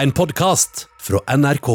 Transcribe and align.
En 0.00 0.12
podkast 0.12 0.88
fra 0.98 1.36
NRK. 1.36 1.68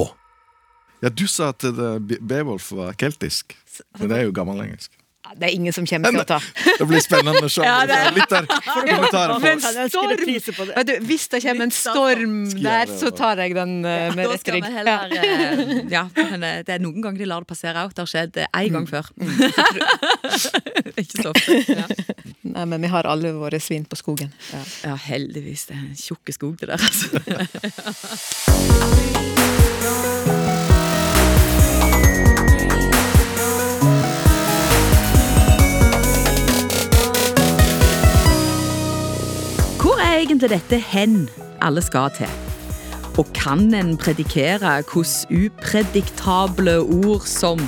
Ja, 0.99 1.09
du 1.09 1.27
sa 1.29 1.51
at 1.53 1.61
Beowulf 2.01 2.71
var 2.73 2.95
keltisk, 2.97 3.53
men 3.99 4.09
det 4.09 4.17
er 4.17 4.23
jo 4.25 4.31
gammelengelsk. 4.33 4.89
Det 5.35 5.47
er 5.49 5.53
ingen 5.57 5.73
som 5.75 5.85
kommer 5.89 6.11
til 6.13 6.21
å 6.21 6.25
ta. 6.29 6.39
Det 6.79 6.85
blir 6.87 7.01
spennende 7.03 7.41
å 7.43 7.49
se. 7.51 7.61
Ja, 7.65 7.85
det 7.89 7.95
er- 7.97 8.13
Litt 8.15 8.29
der 8.29 8.45
Men 9.41 9.59
storm 9.89 10.17
du, 10.85 10.93
Hvis 11.09 11.25
det 11.33 11.41
kommer 11.43 11.63
en 11.65 11.71
storm 11.75 12.35
der, 12.61 12.85
så 12.99 13.09
tar 13.15 13.35
jeg 13.43 13.55
den 13.57 13.73
eh, 13.85 14.13
med 14.15 14.27
rett 14.31 14.47
rygg. 14.53 14.63
eh, 14.63 15.83
Ja, 15.91 16.03
men 16.15 16.43
eh, 16.45 16.61
det 16.67 16.73
er 16.77 16.79
noen 16.83 17.01
ganger 17.03 17.19
de 17.23 17.25
lar 17.31 17.41
det 17.45 17.49
passere 17.51 17.83
òg. 17.85 17.91
Det 17.97 18.01
har 18.05 18.11
skjedd 18.13 18.37
eh, 18.43 18.47
én 18.61 18.71
gang 18.75 18.87
før. 18.89 19.05
Ikke 21.01 21.21
så 21.21 21.29
ofte. 21.33 21.59
Ja. 21.73 21.87
Nei, 22.55 22.65
men 22.71 22.79
vi 22.85 22.87
har 22.93 23.03
alle 23.09 23.33
våre 23.35 23.59
svin 23.63 23.85
på 23.89 23.95
skogen. 23.99 24.31
Ja. 24.53 24.61
ja, 24.91 24.95
heldigvis. 25.09 25.65
Det 25.71 25.75
er 25.75 25.83
en 25.89 25.95
tjukk 25.99 26.31
skog, 26.35 26.55
det 26.61 26.67
der, 26.69 26.79
altså. 26.85 27.09
Egentlig 40.25 40.49
dette 40.49 40.77
hen 40.81 41.27
alle 41.61 41.81
skal 41.85 42.09
til? 42.15 42.29
Og 43.21 43.27
kan 43.37 43.69
en 43.77 43.93
predikere 43.97 44.81
hvordan 44.89 45.45
uprediktable 45.45 46.79
ord 46.81 47.27
som 47.29 47.61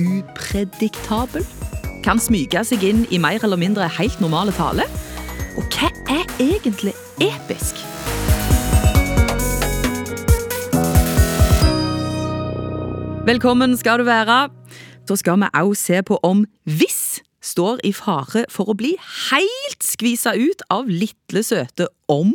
uprediktabel 0.00 1.44
kan 2.04 2.20
smyge 2.20 2.64
seg 2.64 2.82
inn 2.88 3.04
i 3.12 3.20
mer 3.20 3.44
eller 3.44 3.60
mindre 3.60 3.88
helt 3.98 4.16
normale 4.24 4.54
tale? 4.56 4.88
Og 5.60 5.68
hva 5.76 5.90
er 6.10 6.24
egentlig 6.40 6.94
episk? 7.22 7.78
Velkommen 13.28 13.76
skal 13.76 14.00
du 14.00 14.08
være. 14.08 14.48
Så 15.08 15.20
skal 15.20 15.36
vi 15.40 15.52
òg 15.52 15.76
se 15.76 16.00
på 16.02 16.16
om 16.24 16.46
hvis 16.64 17.20
står 17.44 17.82
i 17.84 17.92
fare 17.94 18.46
for 18.52 18.70
å 18.70 18.76
bli 18.78 18.94
helt 19.28 19.84
skvisa 19.84 20.34
ut 20.36 20.64
av 20.72 20.88
lille 20.88 21.44
søte 21.44 21.90
om. 22.10 22.32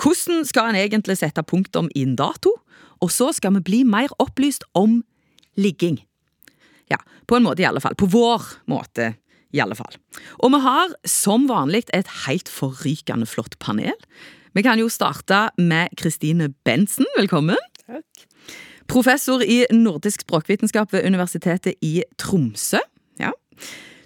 Hvordan 0.00 0.46
skal 0.46 0.72
en 0.72 0.80
egentlig 0.80 1.18
sette 1.20 1.42
punktum 1.46 1.90
i 1.94 2.04
en 2.06 2.16
dato? 2.18 2.54
Og 3.02 3.10
så 3.12 3.32
skal 3.36 3.56
vi 3.58 3.64
bli 3.66 3.82
mer 3.86 4.12
opplyst 4.22 4.64
om 4.78 5.02
ligging. 5.60 5.98
Ja, 6.90 6.98
på 7.26 7.38
en 7.38 7.46
måte 7.46 7.64
i 7.64 7.68
alle 7.68 7.82
fall. 7.82 7.96
På 7.98 8.08
vår 8.10 8.46
måte 8.70 9.14
i 9.54 9.60
alle 9.62 9.76
fall. 9.78 9.94
Og 10.42 10.50
vi 10.54 10.62
har 10.64 10.94
som 11.08 11.46
vanlig 11.50 11.84
et 11.94 12.10
helt 12.24 12.50
forrykende 12.50 13.28
flott 13.30 13.58
panel. 13.62 13.94
Vi 14.54 14.62
kan 14.62 14.78
jo 14.78 14.90
starte 14.90 15.48
med 15.58 15.94
Kristine 15.98 16.52
Bensen. 16.66 17.06
Velkommen. 17.18 17.58
Professor 18.90 19.42
i 19.42 19.64
nordisk 19.72 20.26
språkvitenskap 20.26 20.92
ved 20.92 21.06
Universitetet 21.06 21.78
i 21.82 22.02
Tromsø. 22.20 22.82
Ja. 23.18 23.32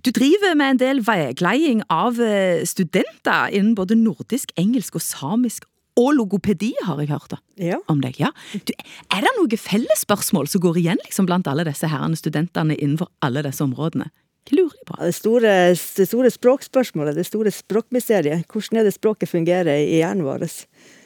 Du 0.09 0.13
driver 0.17 0.55
med 0.57 0.71
en 0.73 0.79
del 0.81 1.01
veiledning 1.05 1.83
av 1.93 2.17
eh, 2.25 2.63
studenter 2.65 3.51
innen 3.53 3.75
både 3.77 3.93
nordisk, 3.99 4.55
engelsk 4.57 4.97
og 4.97 5.03
samisk 5.05 5.67
og 6.01 6.15
logopedi, 6.17 6.71
har 6.87 7.03
jeg 7.03 7.11
hørt 7.11 7.35
da, 7.35 7.39
Ja. 7.61 7.77
om 7.93 8.01
deg. 8.01 8.17
Ja. 8.17 8.31
Du, 8.55 8.73
er 9.13 9.27
det 9.27 9.35
noen 9.37 9.61
fellesspørsmål 9.61 10.49
som 10.49 10.63
går 10.65 10.81
igjen 10.81 11.03
liksom, 11.05 11.29
blant 11.29 11.51
alle 11.51 11.67
disse 11.69 11.91
herrene 11.93 12.17
studentene 12.17 12.79
innenfor 12.79 13.11
alle 13.21 13.45
disse 13.45 13.61
områdene? 13.67 14.09
Hva 14.49 14.57
lurer 14.57 14.79
jeg 14.79 14.89
på? 14.89 14.97
Det 15.03 15.13
store, 15.19 15.55
det 15.77 16.09
store 16.09 16.33
språkspørsmålet, 16.33 17.19
det 17.21 17.29
store 17.29 17.53
språkmysteriet. 17.53 18.49
Hvordan 18.49 18.81
er 18.81 18.89
det 18.89 18.97
språket 18.97 19.29
fungerer 19.29 19.75
i 19.77 20.01
hjernen 20.01 20.25
vår? 20.25 20.49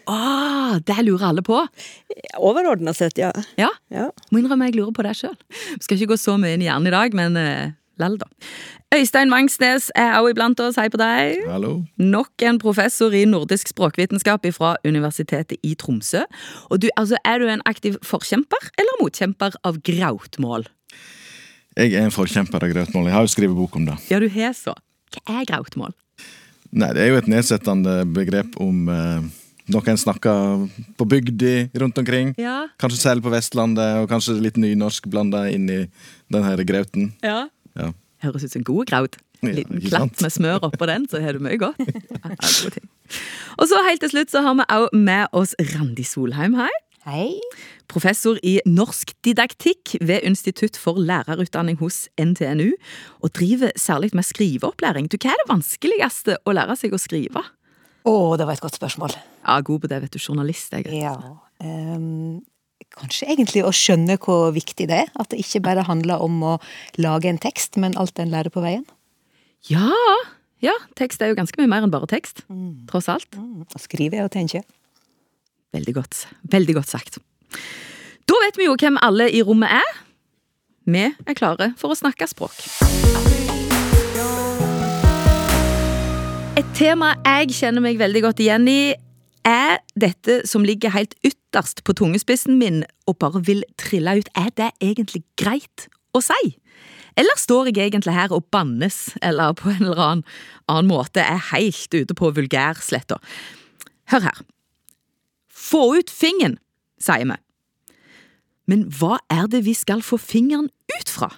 Ah, 0.06 0.78
det 0.78 1.02
lurer 1.02 1.32
alle 1.32 1.42
på. 1.42 1.58
Overordna 2.38 2.94
sett, 2.94 3.18
ja. 3.18 3.34
Ja, 3.58 3.74
ja. 3.90 4.12
må 4.30 4.38
innrømme 4.38 4.70
jeg 4.70 4.78
lurer 4.78 4.94
på 4.94 5.02
det 5.02 5.18
sjøl. 5.18 5.34
Skal 5.80 5.98
ikke 5.98 6.14
gå 6.14 6.22
så 6.22 6.38
mye 6.38 6.54
inn 6.54 6.62
i 6.62 6.70
hjernen 6.70 6.92
i 6.92 6.94
dag, 7.00 7.18
men 7.18 7.40
eh, 7.40 7.72
lell, 8.00 8.16
da. 8.20 8.26
Øystein 8.94 9.30
Vangsnes 9.32 9.90
er 9.96 10.18
også 10.18 10.32
iblant 10.34 10.60
oss. 10.60 10.76
Hei 10.76 10.88
på 10.92 11.00
deg. 11.00 11.42
Hallo. 11.48 11.72
Nok 11.98 12.44
en 12.44 12.58
professor 12.60 13.14
i 13.16 13.24
nordisk 13.28 13.68
språkvitenskap 13.72 14.44
fra 14.52 14.76
Universitetet 14.84 15.56
i 15.64 15.74
Tromsø. 15.74 16.24
Og 16.70 16.80
du, 16.82 16.88
altså, 16.96 17.16
Er 17.24 17.38
du 17.38 17.48
en 17.48 17.62
aktiv 17.66 17.96
forkjemper 18.04 18.70
eller 18.78 19.00
motkjemper 19.02 19.56
av 19.64 19.80
grautmål? 19.82 20.66
Jeg 21.76 21.94
er 21.96 22.04
en 22.04 22.12
forkjemper 22.12 22.60
av 22.64 22.72
grautmål. 22.74 23.06
Jeg 23.08 23.16
har 23.16 23.22
jo 23.24 23.32
skrevet 23.32 23.56
bok 23.56 23.76
om 23.76 23.86
det. 23.88 23.96
Ja, 24.10 24.18
du 24.20 24.28
har 24.28 24.52
så. 24.52 24.74
Hva 25.12 25.40
er 25.40 25.46
grautmål? 25.48 25.94
Nei, 26.72 26.92
Det 26.92 27.02
er 27.02 27.08
jo 27.12 27.20
et 27.20 27.28
nedsettende 27.28 28.02
begrep 28.12 28.56
om 28.60 28.88
eh, 28.88 29.24
noe 29.72 29.88
en 29.88 30.00
snakker 30.00 30.68
på 30.96 31.04
bygda 31.08 31.54
rundt 31.80 31.98
omkring. 32.00 32.34
Ja. 32.40 32.66
Kanskje 32.80 33.00
selv 33.00 33.24
på 33.24 33.32
Vestlandet, 33.32 34.02
og 34.02 34.08
kanskje 34.12 34.38
litt 34.40 34.56
nynorsk 34.60 35.08
blanda 35.08 35.46
inn 35.52 35.68
i 35.70 35.80
den 36.32 36.44
her 36.44 36.60
grauten. 36.64 37.12
ja. 37.24 37.48
Høres 38.22 38.46
ut 38.46 38.54
som 38.54 38.62
en 38.62 38.68
god 38.68 38.88
graut. 38.90 39.18
En 39.42 39.54
liten 39.56 39.80
ja, 39.82 39.88
klatt 39.90 40.22
med 40.22 40.30
smør 40.30 40.68
oppå 40.68 40.86
den, 40.86 41.08
så 41.10 41.18
har 41.22 41.34
du 41.34 41.42
mye 41.42 41.58
godt. 41.58 41.80
Og 43.58 43.66
så 43.68 43.80
helt 43.88 44.00
til 44.04 44.12
slutt 44.14 44.30
så 44.32 44.44
har 44.44 44.54
vi 44.56 44.64
også 44.64 45.02
med 45.02 45.34
oss 45.36 45.56
Randi 45.74 46.06
Solheim 46.06 46.54
her. 46.56 46.72
Hei. 47.02 47.34
Professor 47.90 48.38
i 48.46 48.60
norsk 48.62 49.10
didaktikk 49.26 49.96
ved 50.00 50.22
Institutt 50.22 50.78
for 50.78 51.00
lærerutdanning 51.02 51.80
hos 51.80 52.04
NTNU, 52.14 52.70
og 53.18 53.34
driver 53.34 53.74
særlig 53.76 54.12
med 54.14 54.28
skriveopplæring. 54.28 55.10
Du, 55.10 55.18
hva 55.18 55.34
er 55.34 55.42
det 55.42 55.48
vanskeligste 55.50 56.38
å 56.46 56.54
lære 56.54 56.78
seg 56.78 56.94
å 56.94 57.02
skrive? 57.02 57.42
Å, 58.06 58.14
det 58.38 58.46
var 58.46 58.54
et 58.54 58.62
godt 58.62 58.78
spørsmål. 58.78 59.16
Ja, 59.42 59.58
god 59.66 59.82
på 59.82 59.90
det, 59.90 59.98
vet 60.04 60.14
du. 60.14 60.22
Journalist, 60.22 60.72
jeg. 60.78 60.86
Ja. 60.94 61.16
ehm, 61.62 62.38
kanskje 62.98 63.28
egentlig 63.32 63.64
å 63.66 63.72
skjønne 63.74 64.18
hvor 64.22 64.52
viktig 64.54 64.86
det 64.90 64.98
er. 65.04 65.10
At 65.20 65.32
det 65.32 65.40
ikke 65.42 65.62
bare 65.64 65.86
handler 65.88 66.22
om 66.24 66.38
å 66.46 66.54
lage 67.00 67.30
en 67.30 67.40
tekst, 67.42 67.78
men 67.80 67.96
alt 68.00 68.18
en 68.22 68.32
lærer 68.32 68.52
på 68.52 68.62
veien. 68.64 68.84
Ja, 69.70 69.88
ja, 70.62 70.74
tekst 70.98 71.22
er 71.22 71.32
jo 71.32 71.38
ganske 71.38 71.58
mye 71.58 71.70
mer 71.70 71.86
enn 71.86 71.92
bare 71.92 72.08
tekst. 72.10 72.44
Tross 72.90 73.08
alt. 73.10 73.28
Mm, 73.34 73.66
Å 73.66 73.82
skrive 73.82 74.22
og 74.24 74.32
tenke. 74.34 74.62
Veldig 75.74 75.94
godt. 75.96 76.24
Veldig 76.52 76.76
godt 76.78 76.90
sagt. 76.92 77.18
Da 78.28 78.38
vet 78.44 78.58
vi 78.60 78.68
jo 78.68 78.76
hvem 78.78 78.98
alle 79.02 79.26
i 79.32 79.42
rommet 79.42 79.72
er. 79.80 79.92
Vi 80.86 81.02
er 81.08 81.38
klare 81.38 81.72
for 81.78 81.94
å 81.94 81.98
snakke 81.98 82.26
språk. 82.30 82.58
Et 86.58 86.68
tema 86.76 87.14
jeg 87.24 87.54
kjenner 87.56 87.82
meg 87.82 87.98
veldig 87.98 88.22
godt 88.26 88.42
igjen 88.44 88.66
i, 88.68 88.80
er 89.48 89.80
dette 89.98 90.42
som 90.46 90.62
ligger 90.66 90.92
helt 90.94 91.16
ytterst 91.22 91.41
på 91.52 91.94
tungespissen 91.96 92.58
min 92.58 92.82
og 93.06 93.18
bare 93.18 93.42
vil 93.44 93.64
trille 93.78 94.18
ut. 94.18 94.28
Er 94.34 94.50
det 94.56 94.72
egentlig 94.80 95.22
greit 95.36 95.88
å 96.16 96.22
si? 96.24 96.56
Eller 97.16 97.36
står 97.36 97.68
jeg 97.68 97.90
egentlig 97.90 98.14
her 98.16 98.32
og 98.32 98.46
bannes, 98.50 99.12
eller 99.22 99.52
på 99.52 99.68
en 99.68 99.82
eller 99.84 100.00
annen, 100.00 100.24
annen 100.68 100.88
måte 100.88 101.20
er 101.20 101.50
helt 101.52 101.92
ute 101.92 102.14
på 102.16 102.32
vulgærsletta? 102.32 103.18
Hør 104.12 104.28
her. 104.30 104.40
Få 105.52 105.92
ut 105.98 106.10
fingeren, 106.10 106.56
sier 107.00 107.28
vi. 107.28 107.36
Men 108.70 108.86
hva 108.96 109.18
er 109.32 109.50
det 109.52 109.64
vi 109.66 109.74
skal 109.76 110.02
få 110.04 110.16
fingeren 110.16 110.70
ut 110.96 111.12
fra? 111.12 111.28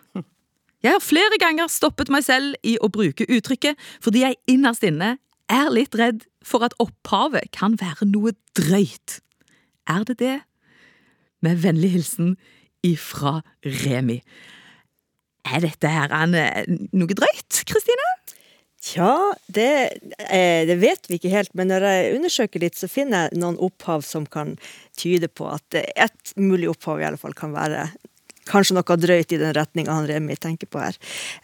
Jeg 0.85 0.93
har 0.93 1.03
flere 1.03 1.39
ganger 1.41 1.71
stoppet 1.73 2.11
meg 2.13 2.27
selv 2.27 2.55
i 2.63 2.77
å 2.77 2.91
bruke 2.93 3.25
uttrykket 3.25 3.81
fordi 4.05 4.21
jeg 4.27 4.37
innerst 4.53 4.85
inne 4.85 5.17
er 5.51 5.71
litt 5.73 5.97
redd 5.97 6.27
for 6.45 6.65
at 6.67 6.77
opphavet 6.83 7.51
kan 7.57 7.79
være 7.81 8.07
noe 8.11 8.35
drøyt. 8.57 9.21
Er 9.91 10.05
det 10.09 10.19
det? 10.23 10.39
Med 11.45 11.61
vennlig 11.63 11.93
hilsen 11.99 12.35
ifra 12.85 13.41
Remi. 13.65 14.21
Er 15.45 15.61
dette 15.65 15.91
her 15.93 16.13
eh, 16.13 16.65
noe 16.97 17.17
drøyt, 17.17 17.65
Kristine? 17.69 18.11
Tja, 18.85 19.33
det, 19.49 19.69
eh, 20.29 20.65
det 20.69 20.77
vet 20.81 21.09
vi 21.09 21.17
ikke 21.17 21.33
helt, 21.33 21.53
men 21.57 21.71
når 21.73 21.87
jeg 21.89 22.17
undersøker 22.19 22.65
litt, 22.65 22.77
så 22.77 22.89
finner 22.89 23.29
jeg 23.29 23.41
noen 23.41 23.57
opphav 23.65 24.05
som 24.05 24.27
kan 24.29 24.59
tyde 25.01 25.31
på 25.33 25.49
at 25.53 25.79
et 25.81 26.35
mulig 26.37 26.69
opphav 26.73 27.01
i 27.01 27.07
alle 27.09 27.21
fall 27.21 27.37
kan 27.37 27.55
være 27.57 27.87
kanskje 28.49 28.77
noe 28.77 28.99
drøyt 29.01 29.33
i 29.35 29.41
den 29.41 29.55
retninga 29.57 29.95
han 29.95 30.09
Remi 30.09 30.37
tenker 30.41 30.71
på 30.71 30.83
her. 30.83 30.99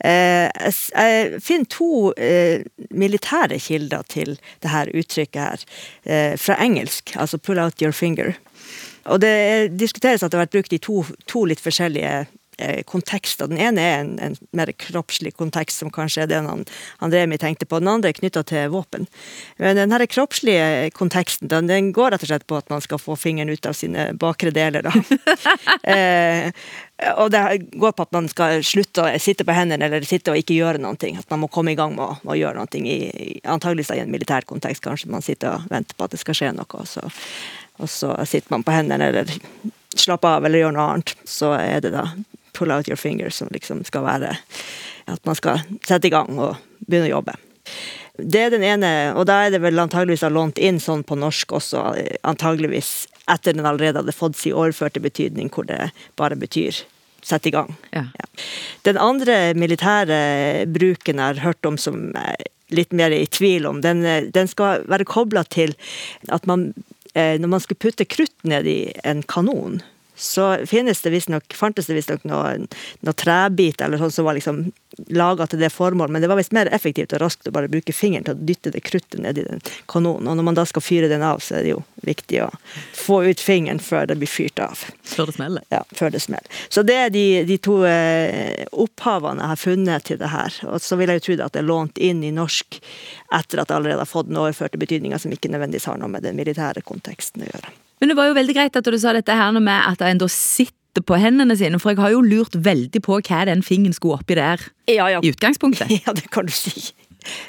Eh, 0.04 0.48
jeg, 0.48 1.40
finner 1.44 1.70
to 1.70 2.12
eh, 2.16 2.66
militære 2.90 3.60
kilder 3.62 4.06
til 4.08 4.36
det 4.62 4.72
her 4.72 4.92
uttrykket 4.94 5.40
her, 5.40 5.66
eh, 6.04 6.36
fra 6.40 6.58
engelsk, 6.60 7.16
altså 7.16 7.38
'pull 7.38 7.58
out 7.58 7.82
your 7.82 7.92
finger'. 7.92 8.36
Og 9.04 9.20
det 9.20 9.78
diskuteres 9.80 10.22
at 10.22 10.32
det 10.32 10.38
har 10.38 10.46
vært 10.46 10.56
brukt 10.56 10.72
i 10.76 10.78
to, 10.82 11.04
to 11.26 11.44
litt 11.48 11.62
forskjellige 11.62 12.12
eh, 12.20 12.26
kontekster. 12.90 13.48
Den 13.50 13.60
ene 13.60 13.84
er 13.84 14.02
en, 14.02 14.12
en 14.22 14.36
mer 14.56 14.72
kroppslig 14.72 15.34
kontekst, 15.38 15.80
som 15.82 15.92
kanskje 15.94 16.24
er 16.24 16.30
det 16.30 16.42
han, 16.46 16.64
han 17.02 17.14
Remi 17.14 17.38
tenkte 17.40 17.68
på. 17.68 17.80
Den 17.82 17.92
andre 17.92 18.12
er 18.12 18.18
knytta 18.18 18.44
til 18.46 18.70
våpen. 18.74 19.06
Men 19.60 19.78
den 19.78 19.94
her 19.94 20.04
kroppslige 20.10 20.90
konteksten 20.96 21.50
den, 21.50 21.70
den 21.70 21.92
går 21.96 22.14
rett 22.14 22.26
og 22.26 22.32
slett 22.32 22.46
på 22.50 22.58
at 22.60 22.70
man 22.72 22.84
skal 22.84 23.00
få 23.02 23.16
fingeren 23.18 23.52
ut 23.52 23.66
av 23.66 23.76
sine 23.78 24.10
bakre 24.20 24.54
deler. 24.54 24.90
Eh, 25.90 26.50
og 27.16 27.30
det 27.32 27.40
går 27.80 27.94
på 27.96 28.04
at 28.04 28.12
man 28.12 28.26
skal 28.28 28.60
slutte 28.66 29.06
å 29.06 29.20
sitte 29.22 29.44
på 29.48 29.54
hendene 29.56 29.86
eller 29.88 30.04
sitte 30.06 30.32
og 30.34 30.40
ikke 30.40 30.58
gjøre 30.58 30.82
noe. 30.82 30.98
At 31.16 31.30
man 31.32 31.42
må 31.44 31.48
komme 31.52 31.72
i 31.72 31.78
gang 31.78 31.94
med 31.96 32.04
å, 32.04 32.16
med 32.22 32.34
å 32.34 32.38
gjøre 32.38 32.60
noe. 32.60 32.82
I- 32.84 33.40
antageligvis 33.44 33.92
i 33.94 34.02
en 34.02 34.12
militær 34.12 34.44
kontekst. 34.48 34.84
Kanskje 34.84 35.10
man 35.12 35.24
sitter 35.24 35.56
og 35.56 35.70
venter 35.72 35.96
på 35.96 36.06
at 36.06 36.14
det 36.14 36.20
skal 36.22 36.36
skje 36.36 36.52
noe. 36.56 36.68
Og 36.76 36.88
så, 36.88 37.06
Og 37.80 37.88
så 37.88 38.12
sitter 38.28 38.52
man 38.52 38.64
på 38.66 38.74
hendene 38.74 39.08
eller 39.08 39.30
slapper 39.96 40.36
av 40.36 40.44
eller 40.44 40.60
gjør 40.60 40.76
noe 40.76 40.88
annet. 40.94 41.14
Så 41.24 41.54
er 41.56 41.80
det 41.80 41.94
da 41.96 42.04
pull 42.60 42.74
out 42.74 42.90
your 42.90 43.00
fingers 43.00 43.40
som 43.40 43.48
liksom 43.54 43.82
skal 43.88 44.04
være 44.04 44.34
at 45.10 45.24
man 45.26 45.38
skal 45.38 45.62
sette 45.86 46.10
i 46.10 46.12
gang 46.12 46.36
og 46.36 46.60
begynne 46.84 47.08
å 47.08 47.16
jobbe. 47.16 47.36
Det 48.20 48.40
er 48.44 48.52
den 48.52 48.64
ene, 48.66 48.90
og 49.16 49.24
da 49.30 49.38
er 49.46 49.54
det 49.54 49.62
vel 49.64 49.80
antageligvis 49.80 50.26
har 50.26 50.34
lånt 50.34 50.60
inn 50.60 50.80
sånn 50.82 51.02
på 51.08 51.16
norsk 51.16 51.54
også, 51.56 51.84
antageligvis 52.26 53.08
etter 53.30 53.56
den 53.56 53.66
allerede 53.66 54.02
hadde 54.02 54.16
fått 54.16 54.36
sin 54.36 54.56
overførte 54.58 55.00
betydning, 55.00 55.48
hvor 55.54 55.64
det 55.68 55.90
bare 56.20 56.36
betyr 56.36 56.82
sette 57.24 57.50
i 57.50 57.54
gang. 57.54 57.72
Ja. 57.94 58.06
Ja. 58.16 58.28
Den 58.88 59.00
andre 59.00 59.38
militære 59.56 60.20
bruken 60.72 61.20
jeg 61.20 61.26
har 61.34 61.44
hørt 61.44 61.68
om 61.68 61.78
som 61.80 62.10
jeg 62.12 62.36
er 62.36 62.48
litt 62.70 62.92
mer 62.94 63.10
i 63.10 63.26
tvil 63.26 63.66
om, 63.66 63.80
den, 63.82 64.04
den 64.30 64.48
skal 64.48 64.84
være 64.90 65.08
kobla 65.08 65.42
til 65.50 65.72
at 66.30 66.44
man 66.46 66.68
eh, 67.14 67.34
når 67.40 67.50
man 67.50 67.62
skulle 67.64 67.82
putte 67.82 68.06
krutt 68.06 68.36
ned 68.46 68.68
i 68.70 68.78
en 69.02 69.24
kanon, 69.26 69.80
så 70.20 70.66
finnes 70.68 71.00
det 71.02 71.10
visstnok, 71.14 71.54
fantes 71.56 71.88
det 71.88 71.96
visstnok 71.96 72.26
noen 72.28 72.66
noe 73.06 73.16
trebit 73.16 73.80
eller 73.80 74.00
sånn 74.00 74.12
som 74.12 74.26
var 74.28 74.36
liksom 74.36 74.66
laga 75.08 75.46
til 75.46 75.60
det 75.62 75.70
formålet, 75.72 76.12
men 76.12 76.22
det 76.22 76.28
var 76.28 76.36
visst 76.36 76.52
mer 76.52 76.68
effektivt 76.74 77.14
og 77.14 77.22
raskt 77.22 77.48
å 77.48 77.52
bare 77.54 77.70
bruke 77.70 77.94
fingeren 77.94 78.26
til 78.26 78.34
å 78.34 78.46
dytte 78.50 78.72
det 78.74 78.82
kruttet 78.84 79.20
ned 79.22 79.38
i 79.38 79.46
den 79.46 79.62
kanonen. 79.90 80.28
Og 80.28 80.38
når 80.38 80.46
man 80.48 80.58
da 80.58 80.64
skal 80.68 80.84
fyre 80.84 81.08
den 81.10 81.24
av, 81.24 81.40
så 81.44 81.56
er 81.56 81.64
det 81.64 81.72
jo 81.72 81.82
viktig 82.04 82.42
å 82.44 82.48
få 82.98 83.22
ut 83.30 83.40
fingeren 83.40 83.80
før 83.82 84.10
det 84.10 84.18
blir 84.20 84.30
fyrt 84.30 84.60
av. 84.62 84.84
Før 85.06 85.30
det 85.30 85.36
smeller. 85.38 85.66
Ja, 85.72 85.82
før 85.96 86.12
det 86.12 86.22
smeller. 86.24 86.62
Så 86.68 86.84
det 86.86 86.98
er 87.06 87.14
de, 87.14 87.24
de 87.48 87.58
to 87.62 87.80
eh, 87.88 88.66
opphavene 88.72 89.44
jeg 89.44 89.54
har 89.54 89.62
funnet 89.64 90.08
til 90.10 90.20
det 90.20 90.32
her. 90.34 90.60
Og 90.68 90.82
så 90.84 90.98
vil 91.00 91.12
jeg 91.12 91.22
jo 91.22 91.26
tro 91.28 91.38
at 91.46 91.56
det 91.56 91.62
er 91.62 91.70
lånt 91.70 92.00
inn 92.10 92.24
i 92.26 92.34
norsk 92.34 92.80
etter 93.38 93.62
at 93.62 93.70
det 93.70 93.78
allerede 93.78 94.02
har 94.04 94.10
fått 94.10 94.28
den 94.28 94.40
overførte 94.42 94.80
betydninga 94.80 95.22
som 95.22 95.32
ikke 95.32 95.52
nødvendigvis 95.52 95.88
har 95.88 96.02
noe 96.02 96.10
med 96.12 96.26
den 96.26 96.36
militære 96.38 96.84
konteksten 96.86 97.46
å 97.46 97.52
gjøre. 97.52 97.72
Men 98.00 98.12
det 98.12 98.16
var 98.18 98.30
jo 98.30 98.36
veldig 98.38 98.56
greit 98.56 98.78
at 98.78 98.88
du 98.88 98.98
sa 99.00 99.12
dette 99.16 99.36
her 99.36 99.52
med 99.60 99.76
at 99.84 100.02
en 100.06 100.22
da 100.22 100.28
sitter 100.32 101.04
på 101.06 101.18
hendene 101.20 101.54
sine, 101.56 101.78
for 101.78 101.92
jeg 101.92 102.00
har 102.02 102.14
jo 102.14 102.22
lurt 102.24 102.56
veldig 102.56 103.02
på 103.04 103.20
hva 103.20 103.44
den 103.46 103.62
fingeren 103.62 103.94
skulle 103.96 104.18
oppi 104.18 104.38
der 104.38 104.62
Ja, 104.90 105.06
ja. 105.12 105.20
i 105.22 105.30
utgangspunktet. 105.30 105.92
Ja, 106.06 106.16
det 106.16 106.30
kan 106.32 106.48
du 106.48 106.54
si. 106.54 106.92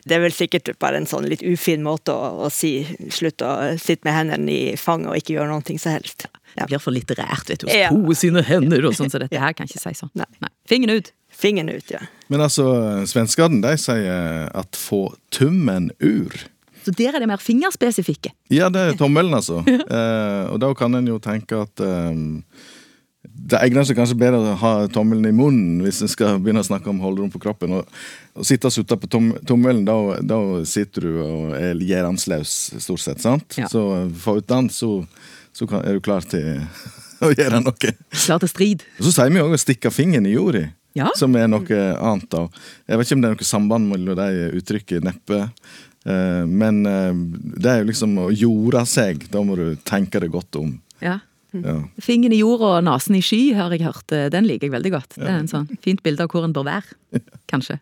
Det 0.03 0.17
er 0.17 0.19
vel 0.25 0.33
sikkert 0.35 0.67
bare 0.83 0.99
en 0.99 1.07
sånn 1.07 1.29
litt 1.31 1.43
ufin 1.47 1.83
måte 1.85 2.11
å, 2.11 2.45
å 2.45 2.49
si 2.51 2.83
slutt 3.09 3.41
å 3.47 3.51
sitte 3.79 4.03
med 4.03 4.17
hendene 4.17 4.51
i 4.51 4.75
fanget 4.77 5.13
og 5.13 5.19
ikke 5.21 5.37
gjøre 5.37 5.53
noe 5.53 5.79
som 5.79 5.95
helst. 5.95 6.27
Ja. 6.57 6.65
Det 6.65 6.73
blir 6.73 6.83
for 6.83 6.91
litterært, 6.95 7.47
vet 7.47 7.63
du. 7.63 7.69
Ja. 7.71 7.89
Sko 7.93 8.17
sine 8.19 8.43
hender 8.43 8.89
og 8.89 8.97
sånn, 8.97 9.11
så 9.11 9.21
dette 9.23 9.39
her 9.39 9.55
kan 9.55 9.69
ikke 9.69 9.79
si 9.79 9.95
sånn. 9.95 10.11
Nei. 10.19 10.51
Fingeren 10.67 10.99
ut. 10.99 11.13
Fingeren 11.31 11.71
ut, 11.71 11.93
ja. 11.93 12.01
Men 12.27 12.43
altså, 12.43 12.65
svenskene 13.07 13.61
de 13.63 13.77
sier 13.79 14.49
at 14.51 14.77
få 14.77 15.05
tummen 15.33 15.89
ur. 16.03 16.35
Så 16.85 16.93
der 16.97 17.13
er 17.15 17.19
det 17.23 17.27
mer 17.29 17.41
fingerspesifikke. 17.41 18.31
Ja, 18.49 18.69
det 18.73 18.81
er 18.81 18.99
tommelen, 18.99 19.33
altså. 19.37 19.59
eh, 19.67 20.43
og 20.51 20.59
da 20.63 20.71
kan 20.77 20.95
en 20.97 21.07
jo 21.11 21.19
tenke 21.21 21.59
at 21.61 21.83
eh, 21.85 22.15
det 23.51 23.59
egner 23.61 23.85
seg 23.85 23.97
kanskje 23.99 24.17
bedre 24.17 24.39
å 24.41 24.55
ha 24.61 24.71
tommelen 24.93 25.27
i 25.29 25.33
munnen 25.35 25.83
hvis 25.85 25.99
en 26.03 26.09
skal 26.11 26.39
begynne 26.41 26.63
å 26.63 26.67
snakke 26.67 26.89
om 26.89 26.99
holderom 27.03 27.29
på 27.33 27.41
kroppen. 27.43 27.75
Og, 27.79 27.99
og 28.37 28.47
sitte 28.47 28.69
og 28.69 28.73
sutte 28.75 28.97
på 29.01 29.09
tom, 29.11 29.29
tommelen, 29.47 29.83
da, 29.87 29.95
da 30.25 30.39
sitter 30.67 31.05
du 31.05 31.11
og 31.23 31.53
er 31.57 31.77
gjerandsløs, 31.85 32.55
stort 32.81 33.03
sett. 33.05 33.21
sant? 33.23 33.57
Ja. 33.61 33.69
Så 33.71 33.83
få 34.23 34.39
ut 34.41 34.49
den, 34.49 34.69
så, 34.73 34.91
så 35.53 35.69
kan, 35.69 35.85
er 35.85 35.97
du 35.97 36.03
klar 36.05 36.25
til 36.25 36.63
å 37.25 37.29
gjøre 37.33 37.61
noe. 37.61 37.93
Klar 38.17 38.41
til 38.41 38.49
strid. 38.51 38.85
Og 38.99 39.05
så 39.09 39.13
sier 39.19 39.33
vi 39.33 39.43
òg 39.45 39.53
å 39.53 39.61
stikke 39.61 39.93
fingeren 39.93 40.25
i 40.29 40.33
jorda, 40.35 40.65
Ja. 40.97 41.07
som 41.15 41.31
er 41.39 41.45
noe 41.47 41.81
annet. 42.03 42.25
da. 42.33 42.47
Jeg 42.89 42.97
vet 42.99 43.07
ikke 43.07 43.15
om 43.15 43.21
det 43.23 43.29
er 43.29 43.37
noe 43.37 43.47
samband 43.47 43.87
mellom 43.93 44.17
de 44.19 44.49
uttrykket, 44.59 45.05
neppe. 45.07 45.45
Eh, 46.05 46.45
men 46.49 46.85
eh, 46.89 47.11
det 47.61 47.69
er 47.71 47.81
jo 47.81 47.89
liksom 47.91 48.15
å 48.23 48.29
jorde 48.33 48.85
seg. 48.89 49.27
Da 49.33 49.43
må 49.45 49.57
du 49.59 49.67
tenke 49.87 50.21
deg 50.23 50.33
godt 50.33 50.57
om. 50.61 50.75
Ja. 51.03 51.19
Ja. 51.51 51.81
Fingeren 51.99 52.31
i 52.31 52.39
jord 52.39 52.61
og 52.63 52.77
nesen 52.87 53.17
i 53.19 53.23
sky, 53.25 53.41
har 53.57 53.73
jeg 53.75 53.83
hørt. 53.83 54.13
Den 54.31 54.47
liker 54.47 54.69
jeg 54.69 54.75
veldig 54.77 54.93
godt. 54.93 55.17
Det 55.17 55.27
er 55.27 55.41
en 55.41 55.51
sånn 55.51 55.67
fint 55.83 55.99
bilde 56.05 56.23
av 56.23 56.31
hvor 56.31 56.47
en 56.47 56.53
bør 56.55 56.63
være, 56.69 56.95
kanskje. 57.51 57.81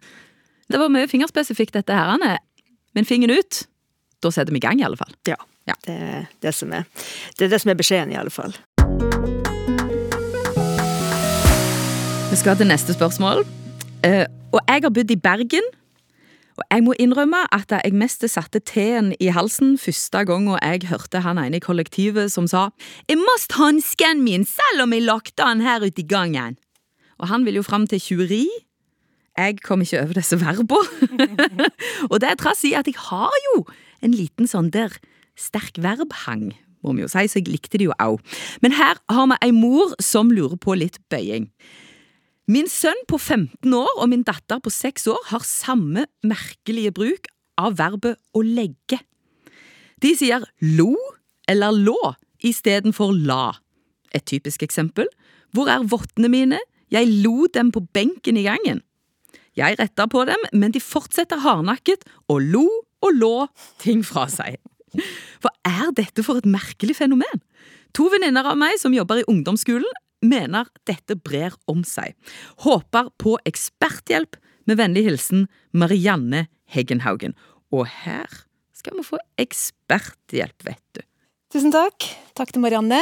Det 0.69 0.79
var 0.81 0.89
mye 0.93 1.09
fingerspesifikt, 1.09 1.75
dette 1.77 1.93
her. 1.93 2.15
Anne. 2.15 2.39
Men 2.97 3.05
fingeren 3.05 3.37
ut, 3.37 3.61
da 4.25 4.31
setter 4.33 4.53
vi 4.55 4.61
i 4.61 4.65
gang, 4.65 4.81
i 4.81 4.87
alle 4.87 4.97
fall. 4.97 5.13
Ja. 5.29 5.37
Ja. 5.69 5.75
Det, 5.85 5.93
er 5.93 6.25
det, 6.41 6.53
som 6.57 6.73
er, 6.73 6.87
det 7.37 7.45
er 7.45 7.53
det 7.53 7.61
som 7.61 7.69
er 7.69 7.77
beskjeden, 7.77 8.13
i 8.13 8.17
alle 8.17 8.33
fall. 8.33 8.55
Vi 12.29 12.37
skal 12.37 12.57
til 12.57 12.69
neste 12.69 12.93
spørsmål. 12.93 13.45
Eh, 14.05 14.25
og 14.53 14.61
jeg 14.65 14.83
har 14.85 14.93
bodd 14.93 15.13
i 15.13 15.17
Bergen. 15.17 15.69
Og 16.59 16.65
jeg 16.73 16.83
må 16.83 16.93
innrømme 16.99 17.45
at 17.55 17.71
jeg 17.71 17.95
mest 17.95 18.25
satte 18.27 18.59
teen 18.59 19.13
i 19.23 19.29
halsen 19.31 19.77
første 19.79 20.25
gang 20.27 20.49
jeg 20.57 20.89
hørte 20.89 21.21
han 21.23 21.39
ene 21.39 21.61
i 21.61 21.63
kollektivet 21.63 22.33
som 22.33 22.49
sa 22.51 22.69
Jeg 23.07 23.19
must 23.21 23.55
hansken 23.55 24.25
min 24.25 24.43
selv 24.43 24.83
om 24.83 24.95
jeg 24.95 25.05
lagte 25.07 25.45
han 25.47 25.63
her 25.63 25.85
ute 25.85 26.03
i 26.03 26.07
gangen. 26.07 26.57
Og 27.19 27.31
han 27.31 27.45
vil 27.47 27.61
jo 27.61 27.63
fram 27.63 27.87
til 27.87 28.01
tjuveri. 28.03 28.43
Jeg 29.39 29.61
kom 29.63 29.85
ikke 29.85 30.01
over 30.03 30.19
disse 30.19 30.35
verbene. 30.41 31.29
og 32.11 32.19
det 32.19 32.33
er 32.33 32.39
trass 32.39 32.65
i 32.67 32.75
at 32.75 32.91
jeg 32.91 32.99
har 33.07 33.31
jo 33.53 33.63
en 34.03 34.15
liten 34.15 34.47
sånn 34.47 34.71
der 34.75 34.91
sterk 35.39 35.79
verbhang, 35.79 36.49
må 36.83 36.95
vi 36.95 37.05
jo 37.05 37.11
si, 37.11 37.23
så 37.27 37.39
jeg 37.39 37.47
likte 37.47 37.79
det 37.79 37.87
jo 37.87 37.95
òg. 38.03 38.19
Men 38.59 38.75
her 38.75 38.99
har 39.07 39.31
vi 39.31 39.39
ei 39.47 39.55
mor 39.55 39.95
som 40.03 40.31
lurer 40.31 40.59
på 40.59 40.75
litt 40.75 40.99
bøying. 41.11 41.47
Min 42.49 42.65
sønn 42.65 42.97
på 43.05 43.19
15 43.19 43.73
år 43.77 43.91
og 44.01 44.07
min 44.09 44.23
datter 44.25 44.57
på 44.63 44.71
6 44.73 45.03
år 45.11 45.25
har 45.29 45.45
samme 45.45 46.07
merkelige 46.25 46.89
bruk 46.97 47.29
av 47.61 47.75
verbet 47.77 48.17
å 48.33 48.41
legge. 48.41 48.97
De 50.01 50.15
sier 50.17 50.47
lo 50.63 50.95
eller 51.51 51.75
lå 51.75 51.99
istedenfor 52.41 53.13
la. 53.13 53.51
Et 54.17 54.25
typisk 54.25 54.65
eksempel. 54.65 55.05
Hvor 55.53 55.69
er 55.69 55.85
vottene 55.91 56.31
mine? 56.31 56.57
Jeg 56.89 57.11
lo 57.21 57.45
dem 57.53 57.69
på 57.75 57.83
benken 57.93 58.39
i 58.39 58.47
gangen. 58.47 58.81
Jeg 59.53 59.77
retter 59.77 60.09
på 60.09 60.25
dem, 60.25 60.41
men 60.53 60.73
de 60.73 60.81
fortsetter 60.81 61.43
hardnakket 61.43 62.07
og 62.31 62.41
lo 62.49 62.65
og 63.05 63.13
lå 63.13 63.35
ting 63.83 64.01
fra 64.01 64.25
seg. 64.31 64.57
Hva 65.43 65.53
er 65.69 65.93
dette 65.93 66.25
for 66.25 66.41
et 66.41 66.49
merkelig 66.49 66.97
fenomen? 66.97 67.43
To 67.93 68.09
venninner 68.09 68.47
av 68.49 68.57
meg 68.57 68.79
som 68.81 68.95
jobber 68.95 69.21
i 69.21 69.27
ungdomsskolen, 69.29 69.89
mener 70.25 70.69
dette 70.89 71.15
brer 71.15 71.55
om 71.71 71.83
seg. 71.87 72.15
Håper 72.65 73.11
på 73.21 73.37
eksperthjelp. 73.49 74.39
Med 74.69 74.77
vennlig 74.77 75.07
hilsen 75.07 75.47
Marianne 75.73 76.45
Heggenhaugen. 76.69 77.33
Og 77.73 77.87
her 78.03 78.29
skal 78.77 78.99
vi 78.99 79.05
få 79.07 79.17
eksperthjelp, 79.41 80.65
vet 80.67 80.83
du. 80.97 81.03
Tusen 81.49 81.73
takk. 81.73 82.05
Takk 82.37 82.53
til 82.53 82.61
Marianne. 82.61 83.01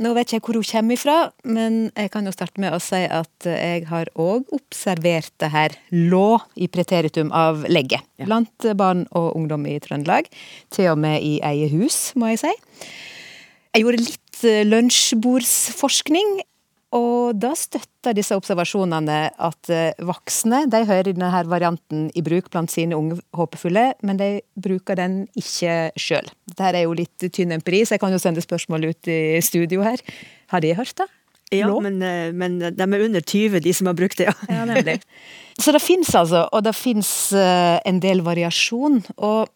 Nå 0.00 0.14
vet 0.16 0.32
jeg 0.32 0.40
hvor 0.40 0.56
hun 0.56 0.64
kommer 0.64 0.96
ifra, 0.96 1.14
men 1.44 1.90
jeg 1.92 2.08
kan 2.12 2.24
jo 2.24 2.32
starte 2.32 2.60
med 2.62 2.72
å 2.72 2.80
si 2.80 3.02
at 3.04 3.46
jeg 3.48 3.84
har 3.90 4.08
òg 4.16 4.48
observert 4.56 5.32
det 5.42 5.50
her 5.52 5.76
lå 5.92 6.38
i 6.56 6.70
preteritum 6.72 7.32
av 7.36 7.66
legge. 7.68 8.00
Blant 8.24 8.68
barn 8.80 9.04
og 9.12 9.34
ungdom 9.36 9.66
i 9.68 9.76
Trøndelag. 9.84 10.30
Til 10.72 10.94
og 10.94 11.02
med 11.04 11.20
i 11.20 11.34
eget 11.44 11.74
hus, 11.76 11.98
må 12.16 12.32
jeg 12.32 12.40
si. 12.46 12.54
Jeg 13.70 13.84
gjorde 13.84 14.02
litt 14.02 14.40
eh, 14.48 14.62
lunsjbordsforskning, 14.66 16.40
og 16.98 17.36
da 17.38 17.52
støtter 17.54 18.16
disse 18.18 18.34
observasjonene 18.34 19.18
at 19.30 19.70
eh, 19.70 20.00
voksne 20.02 20.64
de 20.72 20.80
hører 20.88 21.12
denne 21.12 21.42
varianten 21.46 22.08
i 22.18 22.24
bruk 22.26 22.48
blant 22.50 22.72
sine 22.72 22.98
unge 22.98 23.20
håpefulle, 23.38 23.92
men 24.02 24.18
de 24.18 24.30
bruker 24.58 24.98
den 24.98 25.22
ikke 25.38 25.94
sjøl. 25.94 26.26
Dette 26.50 26.72
er 26.72 26.82
jo 26.82 26.96
litt 26.98 27.28
tynn 27.30 27.54
empiri, 27.54 27.84
så 27.86 27.94
jeg 27.94 28.02
kan 28.02 28.10
jo 28.10 28.18
sende 28.22 28.42
spørsmål 28.42 28.88
ut 28.90 29.10
i 29.12 29.38
studio 29.44 29.86
her. 29.86 30.02
Har 30.50 30.66
de 30.66 30.74
hørt 30.74 30.96
det? 30.98 31.06
Ja, 31.54 31.70
men, 31.82 32.02
eh, 32.02 32.34
men 32.34 32.58
de 32.58 32.74
er 32.74 33.06
under 33.06 33.22
20, 33.22 33.62
de 33.62 33.76
som 33.76 33.86
har 33.86 33.94
brukt 33.98 34.18
det, 34.18 34.26
ja. 34.32 34.34
Ja, 34.50 34.66
nemlig. 34.66 34.98
Så 35.62 35.70
det 35.70 35.82
fins 35.84 36.10
altså, 36.18 36.42
og 36.50 36.66
det 36.66 36.74
fins 36.74 37.30
en 37.36 37.98
del 38.02 38.22
variasjon. 38.26 39.02
Og 39.18 39.50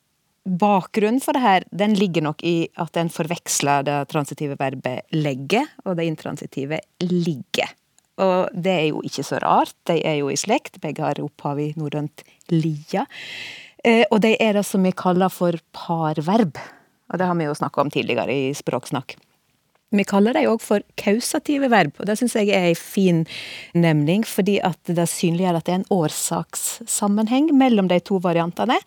bakgrunnen 0.45 1.23
for 1.25 1.37
det 1.37 1.43
her, 1.45 1.65
den 1.73 1.95
ligger 1.97 2.25
nok 2.27 2.43
i 2.45 2.69
at 2.81 2.97
en 3.01 3.11
forveksler 3.13 3.87
det 3.87 3.97
transitive 4.13 4.59
verbet 4.61 5.07
legge 5.17 5.65
og 5.85 5.97
det 5.99 6.07
intransitive 6.11 6.81
ligge. 7.01 7.69
Og 8.23 8.53
det 8.53 8.73
er 8.73 8.87
jo 8.93 9.01
ikke 9.03 9.25
så 9.27 9.41
rart, 9.43 9.75
de 9.91 9.99
er 10.07 10.21
jo 10.21 10.29
i 10.31 10.39
slekt, 10.39 10.79
begge 10.83 11.03
har 11.03 11.19
opphav 11.23 11.59
i 11.59 11.73
norrønt 11.81 12.23
lia. 12.53 13.07
Eh, 13.85 14.05
Og 14.11 14.21
de 14.23 14.37
er 14.39 14.55
det 14.55 14.65
som 14.67 14.83
vi 14.83 14.93
kaller 14.93 15.33
for 15.33 15.59
parverb. 15.73 16.61
Og 17.11 17.19
det 17.19 17.27
har 17.27 17.35
vi 17.35 17.49
jo 17.49 17.55
snakka 17.55 17.81
om 17.81 17.91
tidligere 17.91 18.33
i 18.33 18.53
Språksnakk. 18.55 19.17
Vi 19.95 20.05
kaller 20.09 20.35
dem 20.35 20.51
òg 20.51 20.63
for 20.63 20.83
kausative 20.99 21.69
verb, 21.71 21.95
og 22.01 22.09
det 22.09 22.17
syns 22.19 22.35
jeg 22.39 22.51
er 22.51 22.71
ei 22.71 22.77
fin 22.79 23.23
nemning, 23.79 24.25
fordi 24.27 24.57
at 24.67 24.81
det 24.91 25.07
synliggjør 25.11 25.61
at 25.61 25.67
det 25.69 25.75
er 25.75 25.81
en 25.83 25.91
årsakssammenheng 25.95 27.53
mellom 27.55 27.91
de 27.91 28.01
to 28.03 28.19
variantene. 28.25 28.81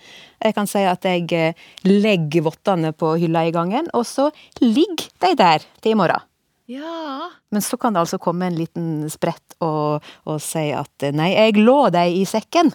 Jeg 0.44 0.58
kan 0.58 0.68
si 0.68 0.84
at 0.84 1.08
jeg 1.08 1.28
eh, 1.36 1.68
legger 1.88 2.48
vottene 2.50 2.92
på 2.92 3.16
hylla 3.22 3.46
i 3.48 3.54
gangen, 3.56 3.88
og 3.96 4.04
så 4.10 4.30
ligger 4.64 5.08
de 5.24 5.32
der 5.40 5.68
til 5.80 5.96
i 5.96 6.00
morgen. 6.00 6.28
Ja. 6.68 7.30
Men 7.56 7.64
så 7.64 7.80
kan 7.80 7.96
det 7.96 8.04
altså 8.04 8.20
komme 8.20 8.50
en 8.50 8.58
liten 8.58 8.88
sprett 9.08 9.56
og, 9.64 10.04
og 10.28 10.42
si 10.44 10.68
at 10.76 11.08
nei, 11.16 11.32
jeg 11.38 11.62
lå 11.62 11.86
deg 11.96 12.20
i 12.20 12.26
sekken. 12.28 12.74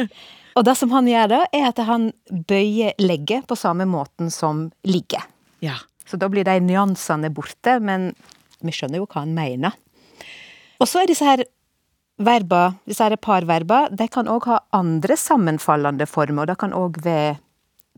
og 0.56 0.66
det 0.68 0.76
som 0.76 0.92
han 0.92 1.08
gjør 1.08 1.32
da, 1.32 1.44
er 1.56 1.70
at 1.70 1.80
han 1.88 2.10
bøyer 2.28 3.00
legget 3.00 3.48
på 3.48 3.56
samme 3.56 3.88
måten 3.88 4.28
som 4.34 4.66
ligger. 4.84 5.24
ja. 5.64 5.80
Så 6.10 6.18
da 6.18 6.28
blir 6.32 6.44
de 6.48 6.58
nyansene 6.66 7.30
borte, 7.34 7.78
men 7.80 8.10
vi 8.60 8.74
skjønner 8.74 8.98
jo 9.00 9.06
hva 9.06 9.22
han 9.22 9.34
mener. 9.36 9.76
Og 10.80 10.88
så 10.88 11.02
er 11.04 11.10
disse 11.10 11.26
her 11.26 11.44
verba, 12.20 12.74
disse 12.88 13.04
her 13.06 13.16
parverba, 13.20 13.84
de 13.94 14.08
kan 14.12 14.28
òg 14.28 14.48
ha 14.50 14.58
andre 14.76 15.16
sammenfallende 15.16 16.08
former, 16.10 16.42
og 16.44 16.50
det 16.52 16.58
kan 16.60 16.74
òg 16.76 16.98
være 17.04 17.38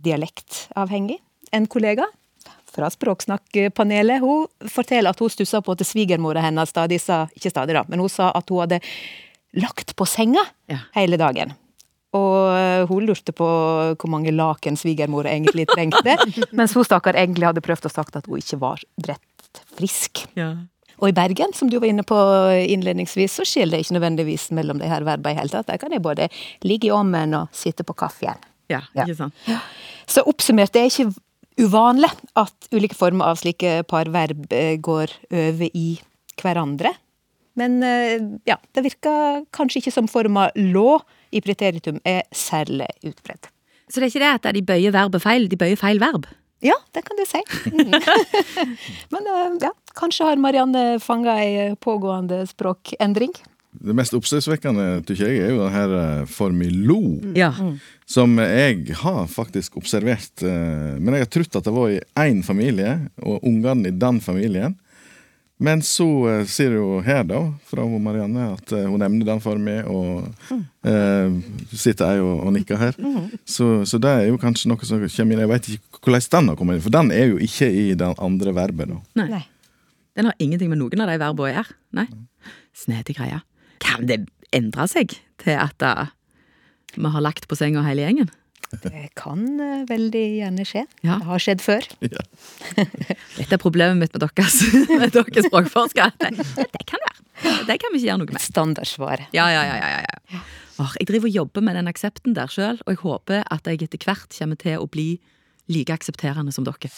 dialektavhengig. 0.03 1.19
En 1.53 1.67
kollega 1.71 2.07
fra 2.73 2.89
Språksnakkpanelet, 2.91 4.23
hun 4.23 4.47
forteller 4.71 5.13
at 5.13 5.21
hun 5.21 5.33
stussa 5.33 5.61
på 5.65 5.75
at 5.75 5.85
svigermora 5.87 6.43
hennes 6.45 6.71
stadig 6.73 7.01
sa, 7.03 7.25
ikke 7.37 7.53
stadig 7.53 7.77
da, 7.77 7.85
men 7.89 8.01
hun 8.03 8.13
sa 8.13 8.31
at 8.35 8.49
hun 8.51 8.63
hadde 8.65 8.81
lagt 9.61 9.97
på 9.97 10.07
senga 10.09 10.45
Ja. 10.71 10.79
hele 10.95 11.19
dagen. 11.21 11.53
Og 12.13 12.35
eh, 12.53 12.83
hun 12.91 13.07
lurte 13.09 13.33
på 13.33 13.47
hvor 13.97 14.11
mange 14.13 14.35
laken 14.35 14.77
svigermor 14.77 15.25
egentlig 15.31 15.65
trengte, 15.71 16.17
mens 16.59 16.75
hun 16.77 16.85
stakkar 16.85 17.17
egentlig 17.17 17.49
hadde 17.49 17.65
prøvd 17.65 17.89
å 17.89 17.93
sagt 17.93 18.19
at 18.21 18.29
hun 18.29 18.43
ikke 18.43 18.61
var 18.61 18.83
bredt 19.01 19.63
frisk. 19.79 20.27
Ja. 20.37 20.51
Og 21.03 21.09
i 21.11 21.15
Bergen, 21.17 21.51
som 21.57 21.71
du 21.73 21.79
var 21.81 21.89
inne 21.89 22.05
på 22.07 22.17
innledningsvis, 22.69 23.39
så 23.41 23.47
skiller 23.49 23.79
det 23.79 23.87
ikke 23.87 23.97
nødvendigvis 23.97 24.51
mellom 24.55 24.79
de 24.79 24.91
her 24.91 25.03
verbene 25.09 25.35
i 25.35 25.41
hele 25.41 25.51
tatt. 25.51 25.67
Der 25.73 25.81
kan 25.83 25.91
jeg 25.91 26.05
både 26.05 26.29
ligge 26.63 26.91
i 26.91 26.95
ommen 26.95 27.35
og 27.35 27.49
sitte 27.57 27.83
på 27.87 27.97
kaffen. 27.99 28.39
ja, 28.71 28.83
Ja. 28.95 29.03
ikke 29.05 29.17
sant? 29.19 29.35
Så 30.07 30.23
oppsummert, 30.29 30.71
det 30.73 30.85
er 30.85 30.93
ikke 30.93 31.11
uvanlig 31.59 32.13
at 32.39 32.69
ulike 32.73 32.95
former 32.97 33.33
av 33.33 33.41
slike 33.41 33.83
parverb 33.91 34.47
verb 34.53 34.81
går 34.85 35.17
over 35.33 35.69
i 35.75 35.89
hverandre. 36.41 36.95
Men 37.59 37.83
eh, 37.85 38.19
ja, 38.49 38.57
det 38.73 38.85
virker 38.87 39.43
kanskje 39.53 39.83
ikke 39.83 39.93
som 39.95 40.09
forma 40.09 40.47
lå 40.57 41.01
i 41.33 41.41
preteritum 41.45 41.99
er 42.09 42.23
særlig 42.33 42.89
utbredt. 43.05 43.51
Så 43.93 44.01
det 44.01 44.07
er 44.07 44.13
ikke 44.13 44.23
det 44.25 44.33
at 44.39 44.55
de 44.57 44.63
bøyer 44.65 44.95
verbet 44.95 45.21
feil, 45.25 45.49
de 45.53 45.59
bøyer 45.61 45.77
feil 45.81 46.01
verb? 46.01 46.25
Ja, 46.65 46.77
det 46.95 47.03
kan 47.05 47.19
du 47.19 47.25
si. 47.27 47.41
Mm. 47.75 47.91
Men 49.13 49.27
eh, 49.29 49.57
ja, 49.67 49.73
kanskje 49.99 50.29
har 50.31 50.41
Marianne 50.41 50.85
fanga 51.03 51.35
ei 51.43 51.73
pågående 51.83 52.45
språkendring. 52.49 53.35
Det 53.83 53.95
mest 53.97 54.13
oppsiktsvekkende 54.15 55.01
tykker 55.09 55.31
jeg, 55.33 55.41
er 55.47 55.55
jo 55.55 55.63
den 55.65 55.73
her 55.75 55.95
eh, 55.99 56.25
formilo, 56.31 56.99
Ja. 57.37 57.51
som 58.07 58.37
jeg 58.41 58.95
har 59.01 59.27
faktisk 59.33 59.77
observert. 59.81 60.45
Men 60.45 61.17
jeg 61.17 61.25
har 61.27 61.31
trodd 61.33 61.57
at 61.61 61.69
det 61.69 61.73
var 61.75 61.93
i 61.95 62.01
én 62.21 62.43
familie, 62.47 62.99
og 63.25 63.45
ungene 63.49 63.89
i 63.89 63.97
den 63.97 64.21
familien. 64.25 64.77
Men 65.63 65.83
så 65.87 66.07
eh, 66.31 66.43
sier 66.51 66.75
jo 66.75 66.99
her, 67.07 67.23
da, 67.29 67.41
fra 67.71 67.85
Marianne, 67.87 68.49
at 68.57 68.73
eh, 68.75 68.89
hun 68.91 68.99
nevner 69.03 69.29
den 69.29 69.43
for 69.45 69.61
meg, 69.63 69.87
og 69.87 70.27
eh, 70.51 71.37
sitter 71.71 72.17
jeg 72.17 72.25
og, 72.25 72.43
og 72.49 72.53
nikker 72.57 72.81
her. 72.81 72.99
Så, 73.47 73.69
så 73.87 74.01
det 74.03 74.11
er 74.11 74.27
jo 74.33 74.41
kanskje 74.43 74.73
noe 74.73 74.89
som 74.89 74.99
kommer 74.99 75.37
inn. 75.37 75.45
Jeg 75.45 75.53
vet 75.53 75.71
ikke 75.77 76.03
hvordan 76.03 76.29
den 76.35 76.51
har 76.51 76.59
kommet 76.59 76.81
inn, 76.81 76.85
for 76.89 76.97
den 76.99 77.15
er 77.15 77.31
jo 77.31 77.39
ikke 77.47 77.71
i 77.71 77.87
den 77.99 78.19
andre 78.19 78.57
verbet, 78.59 78.91
da. 78.91 79.01
Nei. 79.23 79.29
Nei. 79.37 79.45
Den 80.19 80.29
har 80.29 80.37
ingenting 80.43 80.69
med 80.69 80.83
noen 80.83 81.01
av 81.05 81.09
de 81.09 81.17
verbene 81.23 81.47
å 81.47 81.53
gjøre. 81.53 81.79
Nei. 81.97 82.09
Snedig 82.77 83.17
greie. 83.17 83.39
Kan 83.83 84.09
det 84.11 84.25
endre 84.53 84.87
seg 84.91 85.15
til 85.41 85.57
at 85.57 85.87
eh, 85.87 86.11
vi 86.99 87.15
har 87.15 87.25
lagt 87.25 87.47
på 87.49 87.57
senga 87.57 87.85
hele 87.87 88.05
gjengen? 88.05 88.35
Det 88.81 89.11
kan 89.19 89.43
eh, 89.61 89.83
veldig 89.89 90.23
gjerne 90.39 90.65
skje. 90.67 90.87
Ja. 91.05 91.19
Det 91.21 91.29
har 91.29 91.43
skjedd 91.45 91.65
før. 91.65 91.89
Ja. 92.07 92.25
Dette 93.39 93.59
er 93.59 93.61
problemet 93.61 94.01
mitt 94.01 94.17
med 94.17 94.25
deres, 94.25 94.59
med 94.89 95.13
deres 95.13 95.49
språkforskere. 95.51 96.13
Det, 96.23 96.33
det 96.63 96.87
kan 96.89 97.05
være. 97.05 97.19
Det 97.69 97.77
kan 97.83 97.93
vi 97.93 98.01
ikke 98.01 98.09
gjøre 98.09 98.23
noe 98.23 98.33
med. 98.33 98.43
Standardsvar. 98.43 99.27
Ja, 99.37 99.49
ja, 99.53 99.63
ja, 99.69 99.77
ja, 99.83 100.17
ja. 100.33 100.43
Jeg 100.99 101.07
driver 101.11 101.29
og 101.29 101.37
jobber 101.37 101.65
med 101.69 101.77
den 101.79 101.91
aksepten 101.91 102.35
der 102.39 102.51
sjøl, 102.51 102.81
og 102.87 102.95
jeg 102.95 103.03
håper 103.05 103.45
at 103.53 103.69
jeg 103.69 103.85
etter 103.85 104.09
hvert 104.09 104.33
kommer 104.39 104.59
til 104.59 104.81
å 104.81 104.89
bli 104.91 105.11
like 105.71 105.95
aksepterende 105.95 106.55
som 106.55 106.67
dere. 106.67 106.91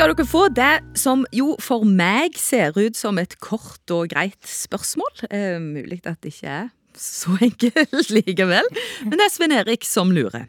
Skal 0.00 0.14
dere 0.16 0.24
få 0.24 0.46
det 0.56 0.96
som 0.96 1.26
jo 1.36 1.50
for 1.60 1.84
meg 1.84 2.38
ser 2.40 2.72
ut 2.72 2.96
som 2.96 3.18
et 3.20 3.34
kort 3.44 3.92
og 3.92 4.06
greit 4.08 4.46
spørsmål. 4.48 5.26
Eh, 5.28 5.58
mulig 5.60 5.98
at 6.08 6.22
det 6.24 6.30
ikke 6.32 6.52
er 6.54 6.70
så 6.96 7.34
enkelt 7.44 8.08
likevel, 8.16 8.64
men 9.04 9.18
det 9.20 9.26
er 9.26 9.34
Svein 9.34 9.52
Erik 9.52 9.84
som 9.84 10.08
lurer. 10.16 10.46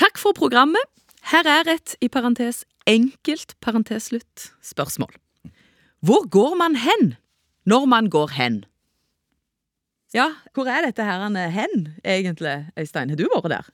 Takk 0.00 0.16
for 0.16 0.32
programmet. 0.32 0.80
Her 1.28 1.44
er 1.44 1.68
et, 1.74 1.92
i 2.00 2.08
parentes, 2.08 2.62
enkelt 2.88 3.52
parenteslutt 3.60 4.46
spørsmål. 4.64 5.12
Hvor 6.00 6.24
går 6.32 6.56
man 6.56 6.78
hen 6.80 7.12
når 7.68 7.84
man 7.92 8.08
går 8.08 8.32
hen? 8.38 8.62
Ja, 10.16 10.30
hvor 10.56 10.72
er 10.72 10.88
dette 10.88 11.04
her 11.04 11.20
er 11.28 11.52
hen, 11.52 11.90
egentlig, 12.00 12.62
Øystein? 12.80 13.12
Har 13.12 13.20
du 13.20 13.28
vært 13.28 13.50
der? 13.58 13.68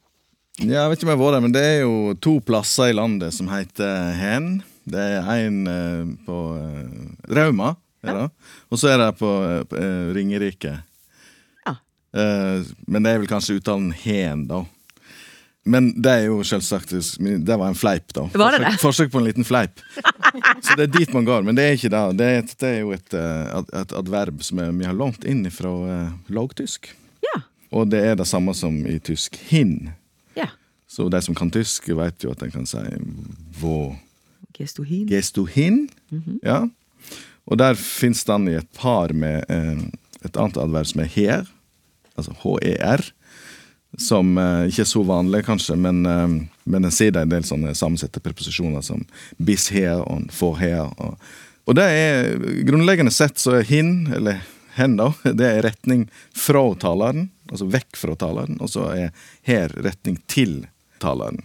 Ja, 0.58 0.82
jeg 0.82 0.90
vet 0.90 0.98
ikke 0.98 1.06
om 1.06 1.14
jeg 1.14 1.20
har 1.20 1.24
vært 1.24 1.38
der, 1.38 1.46
men 1.46 1.54
det 1.54 1.64
er 1.68 1.80
jo 1.84 1.94
to 2.18 2.34
plasser 2.42 2.90
i 2.90 2.98
landet 2.98 3.38
som 3.38 3.54
heter 3.54 4.10
Hen. 4.18 4.50
Det 4.90 5.06
er 5.20 5.30
en 5.46 5.60
eh, 5.70 6.10
på 6.26 6.38
eh, 6.58 7.34
Rauma, 7.36 7.74
Ja. 8.02 8.28
og 8.72 8.78
så 8.80 8.88
er 8.94 8.98
det 9.02 9.10
på, 9.18 9.28
eh, 9.44 9.78
eh, 9.78 10.10
Ringerike. 10.16 10.72
Ja. 11.66 11.74
Eh, 12.16 12.62
men 12.88 13.04
det 13.04 13.12
er 13.12 13.22
vel 13.22 13.30
kanskje 13.30 13.58
uttalen 13.60 13.90
Hen, 13.92 14.46
da. 14.50 14.64
Men 15.70 15.90
det 16.00 16.10
er 16.10 16.22
jo 16.30 16.38
selvsagt 16.46 16.94
Det 17.20 17.56
var 17.60 17.68
en 17.68 17.76
fleip, 17.76 18.14
da. 18.16 18.24
Var 18.32 18.56
det 18.56 18.62
det? 18.62 18.70
Forsøk, 18.80 18.80
forsøk 18.80 19.10
på 19.12 19.20
en 19.20 19.26
liten 19.28 19.44
fleip. 19.44 19.82
Så 20.64 20.74
det 20.78 20.86
er 20.88 20.94
dit 20.94 21.12
man 21.12 21.26
går. 21.28 21.44
Men 21.46 21.58
det 21.58 21.66
er 21.66 21.76
ikke 21.76 21.92
det. 21.92 22.00
Det 22.16 22.26
er, 22.26 22.38
et, 22.40 22.54
det 22.62 22.70
er 22.70 22.78
jo 22.80 22.94
et, 22.96 23.14
eh, 23.14 23.60
et 23.82 23.92
adverb 24.00 24.40
som 24.46 24.58
er, 24.64 24.72
vi 24.72 24.88
har 24.88 24.96
lånt 24.96 25.26
inn 25.28 25.44
fra 25.52 25.68
uh, 25.68 26.10
lågtysk. 26.32 26.88
Ja. 27.28 27.42
Og 27.76 27.90
det 27.92 28.00
er 28.08 28.16
det 28.18 28.26
samme 28.26 28.54
som 28.56 28.80
i 28.88 28.96
tysk 29.04 29.36
hin. 29.50 29.92
Ja. 30.34 30.48
Så 30.90 31.10
de 31.12 31.20
som 31.22 31.36
kan 31.36 31.52
tysk, 31.52 31.92
vet 31.94 32.24
jo 32.24 32.32
at 32.32 32.42
en 32.42 32.50
kan 32.56 32.66
si 32.66 32.80
vå 33.60 33.92
Gestohin. 34.56 35.06
Gestohin, 35.08 35.88
mm 36.10 36.22
-hmm. 36.26 36.38
Ja. 36.42 36.68
Og 37.50 37.58
der 37.58 37.74
fins 37.74 38.24
den 38.24 38.48
i 38.48 38.54
et 38.58 38.72
par 38.78 39.12
med 39.12 39.44
eh, 39.48 39.78
et 40.24 40.36
annet 40.36 40.56
adverb 40.56 40.86
som 40.86 41.00
er 41.00 41.10
her, 41.10 41.46
altså 42.16 42.34
her, 42.62 43.04
som 43.98 44.38
eh, 44.38 44.68
ikke 44.70 44.84
er 44.84 44.90
så 44.92 45.02
vanlig, 45.02 45.44
kanskje, 45.44 45.76
men, 45.76 46.06
eh, 46.06 46.28
men 46.64 46.82
den 46.86 46.94
sier 46.94 47.10
det 47.10 47.22
en 47.26 47.34
del 47.34 47.44
sånne 47.44 47.74
sammensette 47.74 48.22
preposisjoner 48.22 48.84
som 48.86 49.04
bis 49.38 49.68
her 49.74 50.04
og 50.04 50.30
for 50.34 50.60
her. 50.60 50.92
Og, 50.98 51.18
og 51.66 51.78
det 51.78 51.84
er 51.84 52.64
grunnleggende 52.68 53.12
sett 53.14 53.38
så 53.38 53.58
er 53.58 53.66
hin, 53.66 54.12
eller 54.14 54.44
hen, 54.78 54.98
da, 55.00 55.12
det 55.40 55.46
er 55.46 55.64
retning 55.66 56.06
fra 56.36 56.62
taleren, 56.80 57.30
altså 57.50 57.66
vekk 57.70 57.98
fra 57.98 58.18
taleren, 58.18 58.60
og 58.60 58.70
så 58.70 58.90
er 58.94 59.10
her 59.48 59.74
retning 59.82 60.20
til 60.30 60.60
taleren. 61.02 61.42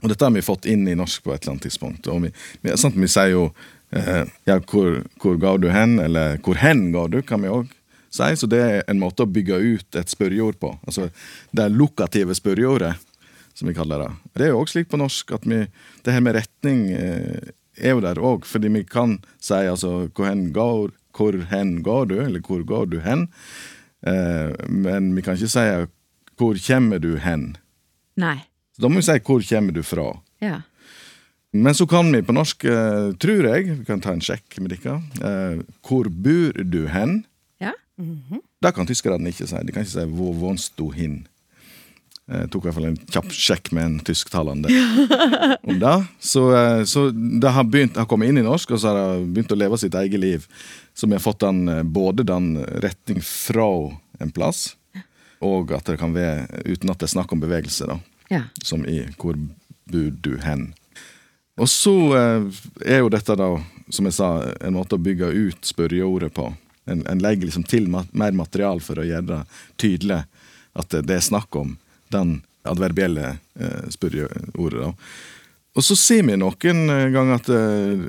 Og 0.00 0.08
dette 0.08 0.24
har 0.24 0.32
vi 0.34 0.44
fått 0.44 0.68
inn 0.70 0.88
i 0.88 0.96
norsk 0.98 1.24
på 1.24 1.34
et 1.34 1.42
eller 1.42 1.56
annet 1.56 1.68
tidspunkt. 1.68 2.08
Og 2.08 2.24
vi, 2.24 2.32
vi, 2.62 2.72
sant, 2.80 2.96
vi 2.96 3.10
sier 3.10 3.34
jo 3.34 3.44
eh, 3.96 4.24
ja, 4.48 4.56
hvor, 4.60 5.02
hvor 5.20 5.36
ga 5.40 5.56
du 5.60 5.68
hen, 5.72 5.98
eller 6.02 6.40
hvor 6.44 6.60
hen 6.60 6.88
ga 6.94 7.06
du, 7.12 7.20
kan 7.26 7.44
vi 7.44 7.52
òg 7.52 7.70
si. 8.10 8.30
Så 8.36 8.48
det 8.50 8.60
er 8.64 8.82
en 8.90 9.00
måte 9.02 9.26
å 9.26 9.30
bygge 9.30 9.60
ut 9.60 10.00
et 10.00 10.12
spørreord 10.12 10.60
på. 10.62 10.74
Altså 10.86 11.10
det 11.56 11.70
lokative 11.74 12.36
spørreordet, 12.38 12.94
som 13.54 13.68
vi 13.68 13.76
kaller 13.76 14.04
det. 14.04 14.10
Det 14.38 14.46
er 14.46 14.54
jo 14.54 14.62
òg 14.62 14.72
slik 14.72 14.90
på 14.90 15.00
norsk 15.00 15.34
at 15.36 15.46
vi, 15.48 15.64
det 16.04 16.16
her 16.16 16.24
med 16.24 16.38
retning 16.38 16.86
eh, 16.96 17.52
er 17.80 17.96
jo 17.96 18.04
der 18.04 18.20
òg, 18.20 18.48
fordi 18.48 18.72
vi 18.72 18.84
kan 18.88 19.18
si 19.42 19.58
altså 19.68 20.08
hvor 20.08 20.28
hen 20.28 20.50
går, 20.56 20.92
hvor 21.16 21.36
hen 21.50 21.80
går 21.84 22.10
du, 22.12 22.18
eller 22.24 22.44
hvor 22.44 22.64
går 22.66 22.90
du 22.92 23.00
hen? 23.04 23.28
Eh, 24.06 24.52
men 24.68 25.12
vi 25.16 25.24
kan 25.24 25.36
ikke 25.36 25.52
si 25.52 25.66
hvor 26.40 26.56
kommer 26.64 27.02
du 27.02 27.18
hen? 27.20 27.50
Nei. 28.16 28.38
Så 28.80 28.86
da 28.86 28.88
må 28.94 29.02
vi 29.02 29.04
si 29.04 29.14
hvor 29.20 29.42
kommer 29.44 29.74
du 29.76 29.82
fra? 29.84 30.04
Ja. 30.40 30.62
Men 31.52 31.74
så 31.76 31.84
kan 31.86 32.08
vi 32.14 32.22
på 32.24 32.32
norsk, 32.32 32.64
eh, 32.64 33.10
tror 33.20 33.48
jeg, 33.50 33.66
vi 33.82 33.84
kan 33.84 34.00
ta 34.00 34.14
en 34.14 34.22
sjekk 34.24 34.56
med 34.56 34.72
dere, 34.72 34.94
eh, 35.20 35.58
hvor 35.84 36.08
bor 36.08 36.56
du 36.64 36.86
hen? 36.88 37.26
Ja. 37.60 37.74
Det 38.00 38.72
kan 38.72 38.88
tyskerne 38.88 39.28
ikke 39.28 39.44
si. 39.44 39.60
De 39.66 39.74
kan 39.74 39.84
ikke 39.84 39.92
si 39.92 40.06
'hvor 40.06 40.32
wohnst 40.32 40.78
du 40.78 40.88
hin'. 40.96 41.26
Jeg 42.30 42.48
tok 42.50 42.64
i 42.64 42.68
hvert 42.68 42.74
fall 42.74 42.86
en 42.86 42.96
kjapp 42.96 43.28
sjekk 43.28 43.72
med 43.72 43.84
en 43.84 44.00
tysktalende 44.00 44.70
om 45.68 45.78
det. 45.78 46.08
Så, 46.20 46.54
eh, 46.56 46.84
så 46.84 47.10
det 47.12 47.52
har, 47.52 47.64
begynt, 47.64 47.96
har 47.96 48.06
kommet 48.06 48.30
inn 48.30 48.38
i 48.38 48.48
norsk, 48.48 48.70
og 48.70 48.80
så 48.80 48.88
har 48.88 48.96
det 48.96 49.34
begynt 49.34 49.52
å 49.52 49.58
leve 49.58 49.76
sitt 49.76 49.92
eget 49.92 50.20
liv. 50.20 50.46
Så 50.94 51.06
vi 51.06 51.12
har 51.12 51.20
fått 51.20 51.40
den, 51.40 51.92
både 51.92 52.24
den 52.24 52.64
retning 52.80 53.20
fra 53.20 53.92
en 54.20 54.30
plass, 54.30 54.76
og 55.42 55.72
at 55.72 55.84
det 55.84 55.98
kan 55.98 56.14
være 56.14 56.64
uten 56.64 56.88
at 56.88 56.98
det 56.98 57.10
er 57.10 57.18
snakk 57.18 57.32
om 57.32 57.40
bevegelse. 57.40 57.84
da 57.86 58.00
ja. 58.30 58.44
som 58.62 58.86
i 58.86 59.02
'Hvor 59.16 59.36
bor 59.90 60.10
du 60.22 60.36
hen?' 60.42 60.72
Og 61.60 61.68
så 61.68 61.92
eh, 62.16 62.46
er 62.86 63.02
jo 63.02 63.10
dette, 63.12 63.36
da, 63.36 63.48
som 63.92 64.06
jeg 64.08 64.16
sa, 64.16 64.28
en 64.64 64.78
måte 64.78 64.96
å 64.96 65.02
bygge 65.02 65.28
ut 65.28 65.66
spørreordet 65.66 66.32
på. 66.32 66.46
En, 66.88 67.02
en 67.06 67.20
legger 67.20 67.50
liksom 67.50 67.66
til 67.68 67.88
mat, 67.92 68.08
mer 68.16 68.32
material 68.32 68.80
for 68.80 68.98
å 68.98 69.04
gjøre 69.04 69.26
det 69.28 69.40
tydelig 69.76 70.22
at 70.72 70.94
det, 70.94 71.10
er 71.10 71.20
snakk 71.20 71.54
om 71.58 71.76
den 72.14 72.40
adverbielle 72.64 73.36
eh, 73.60 73.84
spørreordet. 73.92 74.80
da. 74.80 74.94
Og 75.76 75.86
så 75.86 75.94
sier 75.98 76.24
vi 76.26 76.38
noen 76.40 76.90
eh, 76.90 77.06
ganger 77.14 77.36
at 77.38 77.50
eh, 77.54 78.08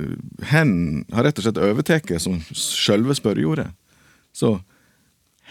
hen 0.54 0.74
har 1.14 1.28
rett 1.28 1.42
og 1.42 1.46
slett 1.46 1.62
overtatt 1.62 2.14
som 2.24 2.40
sjølve 2.56 3.16
spørreordet. 3.18 3.70
Så 4.34 4.60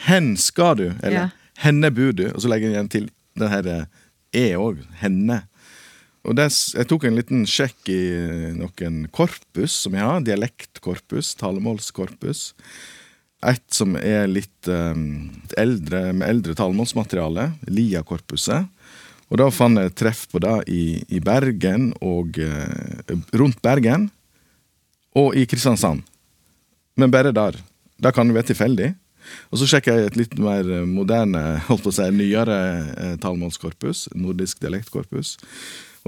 hen 0.06 0.34
skal 0.40 0.76
du, 0.80 0.86
eller 1.02 1.16
Ja. 1.16 1.28
henne 1.60 1.90
bor 1.92 2.12
du, 2.16 2.30
og 2.32 2.40
så 2.40 2.48
legger 2.48 2.70
en 2.70 2.74
igjen 2.74 2.92
til 2.96 3.10
den 3.38 3.52
her 3.52 3.66
eh, 3.68 3.84
er 4.36 4.58
òg 4.60 4.82
henne. 5.00 5.42
Og 6.26 6.36
det, 6.36 6.50
jeg 6.76 6.88
tok 6.88 7.06
en 7.08 7.16
liten 7.16 7.46
sjekk 7.48 7.88
i 7.92 8.00
noen 8.58 9.04
korpus 9.14 9.78
som 9.86 9.96
jeg 9.96 10.04
har. 10.04 10.24
Dialektkorpus, 10.24 11.32
talemålskorpus. 11.40 12.50
Et 13.48 13.64
som 13.72 13.96
er 13.96 14.28
litt 14.28 14.68
um, 14.68 15.30
eldre, 15.56 16.10
med 16.12 16.28
eldre 16.28 16.56
talemålsmateriale. 16.58 17.48
Lia-korpuset. 17.72 18.68
Og 19.30 19.40
da 19.40 19.46
fant 19.54 19.80
jeg 19.80 19.94
treff 19.96 20.26
på 20.28 20.42
det 20.42 20.56
i, 20.68 20.84
i 21.08 21.22
Bergen 21.24 21.94
og 22.04 22.36
uh, 22.36 23.16
rundt 23.40 23.62
Bergen. 23.64 24.10
Og 25.16 25.32
i 25.40 25.46
Kristiansand. 25.48 26.04
Men 27.00 27.12
bare 27.14 27.32
der. 27.32 27.56
Det 28.00 28.12
kan 28.12 28.28
jo 28.28 28.36
være 28.36 28.52
tilfeldig. 28.52 28.92
Og 29.50 29.58
så 29.60 29.68
sjekker 29.70 29.96
jeg 29.98 30.10
et 30.10 30.16
litt 30.20 30.38
mer 30.38 30.68
eh, 30.80 30.84
moderne, 30.88 31.42
holdt 31.68 31.84
på 31.86 31.92
å 31.92 31.96
si, 31.96 32.06
nyere 32.14 32.58
eh, 32.96 33.16
talemålskorpus. 33.22 34.08
Nordisk 34.14 34.60
dialektkorpus. 34.64 35.36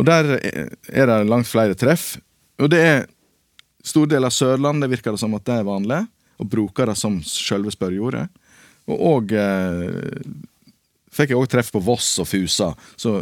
Og 0.01 0.07
der 0.09 0.37
er- 0.39 0.71
er 0.89 1.07
det 1.11 1.19
langt 1.29 1.47
flere 1.51 1.75
treff. 1.79 2.17
Og 2.59 2.71
det 2.73 2.81
er 2.81 3.07
stor 3.85 4.07
del 4.07 4.25
av 4.25 4.31
Sørlandet 4.33 4.91
virker 4.93 5.13
det 5.13 5.21
som 5.21 5.35
at 5.35 5.45
det 5.45 5.59
er 5.61 5.67
vanlig, 5.69 6.01
og 6.39 6.49
bruker 6.51 6.87
det 6.87 6.97
som 6.99 7.21
selve 7.27 7.71
spørreordet. 7.75 8.29
Og, 8.89 8.97
og 8.99 9.33
eh, 9.37 10.23
fikk 11.13 11.35
jeg 11.35 11.39
òg 11.39 11.49
treff 11.53 11.69
på 11.75 11.83
Voss 11.85 12.15
og 12.23 12.27
Fusa, 12.31 12.71
så 12.97 13.19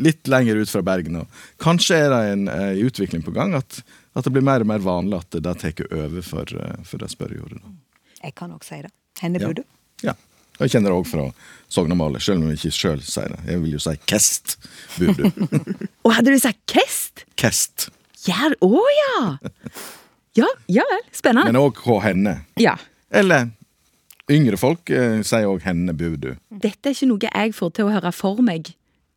litt 0.00 0.26
lenger 0.32 0.56
ut 0.62 0.70
fra 0.72 0.82
Bergen. 0.86 1.18
Kanskje 1.62 1.98
er 2.06 2.08
det 2.14 2.20
en 2.32 2.48
en 2.48 2.80
utvikling 2.86 3.22
på 3.26 3.34
gang, 3.36 3.52
at, 3.58 3.82
at 4.16 4.24
det 4.24 4.32
blir 4.32 4.42
mer 4.46 4.64
og 4.64 4.70
mer 4.70 4.80
vanlig 4.80 5.18
at 5.20 5.36
det 5.44 5.56
tar 5.60 5.82
over 5.92 6.22
for, 6.24 6.44
eh, 6.56 6.78
for 6.88 6.98
det 7.02 7.10
spørreordet. 7.12 7.60
Jeg 8.26 8.34
kan 8.38 8.50
òg 8.54 8.64
si 8.66 8.80
det. 8.82 8.90
Henne 9.22 9.40
Ja. 9.40 9.52
du. 9.54 9.62
Ja. 10.04 10.14
Jeg 10.58 10.70
kjenner 10.72 10.90
det 10.90 10.96
òg 10.96 11.06
fra 11.06 11.26
Sognamålet, 11.68 12.22
selv 12.24 12.40
om 12.42 12.48
jeg 12.50 12.58
ikke 12.58 12.72
sjøl 12.74 13.00
sier 13.04 13.28
det. 13.34 13.40
Jeg 13.46 13.60
vil 13.62 13.74
jo 13.76 13.80
si 13.82 13.92
Kest, 14.08 14.56
bor 14.98 15.12
du. 15.18 15.26
Og 16.06 16.14
hadde 16.16 16.32
du 16.32 16.38
sagt 16.40 16.58
Kest? 16.70 17.24
Kest. 17.36 17.88
Ja, 18.26 18.48
å 18.64 18.80
ja! 18.96 19.18
Ja, 20.36 20.48
ja 20.72 20.84
vel. 20.90 21.04
Spennende. 21.14 21.52
Men 21.52 21.60
òg 21.60 21.78
H 21.84 22.00
henne. 22.08 22.34
Ja. 22.60 22.74
Eller 23.14 23.50
yngre 24.32 24.58
folk 24.58 24.90
eh, 24.90 25.20
sier 25.24 25.46
òg 25.48 25.62
henne, 25.68 25.94
bor 25.96 26.16
du. 26.20 26.32
Dette 26.50 26.90
er 26.90 26.96
ikke 26.96 27.08
noe 27.12 27.28
jeg 27.30 27.54
får 27.56 27.70
til 27.76 27.86
å 27.88 27.94
høre 27.94 28.12
for 28.16 28.42
meg 28.44 28.72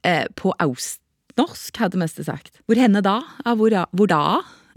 eh, 0.08 0.28
på 0.38 0.54
austnorsk, 0.62 1.80
hadde 1.82 2.00
mest 2.04 2.20
sagt. 2.28 2.60
Hvor 2.68 2.78
henne 2.80 3.02
da? 3.04 3.18
Hvor 3.48 3.72
da? 3.74 3.88
Hvor 3.96 4.12
da? 4.12 4.22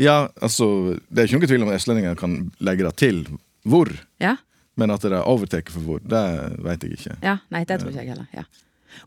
Ja, 0.01 0.29
altså, 0.41 0.97
Det 1.11 1.21
er 1.21 1.29
ikke 1.29 1.39
noen 1.43 1.51
tvil 1.51 1.67
om 1.67 1.71
at 1.75 1.79
østlendinger 1.83 2.17
kan 2.19 2.39
legge 2.65 2.87
det 2.89 2.95
til 3.03 3.25
hvor, 3.69 3.91
Ja, 4.23 4.37
men 4.77 4.91
at 4.91 5.03
det 5.05 5.13
er 5.13 5.27
overtatt 5.29 5.69
for 5.71 5.85
hvor, 5.85 6.01
det 6.01 6.23
veit 6.65 6.83
jeg 6.83 6.97
ikke. 6.97 7.17
ja, 7.23 7.39
nei, 7.53 7.65
det 7.69 7.81
tror 7.81 7.91
ikke 7.93 8.05
jeg 8.05 8.15
heller. 8.15 8.29
Ja. 8.35 8.47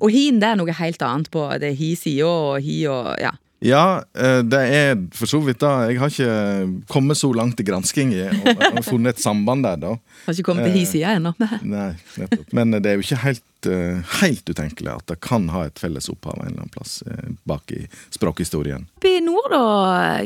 Og 0.01 0.09
hin, 0.13 0.39
det 0.41 0.47
er 0.49 0.59
noe 0.59 0.73
helt 0.73 1.01
annet 1.05 1.29
på 1.33 1.45
det 1.61 1.71
er 1.73 1.75
hi-sida 1.77 2.25
og 2.29 2.61
hi 2.65 2.85
og 2.89 3.11
ja. 3.21 3.33
Ja, 3.65 4.03
eh, 4.13 4.41
det 4.45 4.59
er 4.75 4.97
for 5.15 5.29
så 5.31 5.39
vidt 5.41 5.61
da. 5.63 5.87
Jeg 5.89 5.97
har 6.01 6.11
ikke 6.11 6.83
kommet 6.91 7.17
så 7.17 7.31
langt 7.33 7.59
i 7.61 7.65
gransking 7.65 8.11
og, 8.19 8.49
og 8.75 8.83
funnet 8.85 9.15
et 9.15 9.23
samband 9.23 9.63
der, 9.65 9.79
da. 9.81 9.93
Har 10.25 10.35
ikke 10.35 10.49
kommet 10.51 10.67
til 10.67 10.75
hi-sida 10.75 11.15
ennå. 11.17 11.31
Nei, 11.63 11.93
nettopp. 12.19 12.51
Men 12.53 12.75
det 12.77 12.91
er 12.91 12.99
jo 12.99 13.05
ikke 13.07 13.21
helt, 13.23 13.41
eh, 13.69 14.01
helt 14.21 14.49
utenkelig 14.49 14.91
at 14.93 15.05
det 15.11 15.19
kan 15.25 15.47
ha 15.53 15.65
et 15.67 15.79
felles 15.81 16.09
opphav 16.11 16.37
en 16.41 16.47
eller 16.51 16.63
annen 16.65 16.73
plass 16.73 16.99
eh, 17.07 17.29
bak 17.49 17.71
i 17.75 17.83
språkhistorien. 18.15 18.87
Oppe 18.99 19.11
i 19.17 19.21
nord 19.25 19.51
da, 19.53 19.61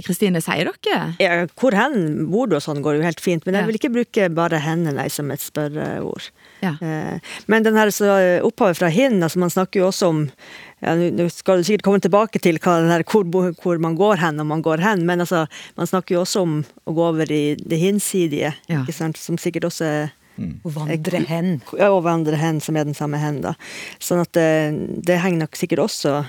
Kristine, 0.06 0.42
sier 0.44 0.70
dere? 0.72 1.00
Ja, 1.22 1.40
hvor 1.60 1.76
hen 1.78 2.28
bor 2.32 2.48
du 2.52 2.58
og 2.60 2.64
sånn 2.66 2.82
går 2.86 3.00
jo 3.00 3.06
helt 3.08 3.22
fint, 3.24 3.46
men 3.46 3.56
jeg 3.60 3.68
vil 3.70 3.80
ikke 3.82 3.94
bruke 3.98 4.30
bare 4.36 4.62
henne 4.64 4.94
nei, 4.96 5.08
som 5.14 5.32
et 5.34 5.44
spørreord. 5.44 6.30
Ja. 6.64 6.76
Eh, 6.84 7.20
Men 7.48 7.64
den 7.64 7.78
her 7.80 7.92
så, 7.96 8.10
opphavet 8.44 8.78
fra 8.82 8.90
hin, 8.92 9.22
altså 9.24 9.40
man 9.40 9.50
snakker 9.54 9.80
jo 9.84 9.88
også 9.92 10.10
om 10.12 10.26
ja, 10.80 10.94
Nå 10.96 11.10
nå 11.12 11.26
skal 11.32 11.60
du 11.60 11.66
sikkert 11.68 11.84
komme 11.84 12.00
tilbake 12.00 12.40
til 12.40 12.56
hva 12.64 12.78
den 12.80 12.92
her, 12.94 13.04
hvor, 13.04 13.26
hvor 13.60 13.80
man 13.84 13.98
går 14.00 14.22
hen 14.22 14.38
når 14.40 14.48
man 14.48 14.62
går 14.64 14.80
hen, 14.84 15.02
men 15.08 15.20
altså, 15.26 15.42
man 15.76 15.90
snakker 15.90 16.16
jo 16.16 16.22
også 16.24 16.44
om 16.46 16.54
å 16.88 16.94
gå 16.96 17.04
over 17.10 17.32
i 17.36 17.42
det 17.60 17.80
hinsidige, 17.82 18.54
Ja. 18.72 18.82
ikke 18.86 18.96
sant? 18.96 19.20
som 19.20 19.36
sikkert 19.38 19.68
også 19.68 19.84
er 19.88 20.14
Å 20.64 20.72
vandre 20.74 21.20
hen. 21.30 21.62
ja, 21.78 21.90
å 21.92 22.02
vandre 22.06 22.36
hen, 22.40 22.60
som 22.64 22.76
er 22.80 22.86
den 22.88 22.96
samme 22.98 23.18
hen. 23.22 23.42
da. 23.46 23.56
Sånn 24.00 24.22
at 24.24 24.32
det, 24.38 24.48
det 25.06 25.20
henger 25.24 25.46
nok 25.46 25.56
sikkert 25.60 25.80
også 25.88 26.26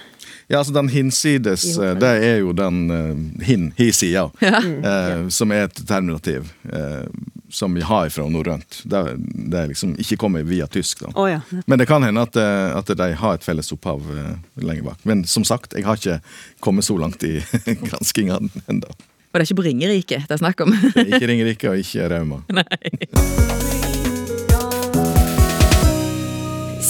Ja, 0.50 0.58
altså 0.60 0.72
Den 0.74 0.88
hinsides, 0.90 1.64
eh, 1.78 1.94
det 1.98 2.10
er 2.26 2.38
jo 2.42 2.52
den 2.52 2.78
eh, 2.90 3.44
hin, 3.46 3.68
hi-sida, 3.78 4.28
eh, 4.42 5.28
som 5.30 5.52
er 5.54 5.68
et 5.68 5.78
terminativ 5.86 6.50
eh, 6.72 7.06
som 7.50 7.74
vi 7.74 7.82
har 7.86 8.08
fra 8.14 8.26
norrønt. 8.30 8.80
Det, 8.86 9.00
det 9.50 9.58
er 9.58 9.70
liksom 9.72 9.96
ikke 9.98 10.16
kommer 10.22 10.42
via 10.46 10.66
tysk. 10.70 11.00
da. 11.06 11.10
Oh, 11.18 11.26
ja. 11.30 11.40
Men 11.66 11.78
det 11.82 11.86
kan 11.90 12.02
hende 12.06 12.22
at, 12.22 12.36
eh, 12.38 12.76
at 12.78 12.90
de 12.98 13.08
har 13.18 13.34
et 13.38 13.46
felles 13.46 13.72
opphav 13.74 14.06
eh, 14.14 14.36
lenger 14.62 14.86
bak. 14.90 15.02
Men 15.06 15.24
som 15.26 15.46
sagt, 15.46 15.74
jeg 15.74 15.86
har 15.86 15.98
ikke 15.98 16.20
kommet 16.62 16.86
så 16.86 16.98
langt 16.98 17.22
i 17.26 17.40
granskinga 17.86 18.38
ennå. 18.70 18.90
Og 19.30 19.38
det 19.38 19.44
er 19.44 19.46
ikke 19.46 19.60
på 19.60 19.66
Ringerike 19.68 20.16
det 20.26 20.34
er 20.34 20.40
snakk 20.42 20.62
om. 20.66 20.74
Ikke 21.06 21.26
Ringerike 21.30 21.70
og 21.70 21.78
ikke 21.82 22.08
Rauma. 22.10 22.42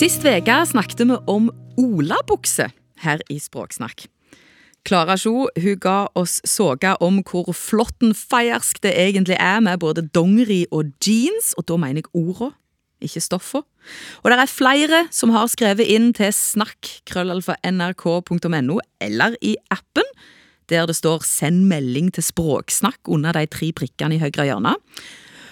Sist 0.01 0.23
uke 0.25 0.55
snakket 0.65 1.03
vi 1.05 1.13
om 1.29 1.51
olabukse 1.77 2.73
her 3.05 3.21
i 3.29 3.37
Språksnakk. 3.37 4.09
Klara 4.89 5.13
Sjo 5.21 5.53
hun 5.53 5.77
ga 5.77 6.09
oss 6.17 6.41
såga 6.49 6.97
om 7.05 7.21
hvor 7.29 7.53
flåttenfeiersk 7.53 8.81
det 8.81 8.97
egentlig 8.97 9.37
er 9.37 9.61
med 9.61 9.77
både 9.83 10.07
dongeri 10.09 10.65
og 10.73 10.89
jeans, 11.05 11.53
og 11.61 11.69
da 11.69 11.77
mener 11.77 12.01
jeg 12.01 12.09
orda, 12.17 12.57
ikke 13.05 13.21
stoffa. 13.21 13.61
Og 14.25 14.33
det 14.33 14.41
er 14.41 14.49
flere 14.49 15.13
som 15.13 15.37
har 15.37 15.45
skrevet 15.53 15.85
inn 15.85 16.17
til 16.17 16.33
snakk.nrk.no 16.33 18.81
eller 19.05 19.37
i 19.45 19.61
appen, 19.69 20.09
der 20.73 20.89
det 20.89 20.97
står 20.97 21.29
'send 21.29 21.69
melding 21.69 22.09
til 22.09 22.25
språksnakk' 22.25 23.05
under 23.05 23.37
de 23.37 23.45
tre 23.47 23.73
prikkene 23.73 24.15
i 24.17 24.23
høyre 24.25 24.45
hjørne. 24.49 24.75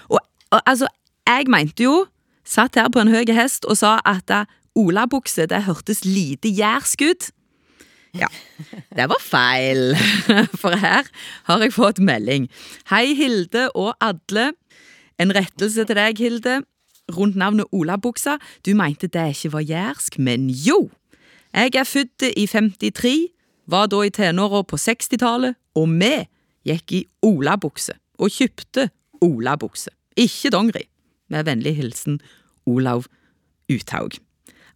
Og, 0.08 0.18
og 0.52 0.61
altså, 0.64 0.88
jeg 1.28 1.44
mente 1.52 1.84
jo 1.84 2.08
Satt 2.48 2.78
her 2.80 2.88
på 2.88 3.02
en 3.02 3.12
høy 3.12 3.28
hest 3.37 3.66
og 3.68 3.76
sa 3.76 3.98
at 4.08 4.32
olabukse 4.78 5.44
det 5.50 5.66
hørtes 5.66 6.04
lite 6.06 6.48
jærsk 6.48 7.04
ut. 7.04 7.28
Ja, 8.16 8.30
det 8.96 9.08
var 9.11 9.20
feil, 9.20 9.92
for 10.62 10.76
her 10.80 11.08
har 11.44 11.64
jeg 11.64 11.76
fått 11.76 12.00
melding. 12.00 12.48
Hei, 12.88 13.12
Hilde 13.18 13.68
og 13.76 13.92
Adle. 14.00 14.52
En 15.20 15.34
rettelse 15.34 15.84
til 15.84 15.98
deg, 15.98 16.20
Hilde, 16.22 16.62
rundt 17.12 17.37
navnet 17.37 17.68
olabuksa. 17.72 18.38
Du 18.64 18.72
mente 18.78 19.11
det 19.12 19.28
ikke 19.34 19.52
var 19.58 19.66
jærsk, 19.68 20.18
men 20.18 20.48
jo! 20.48 20.88
Jeg 21.52 21.74
er 21.80 21.84
født 21.88 22.28
i 22.37 22.46
53, 22.46 23.28
var 23.68 23.88
da 23.88 24.02
i 24.04 24.12
tenåra 24.12 24.62
på 24.68 24.76
60-tallet, 24.76 25.56
og 25.76 25.88
vi 26.00 26.14
gikk 26.68 26.92
i 26.92 27.00
olabukse 27.24 27.96
og 28.18 28.32
kjøpte 28.32 28.88
olabukse, 29.24 29.90
ikke 30.16 30.52
dongeri. 30.52 30.84
Med 31.28 31.44
vennlig 31.44 31.74
hilsen 31.76 32.20
Olav 32.68 33.09
Uthaug. 33.72 34.18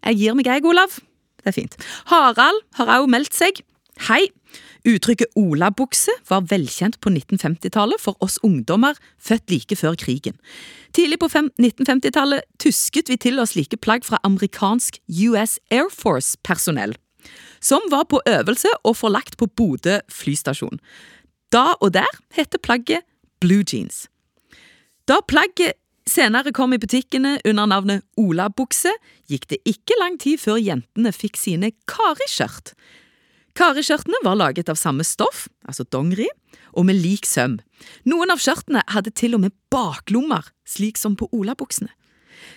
Jeg 0.03 0.19
gir 0.19 0.37
meg, 0.37 0.49
jeg, 0.49 0.65
Olav. 0.67 0.99
Det 1.43 1.53
er 1.53 1.59
fint. 1.59 1.77
Harald 2.11 2.63
har 2.79 2.91
også 2.97 3.11
meldt 3.11 3.37
seg. 3.37 3.63
Hei. 4.09 4.27
Uttrykket 4.83 5.37
olabukse 5.39 6.11
var 6.27 6.43
velkjent 6.51 6.97
på 6.99 7.11
1950-tallet 7.13 8.03
for 8.03 8.19
oss 8.25 8.41
ungdommer 8.43 8.99
født 9.23 9.53
like 9.53 9.77
før 9.79 9.95
krigen. 9.95 10.35
Tidlig 10.91 11.21
på 11.23 11.29
1950-tallet 11.31 12.43
tusket 12.63 13.13
vi 13.13 13.19
til 13.21 13.39
oss 13.39 13.55
like 13.55 13.79
plagg 13.79 14.03
fra 14.05 14.19
amerikansk 14.27 14.99
US 15.29 15.61
Air 15.71 15.87
Force-personell, 15.95 16.97
som 17.63 17.87
var 17.95 18.09
på 18.11 18.21
øvelse 18.27 18.75
og 18.83 18.99
forlagt 18.99 19.39
på 19.39 19.47
Bodø 19.47 20.01
flystasjon. 20.11 20.83
Da 21.55 21.77
og 21.79 21.95
der 21.95 22.11
heter 22.35 22.59
plagget 22.59 23.07
blue 23.41 23.63
jeans. 23.63 24.09
Da 25.07 25.23
plagget 25.29 25.79
senere 26.09 26.53
kom 26.55 26.73
i 26.75 26.81
butikkene 26.81 27.39
under 27.45 27.69
navnet 27.71 28.05
olabukse, 28.21 28.93
gikk 29.31 29.49
det 29.53 29.61
ikke 29.69 29.99
lang 30.01 30.19
tid 30.21 30.41
før 30.43 30.61
jentene 30.61 31.13
fikk 31.15 31.39
sine 31.41 31.73
kariskjørt. 31.91 32.75
Kariskjørtene 33.59 34.23
var 34.25 34.39
laget 34.41 34.71
av 34.73 34.79
samme 34.81 35.05
stoff, 35.05 35.47
altså 35.69 35.85
dongeri, 35.93 36.29
og 36.73 36.87
med 36.89 36.97
lik 37.03 37.29
søm. 37.29 37.59
Noen 38.09 38.33
av 38.33 38.41
skjørtene 38.41 38.81
hadde 38.89 39.13
til 39.13 39.37
og 39.37 39.45
med 39.45 39.55
baklommer, 39.73 40.47
slik 40.65 41.01
som 41.01 41.17
på 41.19 41.29
olabuksene. 41.37 41.93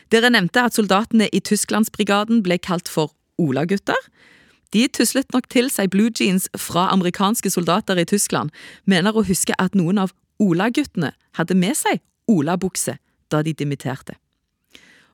Dere 0.10 0.32
nevnte 0.32 0.64
at 0.64 0.78
soldatene 0.78 1.28
i 1.36 1.42
Tysklandsbrigaden 1.44 2.42
ble 2.46 2.58
kalt 2.58 2.90
for 2.90 3.12
olagutter. 3.42 4.00
De 4.74 4.88
tuslet 4.88 5.28
nok 5.36 5.50
til 5.52 5.70
seg 5.72 5.92
blue 5.94 6.14
jeans 6.16 6.48
fra 6.58 6.88
amerikanske 6.94 7.52
soldater 7.52 8.00
i 8.00 8.08
Tyskland, 8.08 8.54
mener 8.86 9.16
å 9.16 9.26
huske 9.28 9.56
at 9.62 9.76
noen 9.78 10.00
av 10.02 10.16
olaguttene 10.42 11.14
hadde 11.38 11.58
med 11.60 11.78
seg 11.78 12.02
olabukse 12.32 12.98
da 13.36 13.44
de 13.46 13.54
dimitterte. 13.58 14.16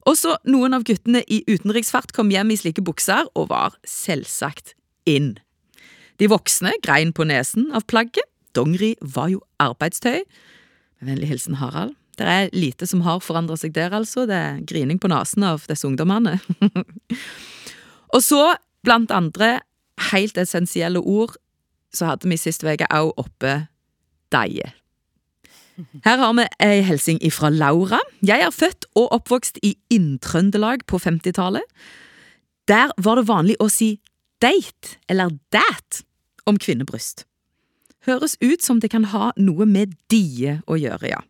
Også 0.10 0.36
noen 0.50 0.74
av 0.74 0.86
guttene 0.88 1.22
i 1.30 1.42
utenriksfart 1.50 2.14
kom 2.16 2.32
hjem 2.34 2.54
i 2.54 2.58
slike 2.58 2.82
bukser 2.86 3.28
og 3.38 3.52
var 3.52 3.78
selvsagt 3.86 4.74
inn. 5.10 5.36
De 6.22 6.30
voksne 6.30 6.74
grein 6.86 7.14
på 7.14 7.26
nesen 7.30 7.70
av 7.76 7.86
plagget, 7.90 8.26
dongeri 8.58 8.96
var 9.02 9.32
jo 9.34 9.42
arbeidstøy. 9.62 10.22
Med 11.02 11.12
vennlig 11.14 11.32
hilsen 11.32 11.58
Harald. 11.62 11.96
Det 12.20 12.28
er 12.28 12.50
lite 12.54 12.86
som 12.86 13.02
har 13.06 13.22
forandret 13.24 13.62
seg 13.62 13.74
der, 13.74 13.94
altså. 13.96 14.28
Det 14.30 14.36
er 14.38 14.60
grining 14.68 15.00
på 15.02 15.10
nesen 15.10 15.46
av 15.48 15.64
disse 15.70 15.88
ungdommene. 15.88 16.38
Og 18.14 18.22
så, 18.22 18.42
blant 18.86 19.14
andre 19.16 19.62
helt 20.12 20.38
essensielle 20.38 21.00
ord, 21.00 21.38
så 21.96 22.12
hadde 22.12 22.30
vi 22.30 22.38
sist 22.40 22.66
uke 22.66 22.90
òg 22.92 23.14
oppe 23.22 23.56
deige. 24.34 24.70
Her 26.06 26.18
har 26.22 26.34
vi 26.38 26.46
ei 26.64 26.82
hilsing 26.86 27.20
ifra 27.26 27.50
Laura. 27.50 28.00
Jeg 28.26 28.44
er 28.46 28.54
født 28.54 28.86
og 28.96 29.12
oppvokst 29.18 29.60
i 29.64 29.76
Inn-Trøndelag 29.94 30.86
på 30.88 31.00
50-tallet. 31.02 31.66
Der 32.68 32.94
var 32.98 33.20
det 33.20 33.28
vanlig 33.30 33.58
å 33.60 33.70
si 33.72 33.96
date 34.42 34.98
eller 35.10 35.34
dat 35.54 36.04
om 36.50 36.58
kvinnebryst. 36.62 37.26
Høres 38.08 38.38
ut 38.42 38.64
som 38.66 38.80
det 38.82 38.92
kan 38.94 39.06
ha 39.12 39.30
noe 39.38 39.68
med 39.70 39.94
die 40.10 40.58
å 40.66 40.78
gjøre, 40.80 41.12
ja. 41.12 41.22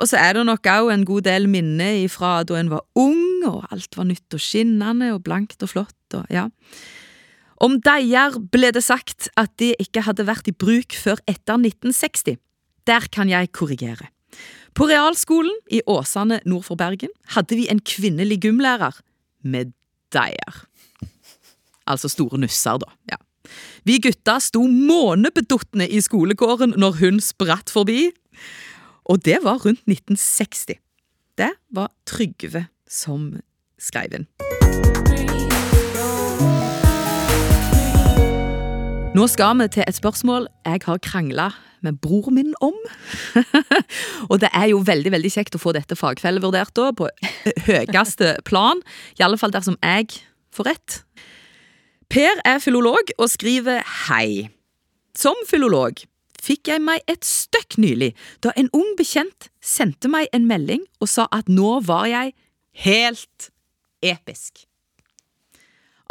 Og 0.00 0.08
så 0.08 0.18
er 0.18 0.34
det 0.34 0.46
nok 0.48 0.66
òg 0.66 0.90
en 0.94 1.04
god 1.06 1.26
del 1.28 1.46
minner 1.50 2.00
ifra 2.02 2.40
da 2.48 2.56
en 2.58 2.72
var 2.72 2.82
ung, 2.98 3.44
og 3.46 3.66
alt 3.74 3.98
var 3.98 4.08
nytt 4.08 4.34
og 4.34 4.42
skinnende 4.42 5.12
og 5.14 5.22
blankt 5.26 5.62
og 5.62 5.74
flott 5.74 6.16
og 6.18 6.26
ja. 6.32 6.48
Om 7.62 7.76
deier 7.84 8.34
ble 8.50 8.72
det 8.74 8.82
sagt 8.82 9.28
at 9.38 9.52
de 9.62 9.70
ikke 9.78 10.02
hadde 10.02 10.26
vært 10.26 10.48
i 10.50 10.56
bruk 10.56 10.96
før 10.98 11.20
etter 11.30 11.60
1960. 11.60 12.40
Der 12.86 13.06
kan 13.12 13.30
jeg 13.30 13.52
korrigere. 13.52 14.08
På 14.74 14.88
realskolen 14.88 15.52
i 15.70 15.82
Åsane 15.86 16.40
nord 16.48 16.64
for 16.64 16.80
Bergen 16.80 17.12
hadde 17.34 17.58
vi 17.58 17.68
en 17.68 17.82
kvinnelig 17.84 18.40
gymlærer 18.46 19.02
med 19.44 19.74
deier. 20.14 20.62
Altså 21.86 22.08
store 22.08 22.40
nusser, 22.40 22.80
da. 22.80 22.88
ja. 23.12 23.20
Vi 23.84 23.98
gutta 23.98 24.38
sto 24.40 24.62
månebeduttende 24.70 25.88
i 25.90 26.00
skolekåren 26.00 26.76
når 26.78 26.98
hun 27.02 27.20
spratt 27.20 27.72
forbi. 27.74 28.12
Og 29.04 29.24
det 29.26 29.42
var 29.42 29.60
rundt 29.64 29.82
1960. 29.90 30.78
Det 31.38 31.52
var 31.74 31.90
Trygve 32.06 32.68
som 32.88 33.32
skrev 33.82 34.20
inn. 34.20 34.28
Nå 39.12 39.26
skal 39.28 39.58
vi 39.60 39.66
til 39.68 39.84
et 39.84 39.96
spørsmål 39.96 40.46
jeg 40.64 40.80
har 40.86 41.00
krangla 41.04 41.50
med 41.84 41.98
bror 42.00 42.30
min 42.32 42.54
om. 42.64 42.76
og 44.30 44.40
det 44.40 44.48
er 44.56 44.70
jo 44.70 44.78
veldig 44.86 45.12
veldig 45.12 45.32
kjekt 45.34 45.58
å 45.58 45.60
få 45.60 45.74
dette 45.76 45.98
fagfellevurdert 46.00 46.72
da, 46.78 46.86
på 46.96 47.10
høyeste 47.68 48.38
plan. 48.48 48.80
I 49.20 49.26
alle 49.26 49.36
fall 49.36 49.52
dersom 49.52 49.76
jeg 49.82 50.08
får 50.56 50.70
rett. 50.70 50.96
Per 52.08 52.40
er 52.48 52.64
filolog 52.64 53.12
og 53.18 53.28
skriver 53.28 53.84
hei. 54.08 54.48
Som 55.12 55.36
filolog 55.44 56.00
fikk 56.40 56.72
jeg 56.72 56.80
meg 56.80 57.04
et 57.04 57.28
støkk 57.28 57.76
nylig 57.84 58.14
da 58.40 58.56
en 58.56 58.72
ung 58.72 58.96
bekjent 58.96 59.52
sendte 59.60 60.08
meg 60.08 60.32
en 60.32 60.48
melding 60.48 60.88
og 61.04 61.12
sa 61.12 61.28
at 61.36 61.52
nå 61.52 61.82
var 61.84 62.08
jeg 62.08 62.32
helt 62.88 63.52
episk. 64.00 64.64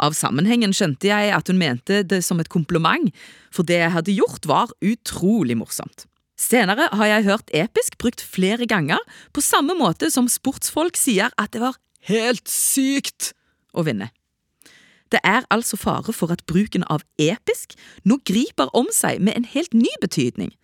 Av 0.02 0.16
sammenhengen 0.18 0.74
skjønte 0.74 1.06
jeg 1.06 1.30
at 1.34 1.50
hun 1.50 1.60
mente 1.60 2.02
det 2.02 2.22
som 2.26 2.40
et 2.42 2.50
kompliment, 2.50 3.12
for 3.54 3.66
det 3.66 3.78
jeg 3.78 3.94
hadde 3.94 4.16
gjort 4.16 4.48
var 4.50 4.72
utrolig 4.82 5.56
morsomt. 5.60 6.08
Senere 6.42 6.88
har 6.90 7.06
jeg 7.06 7.26
hørt 7.28 7.52
episk 7.54 7.98
brukt 8.02 8.24
flere 8.24 8.66
ganger, 8.66 8.98
på 9.32 9.44
samme 9.44 9.76
måte 9.78 10.10
som 10.10 10.30
sportsfolk 10.30 10.98
sier 10.98 11.30
at 11.38 11.52
det 11.54 11.62
var 11.62 11.78
helt 12.08 12.50
sykt 12.50 13.30
å 13.72 13.84
vinne. 13.86 14.10
Det 15.12 15.20
er 15.28 15.44
altså 15.52 15.76
fare 15.76 16.14
for 16.16 16.32
at 16.32 16.42
bruken 16.48 16.86
av 16.90 17.04
episk 17.20 17.76
nå 18.08 18.18
griper 18.26 18.72
om 18.74 18.88
seg 18.94 19.20
med 19.20 19.36
en 19.36 19.46
helt 19.52 19.76
ny 19.76 19.92
betydning. 20.00 20.54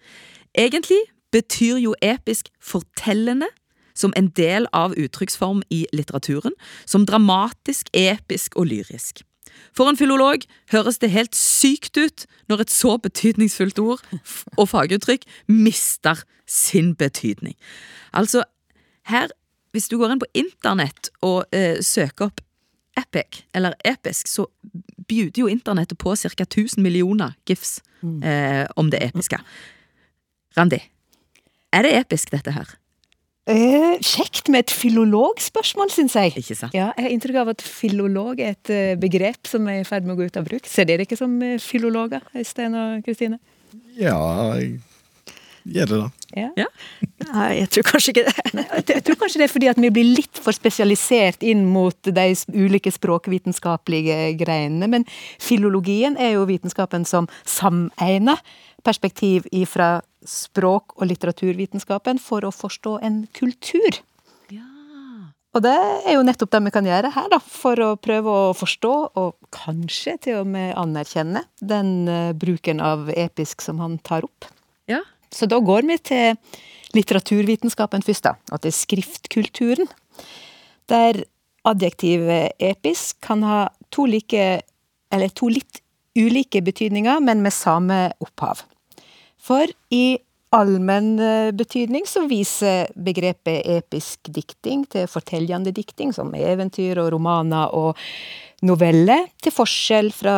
Egentlig 0.56 1.02
betyr 1.34 1.76
jo 1.82 1.92
episk 2.02 2.48
fortellende, 2.58 3.50
som 3.98 4.14
en 4.16 4.30
del 4.38 4.68
av 4.76 4.94
uttrykksform 4.94 5.64
i 5.74 5.84
litteraturen, 5.92 6.54
som 6.86 7.06
dramatisk, 7.08 7.90
episk 7.92 8.56
og 8.56 8.70
lyrisk. 8.70 9.24
For 9.74 9.90
en 9.90 9.98
filolog 9.98 10.44
høres 10.72 11.00
det 11.02 11.10
helt 11.12 11.36
sykt 11.36 11.98
ut 11.98 12.26
når 12.50 12.64
et 12.64 12.72
så 12.72 12.96
betydningsfullt 13.02 13.80
ord 13.82 14.02
og 14.56 14.68
faguttrykk 14.70 15.26
mister 15.50 16.22
sin 16.48 16.94
betydning. 16.98 17.56
Altså, 18.12 18.44
her, 19.10 19.32
hvis 19.72 19.88
du 19.90 19.98
går 19.98 20.14
inn 20.14 20.22
på 20.22 20.30
internett 20.38 21.10
og 21.24 21.44
eh, 21.54 21.80
søker 21.84 22.30
opp 22.30 22.44
epic, 22.98 23.44
eller 23.54 23.76
episk, 23.86 24.26
så 24.26 24.46
bjuder 25.08 25.44
jo 25.44 25.50
internettet 25.50 25.98
på 25.98 26.16
ca. 26.16 26.44
1000 26.44 26.82
millioner 26.82 27.36
gifs 27.46 27.78
eh, 28.02 28.66
om 28.76 28.90
det 28.90 29.02
episke. 29.04 29.38
Randi, 30.58 30.80
er 31.72 31.86
det 31.86 31.94
episk, 32.00 32.32
dette 32.32 32.52
her? 32.56 32.74
Eh, 33.48 33.94
kjekt 34.04 34.50
med 34.52 34.66
et 34.66 34.72
filologspørsmål, 34.76 35.92
syns 35.94 36.16
jeg. 36.18 36.34
Ikke 36.42 36.56
sant? 36.58 36.74
Ja, 36.76 36.90
jeg 36.98 37.06
har 37.06 37.14
inntrykk 37.14 37.40
av 37.40 37.52
at 37.54 37.64
filolog 37.64 38.42
er 38.44 38.52
et 38.52 38.72
eh, 38.74 38.92
begrep 39.00 39.48
som 39.48 39.68
er 39.72 39.80
i 39.80 39.86
ferd 39.88 40.04
med 40.04 40.16
å 40.16 40.20
gå 40.20 40.28
ut 40.28 40.36
av 40.36 40.44
bruk. 40.48 40.68
Ser 40.68 40.88
dere 40.90 41.06
ikke 41.08 41.16
som 41.16 41.32
eh, 41.44 41.56
filologer, 41.62 42.24
Øystein 42.36 42.76
og 42.76 43.00
Kristine? 43.06 43.40
Ja, 43.96 44.18
jeg 44.58 44.76
gjør 45.64 45.88
det, 45.88 46.02
da. 46.02 46.10
Ja. 46.36 46.48
Ja. 46.60 46.66
Nei, 47.30 47.48
jeg 47.62 47.70
tror 47.72 47.86
kanskje 47.88 48.12
ikke 48.12 48.26
det. 48.26 48.34
Jeg 48.52 48.84
jeg 48.98 49.04
tror 49.06 49.16
kanskje 49.22 49.40
det 49.40 49.46
er 49.46 49.52
fordi 49.54 49.70
at 49.72 49.80
vi 49.80 49.90
blir 49.96 50.08
litt 50.18 50.40
for 50.44 50.56
spesialisert 50.56 51.44
inn 51.46 51.64
mot 51.72 51.96
de 52.04 52.26
ulike 52.52 52.92
språkvitenskapelige 52.92 54.18
greinene. 54.40 54.90
Men 54.92 55.08
filologien 55.40 56.20
er 56.20 56.36
jo 56.36 56.44
vitenskapen 56.48 57.08
som 57.08 57.30
samegner 57.48 58.44
perspektiv 58.86 59.46
ifra 59.54 59.98
språk- 60.26 60.94
og 60.98 61.08
litteraturvitenskapen 61.10 62.20
for 62.22 62.46
å 62.46 62.54
forstå 62.54 62.98
en 63.06 63.24
kultur. 63.36 64.02
Og 65.56 65.64
det 65.64 65.74
er 66.06 66.14
jo 66.14 66.24
nettopp 66.26 66.52
det 66.52 66.60
vi 66.66 66.72
kan 66.74 66.86
gjøre 66.86 67.10
her, 67.14 67.28
da, 67.32 67.38
for 67.40 67.80
å 67.80 67.92
prøve 67.98 68.30
å 68.30 68.50
forstå, 68.56 68.92
og 69.18 69.48
kanskje 69.54 70.14
til 70.26 70.42
og 70.42 70.50
med 70.52 70.74
anerkjenne, 70.78 71.42
den 71.58 71.92
eh, 72.12 72.34
bruken 72.36 72.82
av 72.84 73.08
episk 73.14 73.64
som 73.64 73.80
han 73.82 73.96
tar 74.06 74.28
opp. 74.28 74.46
Ja. 74.90 75.00
Så 75.34 75.48
da 75.48 75.58
går 75.64 75.88
vi 75.88 75.96
til 76.10 76.36
litteraturvitenskapen 76.96 78.04
først, 78.04 78.28
da, 78.28 78.36
og 78.52 78.62
til 78.64 78.76
skriftkulturen. 78.76 79.90
Der 80.92 81.24
adjektivet 81.68 82.60
episk 82.62 83.18
kan 83.24 83.42
ha 83.44 83.60
to 83.92 84.06
like, 84.08 84.46
eller 85.10 85.32
to 85.32 85.50
litt 85.52 85.82
ulike 86.18 86.62
betydninger, 86.66 87.20
men 87.24 87.44
med 87.44 87.54
samme 87.54 88.08
opphav. 88.24 88.64
For 89.38 89.70
i 89.94 90.18
allmenn 90.54 91.18
eh, 91.20 91.52
betydning 91.56 92.06
så 92.08 92.24
viser 92.28 92.88
begrepet 92.96 93.66
episk 93.68 94.30
dikting 94.32 94.84
til 94.90 95.08
fortellende 95.10 95.72
dikting, 95.76 96.12
som 96.16 96.32
eventyr 96.34 97.00
og 97.02 97.12
romaner 97.14 97.74
og 97.76 97.98
noveller, 98.66 99.28
til 99.42 99.54
forskjell 99.54 100.10
fra 100.14 100.36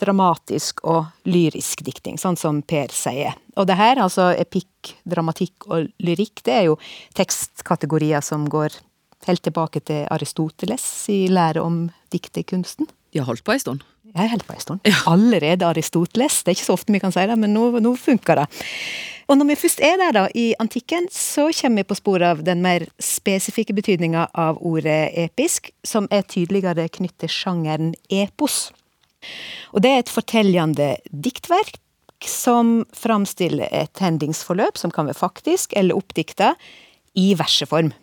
dramatisk 0.00 0.80
og 0.88 1.10
lyrisk 1.28 1.82
dikting, 1.84 2.16
sånn 2.16 2.38
som 2.40 2.62
Per 2.64 2.92
sier. 2.94 3.36
Og 3.60 3.66
det 3.68 3.76
her, 3.76 4.00
altså 4.00 4.30
epikk, 4.32 4.94
dramatikk 5.04 5.68
og 5.68 5.90
lyrikk, 6.00 6.40
det 6.46 6.54
er 6.56 6.68
jo 6.70 6.78
tekstkategorier 7.18 8.24
som 8.24 8.46
går 8.48 8.78
helt 9.28 9.44
tilbake 9.44 9.82
til 9.84 10.06
Aristoteles 10.08 10.86
i 11.12 11.26
lære 11.28 11.60
om 11.60 11.82
diktekunsten. 12.14 12.88
De 13.12 13.20
har 13.20 13.28
holdt 13.28 13.44
på 13.44 13.52
ei 13.52 13.60
stund. 13.60 13.84
Jeg 14.14 14.32
holder 14.32 14.46
på 14.46 14.56
en 14.56 14.64
stund. 14.64 14.90
Allerede 15.10 15.66
Aristoteles. 15.68 16.42
Det 16.42 16.52
er 16.52 16.58
ikke 16.58 16.68
så 16.68 16.76
ofte 16.78 16.94
vi 16.94 17.02
kan 17.02 17.14
si 17.14 17.24
det, 17.30 17.38
men 17.38 17.54
nå, 17.54 17.70
nå 17.82 17.94
funker 17.98 18.42
det. 18.42 18.46
Og 19.30 19.38
når 19.38 19.52
vi 19.52 19.58
først 19.60 19.82
er 19.86 19.94
der, 20.00 20.14
da, 20.16 20.24
i 20.34 20.48
antikken, 20.58 21.06
så 21.14 21.46
kommer 21.54 21.84
vi 21.84 21.90
på 21.92 21.98
sporet 22.00 22.26
av 22.26 22.40
den 22.46 22.64
mer 22.64 22.88
spesifikke 22.98 23.76
betydninga 23.76 24.26
av 24.34 24.58
ordet 24.66 25.12
episk, 25.22 25.70
som 25.86 26.08
er 26.10 26.26
tydeligere 26.26 26.88
knyttet 26.90 27.28
til 27.28 27.34
sjangeren 27.36 27.92
epos. 28.10 28.72
Og 29.70 29.84
det 29.84 29.92
er 29.92 30.02
et 30.02 30.10
fortellende 30.10 30.90
diktverk 31.12 31.78
som 32.26 32.80
framstiller 32.96 33.70
et 33.70 34.02
hendingsforløp 34.02 34.80
som 34.80 34.90
kan 34.92 35.06
være 35.08 35.20
faktisk 35.20 35.76
eller 35.78 35.96
oppdikta 35.96 36.56
i 37.14 37.30
verseform. 37.38 37.94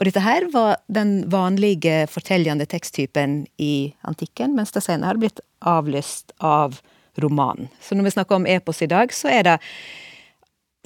Og 0.00 0.08
dette 0.08 0.22
her 0.24 0.46
var 0.48 0.78
den 0.88 1.26
vanlige 1.28 2.06
fortellende 2.08 2.64
teksttypen 2.64 3.42
i 3.60 3.92
antikken, 4.08 4.54
mens 4.56 4.72
det 4.72 4.80
senere 4.86 5.12
har 5.12 5.20
blitt 5.20 5.42
avlyst 5.60 6.32
av 6.40 6.78
romanen. 7.20 7.68
Så 7.84 7.94
når 7.94 8.08
vi 8.08 8.14
snakker 8.14 8.38
om 8.38 8.46
epos 8.48 8.80
i 8.80 8.88
dag, 8.88 9.12
så 9.12 9.28
er 9.28 9.44
det 9.44 9.58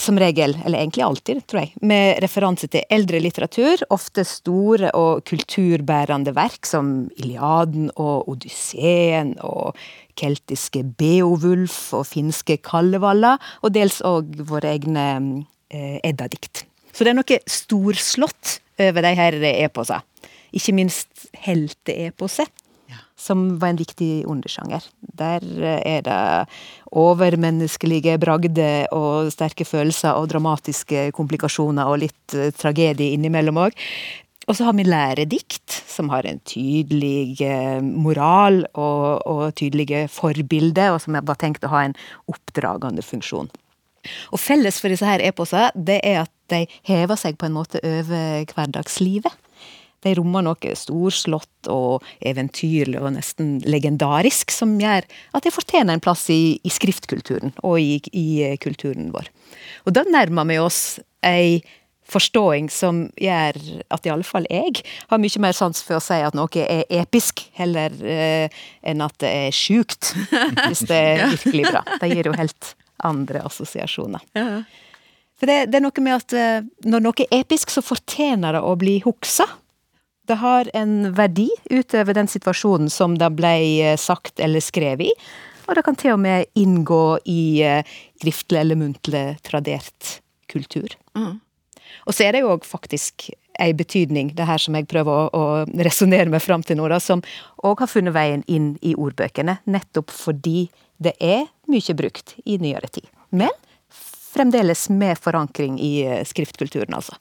som 0.02 0.18
regel, 0.18 0.56
eller 0.64 0.80
egentlig 0.80 1.04
alltid, 1.06 1.44
tror 1.46 1.60
jeg, 1.62 1.70
med 1.86 2.18
referanse 2.24 2.66
til 2.66 2.82
eldre 2.90 3.20
litteratur, 3.22 3.84
ofte 3.94 4.24
store 4.26 4.90
og 4.98 5.22
kulturbærende 5.30 6.34
verk 6.34 6.66
som 6.66 7.06
Iliaden 7.14 7.92
og 7.94 8.26
Odysseen 8.32 9.36
og 9.46 9.78
keltiske 10.18 10.82
Beowulf 10.98 11.78
og 11.94 12.08
finske 12.10 12.58
Kallevalla, 12.66 13.36
og 13.62 13.76
dels 13.78 14.02
òg 14.02 14.34
våre 14.50 14.74
egne 14.74 15.06
eh, 15.70 16.02
Edda-dikt. 16.02 16.66
Så 16.90 17.06
det 17.06 17.14
er 17.14 17.20
noe 17.22 17.40
storslått 17.50 18.58
over 18.80 19.06
de 19.06 19.14
her 19.18 19.38
eposene. 19.54 20.02
Ikke 20.54 20.74
minst 20.76 21.26
helteeposet, 21.44 22.50
som 23.18 23.58
var 23.58 23.72
en 23.72 23.80
viktig 23.80 24.24
undersjanger. 24.30 24.84
Der 25.18 25.42
eh, 25.42 25.80
er 25.96 26.02
det 26.06 26.18
overmenneskelige 26.94 28.18
bragder 28.22 28.90
og 28.94 29.32
sterke 29.34 29.66
følelser 29.66 30.18
og 30.18 30.28
dramatiske 30.32 31.08
komplikasjoner 31.16 31.90
og 31.90 32.02
litt 32.04 32.36
eh, 32.36 32.52
tragedie 32.54 33.14
innimellom 33.16 33.62
òg. 33.66 33.78
Og 34.44 34.58
så 34.58 34.66
har 34.66 34.76
vi 34.76 34.84
læredikt, 34.84 35.72
som 35.88 36.10
har 36.12 36.26
en 36.28 36.40
tydelig 36.44 37.40
eh, 37.42 37.80
moral 37.80 38.64
og, 38.74 39.24
og 39.24 39.44
tydelige 39.56 40.04
forbilder, 40.12 40.92
og 40.92 41.00
som 41.00 41.16
var 41.16 41.40
tenkt 41.40 41.64
å 41.64 41.72
ha 41.72 41.86
en 41.86 41.96
oppdragende 42.30 43.04
funksjon. 43.06 43.48
Og 44.32 44.42
felles 44.42 44.80
for 44.80 44.92
disse 44.92 45.08
her 45.08 45.22
eposene, 45.24 45.70
det 45.74 46.00
er 46.04 46.24
at 46.24 46.32
de 46.52 46.64
hever 46.88 47.18
seg 47.18 47.38
på 47.40 47.48
en 47.48 47.56
måte 47.56 47.80
over 47.84 48.44
hverdagslivet. 48.52 49.32
De 50.04 50.12
rommer 50.18 50.44
noe 50.44 50.74
storslått 50.76 51.70
og 51.72 52.04
eventyrlig 52.24 53.00
og 53.00 53.14
nesten 53.16 53.56
legendarisk, 53.64 54.52
som 54.52 54.76
gjør 54.80 55.06
at 55.06 55.46
de 55.46 55.54
fortjener 55.54 55.96
en 55.96 56.04
plass 56.04 56.26
i, 56.32 56.58
i 56.60 56.72
skriftkulturen 56.72 57.54
og 57.64 57.78
i, 57.80 57.96
i, 58.12 58.26
kulturen 58.60 59.08
vår. 59.14 59.30
Og 59.88 59.96
da 59.96 60.04
nærmer 60.08 60.48
vi 60.50 60.60
oss 60.60 60.82
ei 61.24 61.62
forståing 62.04 62.68
som 62.68 63.06
gjør 63.16 63.56
at 63.96 64.04
i 64.04 64.12
alle 64.12 64.26
fall 64.28 64.44
jeg 64.50 64.82
har 65.08 65.20
mye 65.22 65.40
mer 65.40 65.56
sans 65.56 65.80
for 65.80 65.96
å 65.96 66.04
si 66.04 66.18
at 66.20 66.36
noe 66.36 66.66
er 66.68 66.84
episk, 67.00 67.46
heller 67.56 67.94
eh, 68.04 68.64
enn 68.84 69.00
at 69.00 69.16
det 69.24 69.30
er 69.46 69.56
sjukt, 69.56 70.12
hvis 70.66 70.84
det 70.90 71.00
er 71.00 71.30
virkelig 71.32 71.70
bra. 71.70 71.80
Det 72.02 72.12
gir 72.12 72.28
jo 72.28 72.36
helt 72.36 72.74
andre 73.06 73.44
assosiasjoner. 73.46 74.24
Ja. 74.36 74.62
For 75.38 75.50
det, 75.50 75.66
det, 75.70 75.78
er 75.78 75.84
noe 75.84 76.04
med 76.04 76.16
at 76.16 76.34
eh, 76.38 76.66
når 76.88 77.04
noe 77.04 77.26
er 77.26 77.40
episk, 77.42 77.72
så 77.74 77.82
fortjener 77.84 78.56
det 78.56 78.62
å 78.64 78.74
bli 78.80 79.00
huksa. 79.04 79.46
Det 80.24 80.38
har 80.40 80.70
en 80.72 81.10
verdi 81.16 81.50
utover 81.68 82.16
den 82.16 82.30
situasjonen 82.30 82.88
som 82.92 83.18
det 83.20 83.28
ble 83.36 83.54
eh, 83.82 83.96
sagt 84.00 84.40
eller 84.40 84.64
skrevet 84.64 85.10
i. 85.10 85.14
Og 85.64 85.76
det 85.76 85.84
kan 85.86 85.96
til 85.98 86.14
og 86.14 86.20
med 86.22 86.50
inngå 86.60 87.04
i 87.30 87.42
eh, 87.64 87.96
skriftlig 88.20 88.60
eller 88.60 88.78
muntlig 88.78 89.24
tradert 89.44 90.18
kultur. 90.52 90.94
Mm. 91.16 91.40
Og 92.04 92.14
så 92.14 92.26
er 92.26 92.34
det 92.34 92.44
jo 92.44 92.52
òg 92.54 92.66
faktisk 92.68 93.30
ei 93.62 93.70
betydning, 93.76 94.32
det 94.34 94.48
her 94.48 94.58
som 94.58 94.74
jeg 94.74 94.88
prøver 94.90 95.14
å, 95.14 95.28
å 95.30 95.82
resonnere 95.86 96.30
meg 96.30 96.42
fram 96.42 96.64
til 96.66 96.78
nå, 96.78 96.88
da, 96.90 96.98
som 97.00 97.22
òg 97.64 97.84
har 97.84 97.90
funnet 97.90 98.14
veien 98.16 98.42
inn 98.50 98.74
i 98.82 98.96
ordbøkene. 98.98 99.60
Nettopp 99.70 100.12
fordi 100.14 100.66
det 101.02 101.14
er 101.22 101.46
mye 101.70 101.96
brukt 101.96 102.36
i 102.44 102.58
nyere 102.62 102.90
tid. 102.92 103.06
Men 103.34 103.52
fremdeles 104.34 104.88
med 104.90 105.18
forankring 105.18 105.80
i 105.80 106.02
eh, 106.02 106.24
skriftkulturen, 106.24 106.94
altså. 106.94 107.14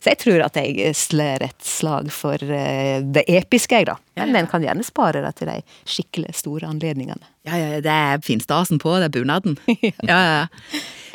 Så 0.00 0.12
jeg 0.12 0.20
tror 0.20 0.44
at 0.44 0.56
jeg 0.60 0.92
slår 0.96 1.44
et 1.44 1.64
slag 1.64 2.10
for 2.12 2.40
eh, 2.40 3.00
det 3.04 3.24
episke, 3.28 3.80
jeg, 3.80 3.88
da. 3.88 3.96
Men 4.20 4.34
den 4.36 4.48
kan 4.50 4.64
gjerne 4.64 4.84
spare 4.84 5.22
det 5.24 5.32
til 5.38 5.50
de 5.50 5.58
skikkelig 5.88 6.34
store 6.36 6.68
anledningene. 6.68 7.24
Ja, 7.48 7.56
ja, 7.56 7.80
det 7.84 7.94
er 7.94 8.24
finstasen 8.24 8.80
på, 8.82 8.98
det 9.00 9.08
er 9.08 9.16
bunaden. 9.16 9.56
ja, 10.10 10.20
ja. 10.20 10.44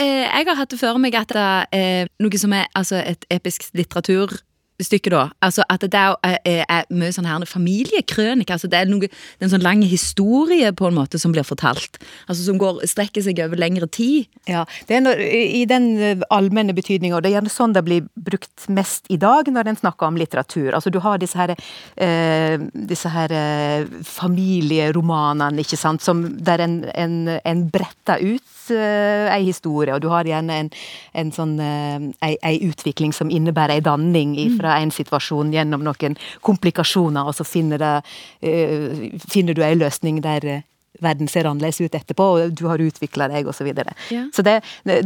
Eh, 0.02 0.26
jeg 0.26 0.50
har 0.50 0.60
hatt 0.60 0.74
det 0.74 0.82
for 0.82 1.02
meg 1.02 1.18
at 1.18 1.34
det 1.34 1.48
er 1.78 2.12
noe 2.22 2.42
som 2.42 2.54
er 2.58 2.68
altså 2.74 3.00
et 3.04 3.30
episk 3.34 3.70
litteratur 3.78 4.34
stykke, 4.84 5.12
da. 5.14 5.24
Altså 5.46 5.64
at 5.72 5.84
det 5.86 6.00
er, 6.00 6.16
er, 6.26 6.64
er 6.68 6.88
mye 6.94 7.14
sånn 7.16 7.28
her 7.30 7.46
familiekrønike. 7.48 8.56
Altså 8.56 8.70
det 8.72 8.82
er 8.82 8.90
noe, 8.90 9.08
det 9.08 9.44
er 9.44 9.48
en 9.48 9.54
sånn 9.56 9.66
lang 9.66 9.84
historie 9.86 10.72
på 10.76 10.90
en 10.90 10.98
måte 10.98 11.20
som 11.22 11.34
blir 11.36 11.46
fortalt. 11.48 12.00
Altså 12.28 12.44
Som 12.48 12.60
går, 12.62 12.82
strekker 12.90 13.24
seg 13.26 13.40
over 13.44 13.60
lengre 13.62 13.88
tid. 13.88 14.28
Ja, 14.50 14.66
det 14.90 14.98
er 14.98 15.06
noe, 15.06 15.16
i 15.16 15.64
den 15.70 15.88
eh, 16.00 16.26
allmenne 16.34 16.76
betydninga, 16.76 17.18
og 17.18 17.24
det 17.24 17.32
er 17.32 17.38
gjerne 17.40 17.54
sånn 17.54 17.76
det 17.76 17.86
blir 17.88 18.10
brukt 18.16 18.68
mest 18.72 19.08
i 19.14 19.20
dag 19.22 19.48
når 19.52 19.72
en 19.72 19.82
snakker 19.84 20.10
om 20.10 20.20
litteratur. 20.20 20.74
Altså 20.74 20.92
Du 20.94 21.00
har 21.04 21.22
disse 21.22 21.40
her, 21.40 21.56
eh, 22.02 22.58
disse 22.92 23.12
her 23.12 23.32
eh, 23.36 23.88
familieromanene, 24.10 25.64
ikke 25.64 25.80
sant, 25.80 26.04
som 26.04 26.26
der 26.36 26.64
en, 26.66 26.82
en, 26.96 27.18
en 27.40 27.66
bretter 27.72 28.22
ut 28.24 28.42
eh, 28.42 28.65
ei 28.74 29.44
historie, 29.46 29.94
og 29.96 30.02
du 30.04 30.10
har 30.12 30.28
gjerne 30.28 30.60
en, 30.66 30.70
en 31.14 31.32
sånn 31.36 31.56
eh, 31.64 32.10
ei, 32.26 32.36
ei 32.44 32.60
utvikling 32.68 33.14
som 33.16 33.32
innebærer 33.32 33.78
ei 33.78 33.86
danning 33.86 34.36
ifra 34.42 34.66
fra 34.66 34.78
en 34.82 34.94
situasjon 34.94 35.54
gjennom 35.54 35.84
noen 35.86 36.16
komplikasjoner, 36.46 37.28
og 37.28 37.36
så 37.38 37.46
finner, 37.48 37.82
det, 37.82 37.96
uh, 38.46 39.20
finner 39.30 39.58
du 39.58 39.62
en 39.66 39.84
løsning 39.84 40.24
der 40.26 40.64
verden 41.04 41.28
ser 41.28 41.44
annerledes 41.50 41.82
ut 41.84 41.96
etterpå, 41.98 42.24
og 42.24 42.54
du 42.56 42.62
har 42.70 42.80
utvikla 42.80 43.28
deg, 43.28 43.50
osv. 43.52 43.58
Så, 43.58 43.66
videre. 43.68 43.92
ja. 44.14 44.22
så 44.32 44.46
det, 44.48 44.54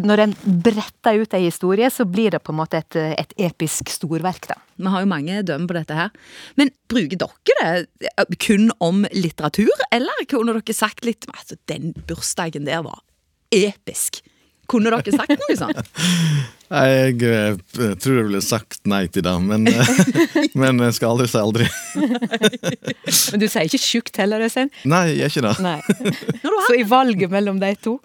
når 0.04 0.22
en 0.22 0.36
bretter 0.45 1.24
ut 1.24 1.34
ei 1.34 1.48
historie, 1.48 1.89
så 1.89 2.06
blir 2.06 2.36
det 2.36 2.43
på 2.45 2.54
en 2.54 2.60
måte 2.60 2.84
et, 2.84 2.98
et, 3.15 3.34
episk 3.50 3.89
storverk, 3.89 4.52
da. 4.52 4.60
Vi 4.78 4.93
har 4.93 5.02
jo 5.02 5.10
mange 5.10 5.41
dømme 5.48 5.65
på 5.65 5.80
dette 5.80 5.98
her. 5.98 6.13
Men 6.62 6.69
bruker 6.91 7.17
dere 7.26 7.72
det 8.04 8.12
eh, 8.13 8.38
kun 8.38 8.69
om 8.84 9.02
litteratur, 9.15 9.74
eller 9.89 10.26
kunne 10.30 10.54
dere 10.60 10.78
sagt 10.78 11.08
litt 11.08 11.26
altså, 11.34 11.58
Den 11.72 11.95
bursdagen 12.06 12.69
der 12.69 12.86
var 12.86 13.02
episk. 13.52 14.22
Kunne 14.70 14.94
dere 14.94 15.14
sagt 15.16 15.34
noe 15.34 15.58
sånt? 15.64 16.00
Jeg, 16.70 17.16
jeg 17.24 17.56
eh, 17.58 17.94
tror 17.98 18.20
jeg 18.20 18.26
ville 18.28 18.42
sagt 18.46 18.84
nei 18.90 19.08
til 19.10 19.26
det, 19.26 19.36
men, 19.42 19.66
eh, 19.72 19.94
men 20.62 20.84
jeg 20.86 21.00
skal 21.00 21.16
aldri 21.16 21.30
si 21.32 21.42
aldri. 21.42 21.70
men 23.34 23.42
du 23.42 23.48
sier 23.50 23.66
ikke 23.66 23.82
tjukt 23.82 24.22
heller, 24.22 24.46
Øystein? 24.46 24.70
Nei, 24.86 25.08
jeg 25.16 25.34
gjør 25.34 25.48
ikke 25.50 25.64
det. 25.70 26.52
Så 26.68 26.78
i 26.78 26.86
valget 26.86 27.34
mellom 27.34 27.62
de 27.62 27.74
to? 27.82 27.98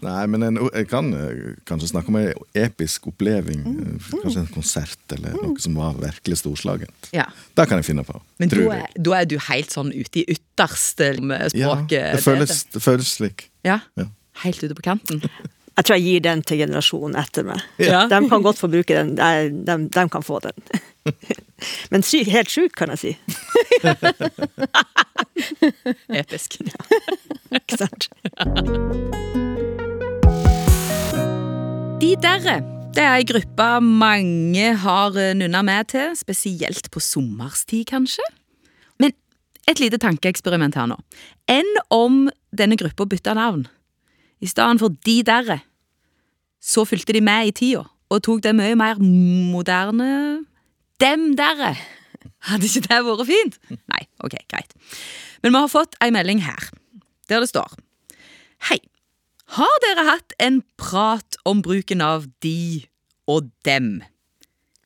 Nei, 0.00 0.20
men 0.32 0.44
en, 0.44 0.58
jeg 0.72 0.86
kan 0.88 1.10
eh, 1.16 1.56
kanskje 1.68 1.90
snakke 1.90 2.12
om 2.12 2.20
en 2.20 2.44
episk 2.56 3.10
oppleving. 3.10 3.64
Mm. 3.64 3.96
Kanskje 4.22 4.44
en 4.44 4.52
konsert 4.52 5.16
eller 5.16 5.34
mm. 5.36 5.42
noe 5.44 5.64
som 5.64 5.76
var 5.76 5.98
virkelig 6.00 6.40
storslagent. 6.40 7.10
Ja. 7.16 7.26
Det 7.56 7.68
kan 7.68 7.80
jeg 7.80 7.90
finne 7.90 8.04
på. 8.08 8.16
Men 8.40 8.52
da 8.52 8.62
er, 8.78 8.86
da 8.96 9.18
er, 9.18 9.28
du 9.28 9.36
helt 9.50 9.72
sånn 9.72 9.92
ute 9.92 10.22
i 10.22 10.28
ytterste 10.36 11.12
språket? 11.18 11.60
Ja, 11.60 11.76
det 12.16 12.24
føles, 12.24 12.64
det 12.72 12.84
føles 12.84 13.12
slik. 13.20 13.50
Ja. 13.66 13.82
ja. 14.00 14.08
Helt 14.44 14.62
ute 14.64 14.76
på 14.76 14.84
kanten? 14.84 15.22
Jeg 15.76 15.86
tror 15.86 15.96
jeg 15.96 16.04
gir 16.04 16.24
den 16.24 16.42
til 16.44 16.58
generasjonen 16.60 17.16
etter 17.16 17.46
meg. 17.46 17.62
Ja. 17.80 18.02
De 18.10 18.18
kan 18.28 18.42
godt 18.44 18.58
få 18.60 18.68
bruke 18.68 18.96
den. 18.96 19.14
De, 19.16 19.48
de, 19.64 19.76
de 19.88 20.04
kan 20.12 20.24
få 20.24 20.40
den. 20.44 20.56
Men 21.92 22.04
syk, 22.04 22.28
helt 22.32 22.52
sjuk, 22.52 22.74
kan 22.76 22.92
jeg 22.92 23.00
si. 23.00 23.12
Episk. 26.20 26.58
Ja. 26.66 26.84
Ikke 27.60 27.80
sant? 27.80 28.10
De 32.00 32.12
derre 32.20 32.60
det 32.90 33.02
er 33.06 33.20
ei 33.20 33.26
gruppe 33.28 33.66
mange 33.86 34.70
har 34.82 35.14
nunna 35.38 35.60
med 35.62 35.92
til, 35.92 36.14
spesielt 36.18 36.88
på 36.90 36.98
sommerstid, 36.98 37.84
kanskje. 37.86 38.24
Men 38.98 39.14
et 39.70 39.78
lite 39.78 40.00
tankeeksperiment 40.02 40.74
her 40.74 40.88
nå. 40.90 40.96
Enn 41.46 41.70
om 41.94 42.24
denne 42.50 42.74
gruppa 42.80 43.06
bytta 43.06 43.36
navn? 43.38 43.68
I 44.40 44.48
stedet 44.48 44.80
for 44.80 44.94
De 45.06 45.20
derre 45.26 45.60
så 46.60 46.84
fulgte 46.84 47.14
de 47.16 47.22
med 47.24 47.48
i 47.48 47.56
tida 47.56 47.86
og 48.10 48.22
tok 48.26 48.42
det 48.44 48.52
mye 48.56 48.76
mer 48.76 49.00
moderne 49.00 50.44
Dem 51.00 51.32
derre! 51.36 51.74
Hadde 52.44 52.68
ikke 52.68 52.84
det 52.84 52.98
vært 53.04 53.28
fint? 53.28 53.56
Nei, 53.88 54.02
ok, 54.24 54.34
greit. 54.48 54.74
Men 55.40 55.54
vi 55.54 55.62
har 55.62 55.72
fått 55.72 55.96
ei 56.04 56.10
melding 56.12 56.42
her, 56.44 56.70
der 57.28 57.40
det 57.40 57.48
står 57.52 57.72
Hei. 58.68 58.80
Har 59.56 59.80
dere 59.82 60.04
hatt 60.06 60.34
en 60.38 60.60
prat 60.78 61.38
om 61.48 61.62
bruken 61.64 62.04
av 62.04 62.28
de 62.44 62.84
og 63.30 63.48
dem? 63.66 64.02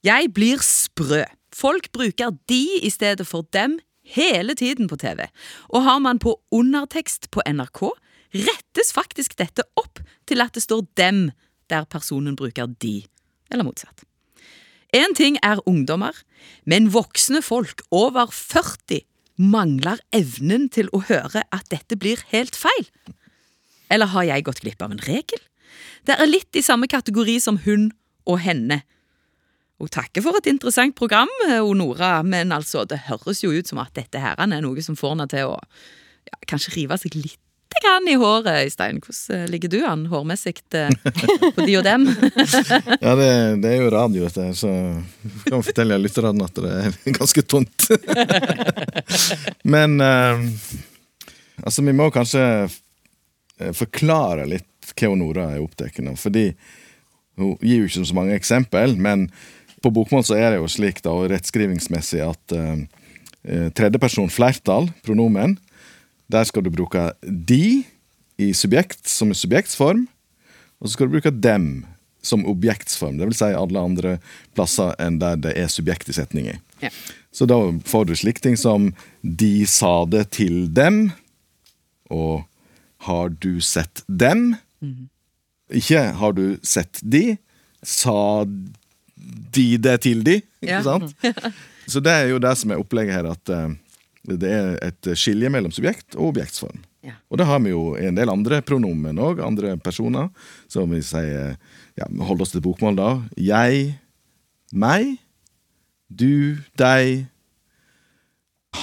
Jeg 0.07 0.31
blir 0.37 0.63
sprø. 0.63 1.25
Folk 1.55 1.91
bruker 1.93 2.33
de 2.49 2.63
i 2.81 2.91
stedet 2.93 3.27
for 3.27 3.45
dem 3.53 3.81
hele 4.15 4.55
tiden 4.55 4.89
på 4.89 4.97
TV. 5.01 5.27
Og 5.69 5.83
har 5.83 5.99
man 5.99 6.21
på 6.23 6.37
undertekst 6.55 7.31
på 7.35 7.43
NRK, 7.47 7.91
rettes 8.35 8.93
faktisk 8.95 9.37
dette 9.39 9.65
opp 9.81 10.03
til 10.29 10.43
at 10.45 10.55
det 10.57 10.65
står 10.65 10.85
dem 10.99 11.29
der 11.73 11.87
personen 11.89 12.37
bruker 12.37 12.69
de, 12.83 13.05
eller 13.51 13.67
motsatt. 13.67 14.05
Én 14.95 15.15
ting 15.17 15.39
er 15.43 15.63
ungdommer, 15.67 16.15
men 16.67 16.93
voksne 16.95 17.41
folk 17.43 17.83
over 17.91 18.31
40 18.31 19.03
mangler 19.43 19.99
evnen 20.15 20.69
til 20.71 20.91
å 20.95 21.03
høre 21.09 21.43
at 21.51 21.67
dette 21.73 21.99
blir 21.99 22.21
helt 22.31 22.55
feil. 22.55 22.87
Eller 23.91 24.13
har 24.13 24.29
jeg 24.29 24.47
gått 24.47 24.63
glipp 24.63 24.83
av 24.85 24.95
en 24.95 25.03
regel? 25.03 25.41
Det 26.07 26.15
er 26.15 26.31
litt 26.31 26.55
i 26.55 26.63
samme 26.63 26.87
kategori 26.91 27.39
som 27.43 27.59
hun 27.65 27.89
og 28.31 28.39
henne. 28.45 28.83
Og 29.83 29.91
takker 29.91 30.23
for 30.23 30.39
et 30.39 30.47
interessant 30.47 30.95
program, 30.97 31.31
Onora, 31.59 32.21
men 32.23 32.55
altså, 32.55 32.85
det 32.87 33.05
høres 33.09 33.43
jo 33.43 33.51
ut 33.51 33.69
som 33.69 33.81
at 33.83 33.97
dette 33.99 34.21
her 34.23 34.39
er 34.39 34.63
noe 34.63 34.85
som 34.85 34.97
får 34.97 35.17
henne 35.17 35.27
til 35.33 35.51
å 35.51 35.57
ja, 35.59 36.39
kanskje 36.47 36.77
rive 36.77 36.99
seg 37.03 37.19
litt 37.19 37.41
grann 37.83 38.09
i 38.09 38.17
håret, 38.21 38.67
Øystein. 38.67 39.01
Hvordan 39.03 39.41
eh, 39.41 39.49
ligger 39.51 39.73
du 39.73 39.79
an 39.89 40.07
hårmessig 40.13 40.55
eh, 40.77 40.93
på 41.57 41.67
de 41.67 41.77
og 41.81 41.85
dem? 41.87 42.07
ja, 43.07 43.15
det, 43.19 43.31
det, 43.65 43.73
er 43.73 43.77
jo 43.81 43.91
radio, 43.95 44.29
dette, 44.29 44.47
så 44.59 44.71
jeg 44.71 45.43
kan 45.49 45.67
fortelle 45.67 45.99
lytterne 46.03 46.47
at 46.47 46.63
det 46.63 46.77
er 46.81 47.19
ganske 47.19 47.45
tomt. 47.49 47.89
Men 49.75 49.99
eh, 50.01 50.47
altså, 51.65 51.83
vi 51.83 51.97
må 51.97 52.11
kanskje 52.15 52.47
forklare 53.75 54.49
litt 54.51 54.95
hva 54.99 55.13
Nora 55.17 55.51
er 55.55 55.63
opptatt 55.63 56.01
av. 56.03 56.17
Fordi 56.21 56.49
hun 57.39 57.55
gir 57.61 57.83
jo 57.83 57.89
ikke 57.89 58.07
så 58.07 58.17
mange 58.17 58.37
eksempel, 58.37 58.97
men 59.01 59.29
på 59.83 59.93
bokmål 59.93 60.25
så 60.27 60.37
er 60.39 60.53
det 60.53 60.61
jo 60.61 60.71
slik 60.71 61.03
da, 61.05 61.13
rettskrivingsmessig 61.31 62.23
at 62.25 62.55
eh, 62.57 63.69
tredjeperson 63.77 64.31
flertall, 64.33 64.89
pronomen, 65.05 65.59
der 66.35 66.45
skal 66.49 66.65
du 66.67 66.71
bruke 66.75 67.09
de 67.23 67.85
i 68.43 68.51
subjekt 68.57 69.07
som 69.09 69.31
er 69.31 69.39
subjektsform, 69.39 70.07
og 70.81 70.89
så 70.89 70.97
skal 70.97 71.09
du 71.11 71.15
bruke 71.17 71.31
dem 71.35 71.85
som 72.25 72.43
objektsform. 72.49 73.19
Det 73.21 73.29
vil 73.31 73.37
si 73.37 73.51
alle 73.55 73.81
andre 73.85 74.17
plasser 74.57 74.95
enn 75.03 75.19
der 75.21 75.37
det 75.45 75.53
er 75.61 75.69
subjekt 75.71 76.09
i 76.11 76.17
setninger. 76.17 76.59
Ja. 76.83 76.91
Så 77.35 77.47
da 77.51 77.59
får 77.87 78.09
du 78.09 78.15
slike 78.19 78.43
ting 78.45 78.57
som 78.59 78.91
de 79.23 79.53
sa 79.71 80.05
det 80.09 80.27
til 80.39 80.65
dem, 80.75 81.11
og 82.13 82.45
har 83.07 83.31
du 83.43 83.59
sett 83.65 84.03
dem? 84.09 84.55
Ikke 85.75 86.01
har 86.17 86.33
du 86.37 86.57
sett 86.65 87.01
de, 87.03 87.37
sa 87.85 88.45
de 88.47 89.67
det 89.81 89.99
til 90.05 90.25
de, 90.27 90.39
ikke 90.65 90.73
Ja. 90.73 90.83
sant? 90.85 91.15
Så 91.93 92.01
det 92.01 92.13
er 92.17 92.31
jo 92.33 92.39
det 92.41 92.55
som 92.57 92.71
er 92.73 92.81
opplegget 92.81 93.13
her, 93.19 93.27
at 93.35 93.51
eh, 93.53 93.75
det 94.25 94.51
er 94.51 94.75
et 94.85 95.11
skilje 95.19 95.51
mellom 95.53 95.73
subjekt 95.75 96.17
og 96.17 96.33
objektsform. 96.33 96.83
Ja. 97.05 97.19
Og 97.29 97.39
det 97.41 97.47
har 97.49 97.61
vi 97.61 97.75
jo 97.75 97.93
en 98.01 98.17
del 98.17 98.33
andre 98.33 98.63
pronomen 98.65 99.21
òg, 99.21 99.43
andre 99.45 99.75
personer. 99.77 100.31
Så 100.73 100.87
vi 100.89 101.03
sier 101.05 101.59
ja, 101.95 102.09
Hold 102.27 102.43
oss 102.43 102.55
til 102.55 102.65
bokmål, 102.65 102.97
da. 102.97 103.11
Jeg, 103.37 103.99
meg, 104.73 105.19
du, 106.09 106.57
deg, 106.81 107.27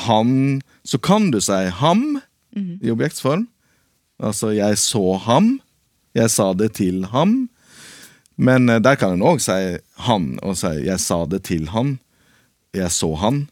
han. 0.06 0.62
Så 0.88 1.02
kan 1.02 1.32
du 1.34 1.42
si 1.44 1.64
ham 1.82 2.22
i 2.54 2.92
objektsform. 2.92 3.48
Altså 4.22 4.54
'jeg 4.54 4.78
så 4.78 5.18
ham', 5.18 5.60
'jeg 6.16 6.30
sa 6.30 6.54
det 6.54 6.74
til 6.74 7.06
ham'. 7.06 7.50
Men 8.38 8.70
eh, 8.70 8.80
der 8.80 8.96
kan 8.96 9.14
en 9.14 9.22
òg 9.22 9.40
si 9.40 9.78
'han', 9.98 10.40
og 10.44 10.58
si 10.58 10.68
'jeg 10.68 11.00
sa 11.00 11.26
det 11.26 11.44
til 11.44 11.68
han', 11.70 12.00
'jeg 12.74 12.92
så 12.92 13.16
han'. 13.16 13.48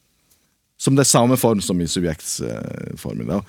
Som 0.80 0.96
det 0.96 1.04
er 1.04 1.12
samme 1.12 1.36
form 1.39 1.60
som 1.63 1.80
i 1.84 1.88
subjektsformen. 1.92 3.28
Da. 3.28 3.42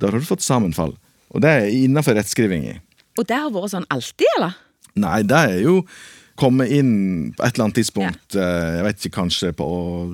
Der 0.00 0.14
har 0.14 0.22
du 0.22 0.26
fått 0.28 0.44
sammenfall. 0.46 0.94
Og 1.32 1.42
det 1.42 1.50
er 1.50 1.70
innenfor 1.74 2.14
rettskrivinga. 2.18 2.76
Og 3.18 3.26
det 3.28 3.36
har 3.36 3.50
vært 3.52 3.72
sånn 3.74 3.88
alltid, 3.92 4.28
eller? 4.38 4.54
Nei, 5.02 5.18
det 5.26 5.40
er 5.48 5.58
jo 5.64 5.78
kommet 6.38 6.70
inn 6.72 6.92
på 7.36 7.44
et 7.44 7.54
eller 7.54 7.66
annet 7.66 7.76
tidspunkt, 7.76 8.34
Ja. 8.36 8.46
jeg 8.78 8.84
vet 8.86 9.00
ikke, 9.02 9.14
kanskje 9.18 9.50
på 9.56 9.66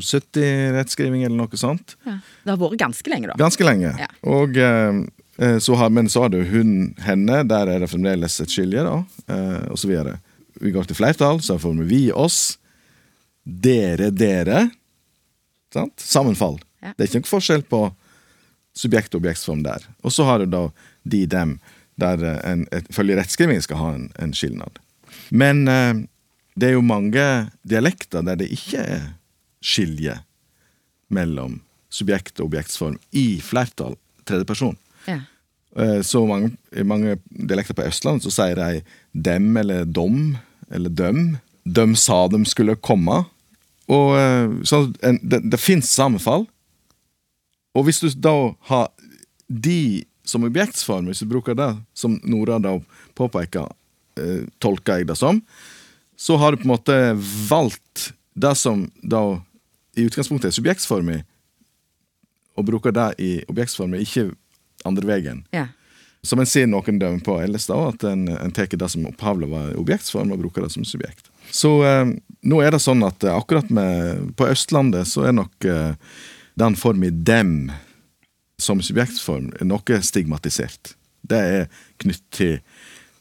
70 0.03 0.73
rettskriving 0.75 1.23
eller 1.25 1.37
noe 1.37 1.59
sånt. 1.61 1.95
Ja. 2.07 2.19
Det 2.45 2.51
har 2.53 2.59
vært 2.59 2.79
ganske 2.81 3.13
lenge, 3.13 3.29
da. 3.31 3.37
Ganske 3.39 3.65
lenge. 3.67 3.93
Ja. 4.03 4.09
Og, 4.27 4.57
eh, 4.57 4.99
eh, 5.39 5.59
så 5.63 5.77
har, 5.79 5.91
men 5.91 6.09
så 6.11 6.23
har 6.23 6.33
du 6.35 6.43
hun, 6.45 6.95
henne, 7.07 7.43
der 7.49 7.71
er 7.71 7.79
det 7.85 7.91
fremdeles 7.91 8.41
et 8.41 8.49
skilje, 8.51 8.83
da, 8.83 9.05
eh, 9.29 9.69
og 9.71 9.79
så 9.79 9.89
videre. 9.89 10.19
Vi 10.61 10.73
går 10.75 10.89
til 10.89 10.97
flertall, 10.99 11.39
så 11.41 11.59
får 11.59 11.79
vi 11.85 11.87
vi, 11.95 12.03
oss, 12.13 12.59
dere, 13.47 14.11
dere. 14.11 14.71
Sant? 15.75 15.95
Sammenfall. 16.01 16.59
Ja. 16.83 16.93
Det 16.97 17.05
er 17.05 17.11
ikke 17.11 17.21
noen 17.23 17.33
forskjell 17.33 17.65
på 17.69 17.83
subjekt 18.79 19.15
og 19.15 19.23
objektsform 19.23 19.65
der. 19.67 19.85
Og 20.07 20.15
så 20.15 20.27
har 20.29 20.43
du 20.43 20.47
da 20.53 20.63
de, 21.09 21.25
dem, 21.27 21.57
der 22.01 22.23
eh, 22.23 22.39
en, 22.53 22.67
ifølge 22.71 22.95
følge 22.95 23.19
rettskriving 23.19 23.63
skal 23.65 23.81
ha 23.83 23.91
en, 23.97 24.07
en 24.23 24.35
skilnad. 24.37 24.79
Men 25.31 25.67
eh, 25.69 26.05
det 26.59 26.71
er 26.71 26.77
jo 26.77 26.85
mange 26.87 27.25
dialekter 27.69 28.25
der 28.27 28.39
det 28.41 28.51
ikke 28.55 28.83
er 28.83 29.09
skilje 29.65 30.15
mellom 31.13 31.61
subjekt 31.91 32.39
og 32.41 32.51
objektsform 32.51 32.99
i 33.17 33.41
flertall, 33.43 33.97
tredje 34.29 34.47
person. 34.49 34.77
Ja. 35.09 35.21
Eh, 35.77 36.01
Så 36.03 36.25
mange, 36.27 36.53
i 36.73 36.85
mange 36.87 37.19
dialekter 37.31 37.75
på 37.75 37.87
Østlandet 37.89 38.27
så 38.27 38.35
sier 38.35 38.59
de 38.59 38.83
dem 39.13 39.57
eller 39.57 39.85
dom 39.85 40.37
eller 40.71 40.93
døm. 40.93 41.39
Døm 41.65 41.97
sa 41.97 42.27
de 42.29 42.43
skulle 42.49 42.77
komme. 42.77 43.25
Og 43.89 44.15
eh, 44.19 44.55
så 44.69 44.85
en, 45.03 45.19
det, 45.23 45.43
det 45.51 45.61
fins 45.61 45.91
sammenfall. 45.91 46.47
Og 47.77 47.87
hvis 47.87 48.03
du 48.03 48.09
da 48.21 48.35
har 48.69 48.91
de 49.49 50.05
som 50.29 50.45
objektsform, 50.45 51.09
hvis 51.09 51.25
du 51.25 51.31
bruker 51.31 51.57
det 51.57 51.71
som 51.97 52.19
Nora 52.29 52.59
da 52.61 52.75
påpeker, 53.17 53.71
eh, 54.21 54.45
tolker 54.61 55.01
jeg 55.01 55.09
det 55.09 55.17
som, 55.17 55.41
så 56.19 56.37
har 56.37 56.53
du 56.53 56.61
på 56.61 56.69
en 56.69 56.75
måte 56.75 56.99
valgt 57.49 58.11
det 58.35 58.55
som 58.59 58.89
da 59.03 59.41
i 59.99 60.05
utgangspunktet 60.07 60.51
er 60.51 60.59
subjektsform 60.59 61.11
i, 61.15 61.19
og 62.59 62.67
bruker 62.67 62.95
det 62.95 63.09
i 63.23 63.33
objektsform, 63.49 63.95
ikke 63.99 64.29
andre 64.87 65.09
veien. 65.09 65.43
Ja. 65.55 65.69
Som 66.27 66.43
en 66.43 66.51
ser 66.51 66.67
noen 66.67 66.99
dømme 66.99 67.23
på 67.25 67.39
ellers, 67.41 67.69
da, 67.71 67.79
at 67.93 68.05
en, 68.07 68.27
en 68.35 68.55
tar 68.55 68.71
det 68.75 68.91
som 68.91 69.07
opphavlig 69.09 69.49
var 69.51 69.77
objektsform, 69.79 70.35
og 70.35 70.43
bruker 70.43 70.67
det 70.67 70.73
som 70.75 70.87
subjekt. 70.87 71.28
Så 71.51 71.73
eh, 71.87 72.11
nå 72.49 72.61
er 72.63 72.75
det 72.75 72.83
sånn 72.83 73.03
at 73.07 73.25
eh, 73.25 73.35
akkurat 73.35 73.71
med, 73.75 74.33
på 74.39 74.49
Østlandet 74.51 75.09
så 75.11 75.27
er 75.29 75.37
nok 75.37 75.69
eh, 75.69 75.95
den 76.59 76.77
i 77.07 77.11
dem 77.11 77.71
som 78.59 78.83
subjektform 78.83 79.53
noe 79.63 80.01
stigmatisert. 80.03 80.95
Det 81.23 81.39
er 81.39 81.67
knytt 82.03 82.25
til 82.35 82.59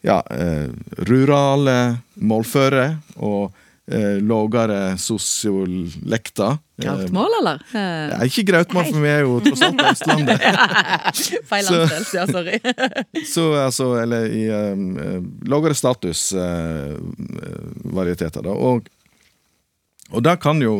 ja, 0.06 0.20
eh, 0.30 0.68
rurale 1.08 1.98
målføre 2.14 2.90
og 3.16 3.54
eh, 3.90 4.20
lågere 4.20 4.98
sosiolekter. 4.98 6.50
Eh, 6.50 6.56
Grautmål, 6.84 7.30
eller? 7.40 7.62
Eh, 7.72 8.26
ikke 8.28 8.42
grautmål, 8.52 8.84
for 8.92 9.00
vi 9.02 9.08
er 9.10 9.20
jo 9.24 9.40
tross 9.46 9.62
alt 9.66 9.78
på 9.78 9.84
Østlandet. 9.92 10.38
Feil 11.50 11.66
anstelt, 11.72 12.10
ja, 12.14 12.24
sorry. 12.28 12.56
Så 13.34 13.44
altså, 13.58 13.86
eller 14.02 14.22
i 14.30 14.42
um, 14.52 14.98
eh, 14.98 15.22
lavere 15.50 15.74
status-varieteter, 15.78 18.42
da. 18.46 18.52
Og, 18.52 18.78
og 20.12 20.20
det 20.24 20.36
kan 20.44 20.56
jo 20.62 20.74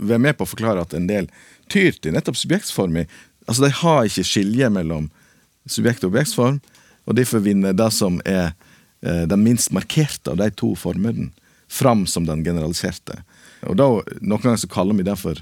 være 0.00 0.24
med 0.24 0.34
på 0.36 0.42
å 0.46 0.52
forklare 0.54 0.80
at 0.86 0.92
en 0.96 1.08
del 1.10 1.24
tyr 1.72 1.92
til 2.00 2.12
nettopp 2.16 2.38
subjektsform 2.40 2.94
i 3.02 3.04
Altså, 3.46 3.62
de 3.62 3.70
har 3.78 4.00
ikke 4.08 4.26
skilje 4.26 4.68
mellom 4.74 5.04
subjekt 5.70 6.02
og 6.02 6.10
objektsform, 6.10 6.56
og 7.06 7.12
derfor 7.14 7.38
vinner 7.44 7.72
det 7.78 7.90
som 7.94 8.18
er 8.26 8.46
eh, 9.06 9.22
den 9.30 9.42
minst 9.44 9.70
markerte 9.74 10.30
av 10.32 10.36
de 10.40 10.48
to 10.58 10.74
formene, 10.78 11.30
fram 11.68 12.06
som 12.06 12.26
den 12.26 12.44
generaliserte. 12.46 13.20
Og 13.66 13.76
da, 13.78 13.88
Noen 14.20 14.42
ganger 14.42 14.60
så 14.62 14.70
kaller 14.70 14.96
vi 14.98 15.06
det 15.06 15.16
for 15.18 15.40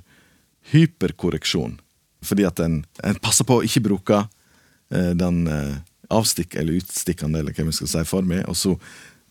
hyperkorreksjon, 0.73 1.79
fordi 2.25 2.47
at 2.49 2.61
en, 2.65 2.81
en 3.05 3.19
passer 3.21 3.47
på 3.49 3.61
å 3.61 3.65
ikke 3.67 3.85
bruke 3.85 4.23
eh, 4.25 5.13
den 5.19 5.45
eh, 5.51 5.75
avstikk 6.15 6.57
eller 6.57 6.81
utstikkende, 6.81 7.43
eller 7.43 7.57
hva 7.57 7.67
vi 7.69 7.77
skal 7.77 7.91
si, 7.91 8.05
for 8.09 8.27
meg, 8.27 8.47
så, 8.57 8.77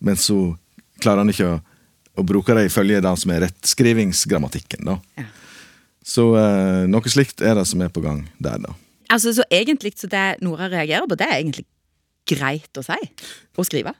men 0.03 0.19
så 0.19 0.37
klarer 1.01 1.23
han 1.23 1.33
ikke 1.33 1.55
å, 1.55 1.57
å 2.21 2.27
bruke 2.27 2.53
det 2.57 2.67
ifølge 2.69 3.01
det 3.01 3.15
som 3.23 3.33
er 3.33 3.47
rettskrivingsgrammatikken. 3.47 4.85
da. 4.91 4.99
Ja. 5.17 5.29
Så 6.03 6.27
eh, 6.37 6.83
noe 6.91 7.11
slikt 7.11 7.41
er 7.41 7.57
det 7.57 7.65
som 7.69 7.81
er 7.81 7.91
på 7.93 8.03
gang 8.03 8.25
der, 8.43 8.61
da. 8.61 8.77
Altså, 9.13 9.33
så 9.35 9.45
egentlig 9.53 9.93
så 9.99 10.09
det 10.09 10.39
Nora 10.41 10.69
reagerer 10.71 11.07
på, 11.09 11.17
det 11.19 11.27
er 11.27 11.39
egentlig 11.39 11.65
greit 12.29 12.79
å 12.79 12.83
si. 12.85 12.97
Å 13.57 13.65
skrive. 13.67 13.93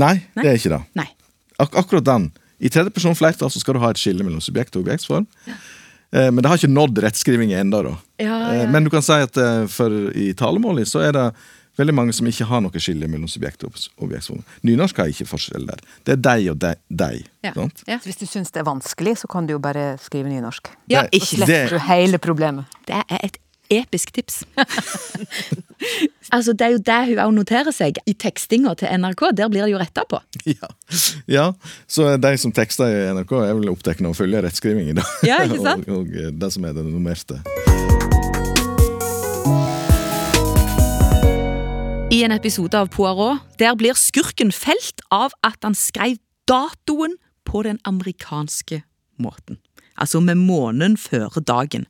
Nei, 0.00 0.16
Nei. 0.34 0.42
det 0.42 0.48
er 0.50 0.58
ikke 0.58 0.72
det. 0.74 0.80
Nei. 0.98 1.10
Ak 1.58 1.76
akkurat 1.78 2.04
den. 2.04 2.30
I 2.58 2.68
tredje 2.72 2.90
person 2.94 3.14
flertall 3.18 3.50
så 3.50 3.60
skal 3.60 3.74
du 3.76 3.80
ha 3.82 3.90
et 3.92 4.00
skille 4.00 4.24
mellom 4.24 4.40
subjekt 4.42 4.76
og 4.76 4.84
objektsform. 4.86 5.26
Eh, 6.14 6.30
men 6.30 6.42
det 6.42 6.48
har 6.48 6.60
ikke 6.60 6.70
nådd 6.70 7.02
rettskriving 7.04 7.52
ennå, 7.58 7.82
da. 7.82 7.96
Ja, 8.22 8.38
Eh, 8.52 8.62
ja. 8.62 8.70
Men 8.70 8.84
du 8.84 8.90
kan 8.90 9.02
si 9.02 9.12
at 9.12 9.36
eh, 9.36 9.66
for 9.66 9.90
i 10.14 10.32
talemålet 10.38 10.88
så 10.88 11.02
er 11.02 11.12
det 11.12 11.26
veldig 11.76 11.94
mange 11.94 12.12
som 12.14 12.26
ikke 12.30 12.46
har 12.46 12.60
noe 12.62 12.78
skille 12.78 13.08
mellom 13.10 13.26
subjekt 13.28 13.64
og 13.66 13.74
objektsform. 13.98 14.44
Nynorsk 14.62 14.96
har 15.02 15.10
ikke 15.10 15.26
forskjell 15.26 15.66
der. 15.66 15.80
Det 16.06 16.12
er 16.14 16.20
deg 16.22 16.50
og 16.52 16.58
deg. 16.62 16.78
deg 16.88 17.24
Ja. 17.42 17.52
Ja. 17.88 17.98
Hvis 18.04 18.20
du 18.20 18.26
syns 18.30 18.54
det 18.54 18.62
er 18.62 18.68
vanskelig, 18.68 19.16
så 19.24 19.30
kan 19.30 19.46
du 19.48 19.56
jo 19.56 19.58
bare 19.58 19.96
skrive 19.98 20.30
nynorsk. 20.30 20.70
ja, 20.88 21.02
ikke 21.10 21.26
Så 21.26 21.36
slipper 21.36 21.74
du 21.74 21.78
hele 21.90 22.18
problemet. 22.18 22.64
Det 22.86 22.94
er 22.94 23.18
et 23.26 23.38
episk 23.72 24.12
tips. 24.14 24.42
altså, 26.34 26.52
Det 26.52 26.66
er 26.66 26.74
jo 26.74 26.80
det 26.84 26.98
hun 27.08 27.18
også 27.18 27.36
noterer 27.38 27.74
seg 27.74 28.00
i 28.06 28.14
tekstinga 28.14 28.74
til 28.80 28.90
NRK. 29.00 29.26
Der 29.36 29.50
blir 29.52 29.66
det 29.66 29.72
jo 29.74 29.80
retta 29.82 30.06
på. 30.08 30.20
Ja. 30.54 30.68
ja. 31.26 31.46
Så 31.88 32.16
de 32.20 32.34
som 32.38 32.52
tekster 32.52 32.90
i 32.90 33.12
NRK, 33.16 33.32
er 33.40 33.54
vel 33.56 33.70
opptatt 33.72 34.02
av 34.02 34.12
å 34.12 34.16
følge 34.16 34.42
rettskriving 34.44 34.92
i 34.92 34.96
dag. 34.98 35.14
Ja, 35.28 35.40
ikke 35.46 35.62
sant? 35.64 35.88
og, 35.88 36.10
og 36.10 36.40
det 36.40 36.52
som 36.52 36.66
er 36.68 36.76
det 36.76 36.84
numerte. 36.86 37.40
I 42.14 42.20
en 42.22 42.34
episode 42.36 42.78
av 42.78 42.92
Poirot 42.94 43.42
der 43.58 43.74
blir 43.74 43.96
skurken 43.98 44.52
felt 44.54 45.02
av 45.10 45.32
at 45.42 45.64
han 45.66 45.74
skrev 45.74 46.20
datoen 46.46 47.16
på 47.48 47.64
den 47.66 47.80
amerikanske 47.88 48.84
måten. 49.18 49.58
Altså 49.96 50.20
med 50.20 50.38
månen 50.38 50.96
før 51.00 51.40
dagen. 51.40 51.86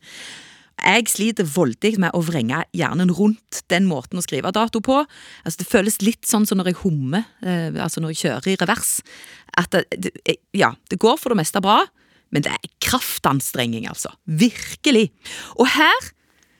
Jeg 0.84 1.08
sliter 1.08 1.46
voldig 1.48 1.94
med 2.02 2.12
å 2.12 2.20
vrenge 2.26 2.60
hjernen 2.76 3.12
rundt 3.16 3.62
den 3.72 3.86
måten 3.88 4.20
å 4.20 4.24
skrive 4.24 4.52
dato 4.52 4.82
på. 4.84 5.00
Altså 5.44 5.62
Det 5.62 5.68
føles 5.70 6.00
litt 6.04 6.28
sånn 6.28 6.44
som 6.46 6.60
når 6.60 6.72
jeg 6.72 6.80
hummer, 6.82 7.24
eh, 7.40 7.72
altså 7.80 8.02
når 8.04 8.12
jeg 8.12 8.22
kjører 8.24 8.50
i 8.52 8.56
revers. 8.60 8.98
At 9.56 9.72
det, 9.72 10.12
det, 10.20 10.36
ja, 10.52 10.74
det 10.92 11.00
går 11.00 11.16
for 11.20 11.32
det 11.32 11.40
meste 11.40 11.62
bra, 11.64 11.80
men 12.34 12.44
det 12.44 12.52
er 12.52 12.72
kraftanstrenging, 12.84 13.86
altså. 13.88 14.12
Virkelig. 14.26 15.08
Og 15.56 15.70
her 15.72 16.10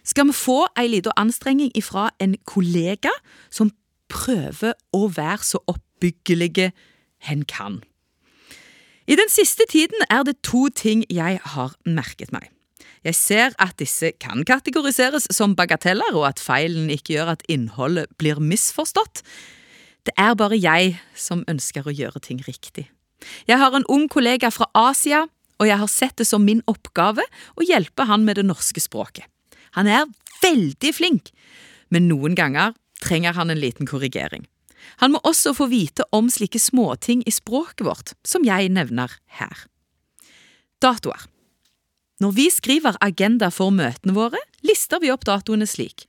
skal 0.06 0.28
vi 0.28 0.36
få 0.36 0.60
ei 0.78 0.86
lita 0.92 1.12
anstrenging 1.20 1.72
ifra 1.76 2.10
en 2.22 2.36
kollega 2.48 3.12
som 3.50 3.72
prøver 4.12 4.76
å 4.94 5.08
være 5.12 5.42
så 5.44 5.60
oppbyggelige 5.68 6.70
hen 7.28 7.44
kan. 7.48 7.82
I 9.04 9.16
den 9.20 9.28
siste 9.28 9.66
tiden 9.68 10.00
er 10.08 10.24
det 10.24 10.40
to 10.46 10.68
ting 10.72 11.04
jeg 11.12 11.40
har 11.56 11.74
merket 11.84 12.32
meg. 12.32 12.53
Jeg 13.05 13.16
ser 13.18 13.55
at 13.61 13.76
disse 13.80 14.14
kan 14.22 14.46
kategoriseres 14.48 15.28
som 15.34 15.52
bagateller, 15.57 16.16
og 16.16 16.24
at 16.30 16.40
feilen 16.40 16.88
ikke 16.92 17.18
gjør 17.18 17.34
at 17.34 17.44
innholdet 17.52 18.09
blir 18.20 18.40
misforstått. 18.40 19.20
Det 20.09 20.14
er 20.20 20.36
bare 20.36 20.57
jeg 20.57 20.96
som 21.16 21.44
ønsker 21.48 21.84
å 21.84 21.92
gjøre 21.92 22.22
ting 22.24 22.40
riktig. 22.46 22.88
Jeg 23.48 23.61
har 23.61 23.76
en 23.76 23.86
ung 23.92 24.09
kollega 24.12 24.50
fra 24.52 24.68
Asia, 24.76 25.24
og 25.61 25.68
jeg 25.68 25.80
har 25.80 25.90
sett 25.90 26.16
det 26.20 26.26
som 26.28 26.44
min 26.44 26.64
oppgave 26.70 27.24
å 27.57 27.66
hjelpe 27.66 28.09
han 28.09 28.24
med 28.24 28.40
det 28.40 28.46
norske 28.48 28.80
språket. 28.82 29.28
Han 29.76 29.88
er 29.90 30.09
veldig 30.42 30.92
flink, 30.96 31.30
men 31.92 32.09
noen 32.09 32.36
ganger 32.38 32.74
trenger 33.05 33.36
han 33.36 33.52
en 33.52 33.61
liten 33.61 33.88
korrigering. 33.88 34.46
Han 35.02 35.14
må 35.14 35.20
også 35.24 35.55
få 35.57 35.68
vite 35.72 36.05
om 36.14 36.28
slike 36.32 36.61
småting 36.61 37.24
i 37.26 37.32
språket 37.32 37.84
vårt, 37.86 38.16
som 38.26 38.44
jeg 38.46 38.72
nevner 38.72 39.12
her. 39.40 39.66
Datoer. 40.82 41.28
Når 42.22 42.30
vi 42.36 42.46
skriver 42.50 42.94
agenda 43.02 43.48
for 43.50 43.70
møtene 43.74 44.14
våre, 44.14 44.38
lister 44.62 45.00
vi 45.02 45.10
opp 45.10 45.24
datoene 45.26 45.66
slik. 45.66 46.06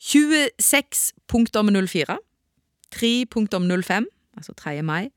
26.04, 0.00 2.16
3.05, 2.96 4.04
altså 4.36 4.52
3. 4.56 4.82
mai, 4.82 5.10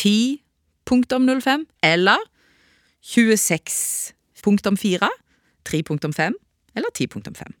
10.05 0.00 1.64
eller 1.86 2.18
26.4, 3.06 5.08
3.5 5.68 6.32
eller 6.76 6.90
10.5. 6.98 7.52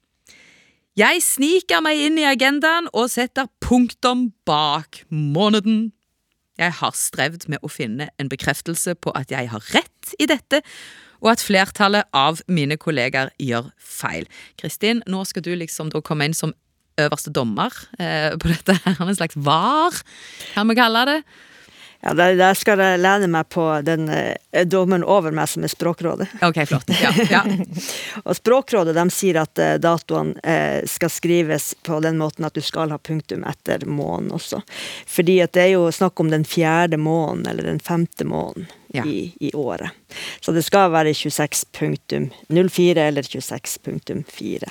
Jeg 0.96 1.20
sniker 1.22 1.80
meg 1.84 1.98
inn 2.06 2.18
i 2.18 2.24
agendaen 2.24 2.86
og 2.96 3.10
setter 3.12 3.46
punktum 3.60 4.32
bak 4.48 5.02
måneden. 5.12 5.92
Jeg 6.56 6.72
har 6.78 6.94
strevd 6.96 7.44
med 7.52 7.60
å 7.60 7.68
finne 7.68 8.08
en 8.16 8.30
bekreftelse 8.32 8.94
på 8.96 9.12
at 9.12 9.28
jeg 9.30 9.50
har 9.52 9.60
rett 9.76 10.14
i 10.16 10.24
dette, 10.28 10.62
og 11.22 11.32
at 11.32 11.44
flertallet 11.44 12.08
av 12.16 12.42
mine 12.48 12.78
kollegaer 12.80 13.32
gjør 13.42 13.70
feil. 13.78 14.28
Kristin, 14.60 15.02
nå 15.10 15.24
skal 15.28 15.44
du 15.46 15.52
liksom 15.56 15.92
da 15.94 16.02
komme 16.04 16.28
inn 16.28 16.36
som 16.36 16.54
øverste 17.00 17.32
dommer 17.34 17.72
eh, 17.98 18.32
på 18.40 18.50
dette. 18.52 18.76
her, 18.84 18.96
En 19.00 19.16
slags 19.16 19.36
var, 19.36 19.96
kan 20.54 20.68
vi 20.68 20.78
kalle 20.78 21.04
det. 21.08 21.20
Ja, 22.06 22.12
der, 22.14 22.36
der 22.38 22.54
skal 22.54 22.78
jeg 22.78 23.00
lene 23.02 23.26
meg 23.26 23.48
på 23.50 23.64
den 23.82 24.04
eh, 24.14 24.62
dommeren 24.70 25.02
over 25.02 25.34
meg, 25.34 25.48
som 25.50 25.64
er 25.66 25.72
Språkrådet. 25.72 26.28
Ok, 26.46 26.60
flott. 26.70 26.92
Ja, 27.02 27.10
ja. 27.30 27.40
Og 28.28 28.36
Språkrådet 28.38 28.94
de 28.94 29.04
sier 29.10 29.40
at 29.42 29.58
eh, 29.58 29.72
datoene 29.82 30.38
eh, 30.46 30.84
skal 30.86 31.10
skrives 31.10 31.72
på 31.82 31.98
den 32.04 32.20
måten 32.20 32.46
at 32.46 32.54
du 32.54 32.62
skal 32.62 32.94
ha 32.94 32.98
punktum 33.02 33.42
etter 33.50 33.82
måneden 33.90 34.30
også. 34.38 34.62
Fordi 35.10 35.40
at 35.42 35.56
det 35.58 35.64
er 35.64 35.72
jo 35.74 35.88
snakk 35.90 36.22
om 36.22 36.30
den 36.30 36.46
fjerde 36.46 37.00
måneden, 37.02 37.48
eller 37.50 37.66
den 37.72 37.82
femte 37.82 38.24
måneden 38.28 38.70
Ja. 38.94 39.02
i, 39.04 39.32
i 39.40 39.50
året. 39.52 39.90
Så 40.40 40.52
det 40.54 40.62
skal 40.64 40.92
være 40.94 41.10
26.04 41.12 42.96
eller 43.02 43.22
26.4. 43.22 44.70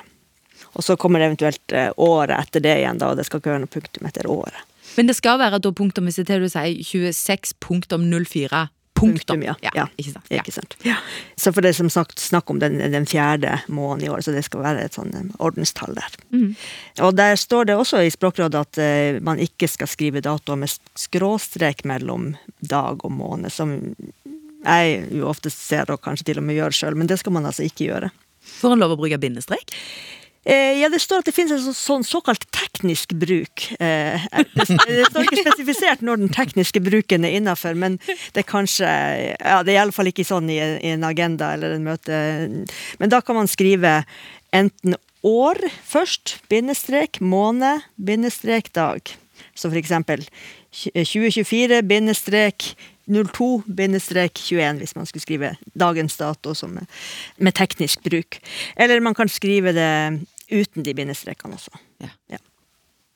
Og 0.75 0.83
så 0.83 0.95
kommer 0.97 1.19
det 1.19 1.25
eventuelt 1.33 1.71
eh, 1.75 1.91
året 1.97 2.39
etter 2.39 2.63
det 2.63 2.77
igjen, 2.79 2.97
da, 2.99 3.11
og 3.11 3.19
det 3.19 3.25
skal 3.27 3.39
ikke 3.43 3.51
være 3.53 3.63
noe 3.65 3.71
punktum 3.75 4.07
etter 4.09 4.27
året. 4.31 4.63
Men 4.95 5.09
det 5.09 5.17
skal 5.17 5.39
være 5.41 5.59
da 5.59 5.71
punktum, 5.75 6.07
hvis 6.07 6.21
det 6.21 6.29
er 6.29 6.39
det 6.39 6.47
du 6.47 6.53
sier, 6.53 7.11
26.04. 7.11 8.65
Punktum. 8.95 9.41
ja. 9.43 9.55
ja. 9.75 9.85
Ikke 9.99 10.13
sant? 10.13 10.29
Ja. 10.31 10.39
Ikke 10.39 10.53
sant? 10.55 10.75
Så 11.35 11.51
for 11.51 11.65
det 11.65 11.73
er 11.73 11.77
som 11.81 11.89
sagt 11.91 12.21
snakk 12.23 12.49
om 12.51 12.61
den, 12.63 12.77
den 12.93 13.07
fjerde 13.09 13.57
måneden 13.67 14.05
i 14.07 14.11
år, 14.13 14.23
så 14.23 14.31
det 14.31 14.45
skal 14.47 14.63
være 14.63 14.85
et 14.87 14.95
sånn 14.95 15.33
ordenstall 15.35 15.97
der. 15.97 16.15
Mm. 16.31 16.53
Og 17.03 17.17
der 17.17 17.35
står 17.39 17.67
det 17.67 17.75
også 17.75 18.05
i 18.05 18.13
Språkrådet 18.13 18.61
at 18.61 18.79
uh, 18.79 19.19
man 19.25 19.41
ikke 19.43 19.67
skal 19.67 19.91
skrive 19.91 20.23
datoer 20.23 20.61
med 20.63 20.71
skråstrek 20.95 21.83
mellom 21.83 22.33
dag 22.63 23.03
og 23.03 23.11
måned, 23.11 23.51
som 23.51 23.75
jeg 24.65 25.01
jo 25.13 25.27
ofte 25.29 25.51
ser 25.53 25.91
og 25.91 26.01
kanskje 26.05 26.31
til 26.31 26.39
og 26.39 26.47
med 26.47 26.57
gjør 26.57 26.79
sjøl, 26.79 26.95
men 26.97 27.11
det 27.11 27.19
skal 27.21 27.35
man 27.35 27.51
altså 27.51 27.67
ikke 27.67 27.89
gjøre. 27.89 28.13
Får 28.45 28.77
en 28.77 28.85
lov 28.85 28.95
å 28.95 28.99
bruke 29.01 29.19
bindestrek? 29.19 29.75
Eh, 30.45 30.77
ja, 30.79 30.89
det 30.93 30.99
står 31.01 31.23
at 31.23 31.29
det 31.29 31.33
finnes 31.33 31.55
en 31.55 31.63
så, 31.63 31.73
sånn 31.73 32.03
såkalt 32.05 32.45
teknisk 32.53 33.15
bruk. 33.17 33.65
Eh, 33.81 34.25
det, 34.53 34.65
det 34.69 35.07
står 35.09 35.25
ikke 35.25 35.41
spesifisert 35.41 36.03
når 36.05 36.21
den 36.21 36.33
tekniske 36.35 36.83
bruken 36.85 37.25
er 37.25 37.39
innafor, 37.39 37.73
men 37.73 37.97
det 38.05 38.43
er 38.43 38.49
kanskje 38.49 38.85
Ja, 38.85 39.63
det 39.65 39.73
er 39.73 39.79
iallfall 39.79 40.11
ikke 40.11 40.27
sånn 40.27 40.51
i, 40.53 40.59
i 40.61 40.93
en 40.93 41.05
agenda 41.07 41.55
eller 41.55 41.73
en 41.73 41.87
møte. 41.87 42.21
Men 43.01 43.13
da 43.13 43.23
kan 43.25 43.39
man 43.39 43.49
skrive 43.49 44.03
enten 44.55 44.97
år 45.25 45.57
først, 45.83 46.37
bindestrek, 46.51 47.19
måned, 47.25 47.87
bindestrek, 47.97 48.69
dag. 48.77 49.15
Så 49.57 49.71
for 49.71 49.79
eksempel 49.79 50.21
2024, 50.75 51.81
bindestrek, 51.89 52.75
02, 53.09 53.63
bindestrek 53.65 54.37
21, 54.37 54.79
hvis 54.81 54.95
man 54.97 55.09
skulle 55.09 55.25
skrive 55.25 55.51
dagens 55.73 56.17
dato 56.17 56.53
med, 56.67 56.85
med 57.37 57.57
teknisk 57.57 58.03
bruk. 58.05 58.39
Eller 58.75 59.01
man 59.01 59.17
kan 59.17 59.29
skrive 59.29 59.73
det 59.73 59.91
uten 60.51 60.85
de 60.85 60.93
bindestrekene 60.97 61.57
også. 61.57 61.73
Ja. 62.03 62.13
Ja. 62.31 62.41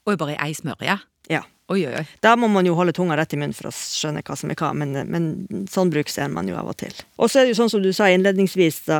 Og 0.07 0.17
bare 0.17 0.36
i 0.36 0.41
ei 0.49 0.57
smørje? 0.57 0.97
Ja. 1.30 1.45
Oi, 1.69 1.84
oi, 1.86 1.91
oi. 1.99 2.05
Da 2.25 2.32
må 2.34 2.47
man 2.49 2.65
jo 2.65 2.73
holde 2.73 2.95
tunga 2.97 3.13
rett 3.19 3.36
i 3.36 3.38
munnen 3.38 3.53
for 3.53 3.69
å 3.69 3.71
skjønne 3.75 4.23
hva 4.25 4.34
som 4.39 4.49
er 4.49 4.57
hva, 4.57 4.71
men, 4.73 4.95
men 5.05 5.65
sånn 5.69 5.91
bruk 5.93 6.09
ser 6.09 6.32
man 6.34 6.47
jo 6.49 6.55
av 6.57 6.71
og 6.71 6.80
til. 6.82 6.95
Og 7.21 7.30
så 7.30 7.38
er 7.39 7.45
det 7.45 7.51
jo 7.51 7.59
sånn 7.59 7.69
som 7.69 7.84
du 7.84 7.91
sa 7.93 8.07
innledningsvis, 8.09 8.80
da 8.88 8.97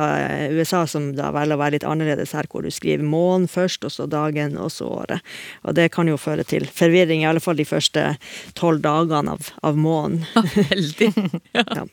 USA 0.54 0.84
som 0.86 1.08
da 1.18 1.32
velger 1.34 1.58
å 1.58 1.60
være 1.64 1.74
litt 1.74 1.86
annerledes 1.90 2.30
her, 2.38 2.46
hvor 2.46 2.62
du 2.62 2.70
skriver 2.70 3.02
måneden 3.02 3.50
først, 3.50 3.88
og 3.88 3.90
så 3.90 4.06
dagen, 4.06 4.54
og 4.54 4.70
så 4.70 4.86
året. 5.00 5.32
Og 5.66 5.74
det 5.80 5.88
kan 5.96 6.06
jo 6.06 6.20
føre 6.20 6.46
til 6.46 6.68
forvirring, 6.70 7.24
i 7.24 7.28
alle 7.32 7.42
fall 7.42 7.58
de 7.58 7.66
første 7.66 8.04
tolv 8.60 8.84
dagene 8.86 9.34
av, 9.34 9.50
av 9.66 9.80
måneden. 9.80 10.22
Veldig. 10.70 11.10
Ja. 11.56 11.66
Ja. 11.80 11.84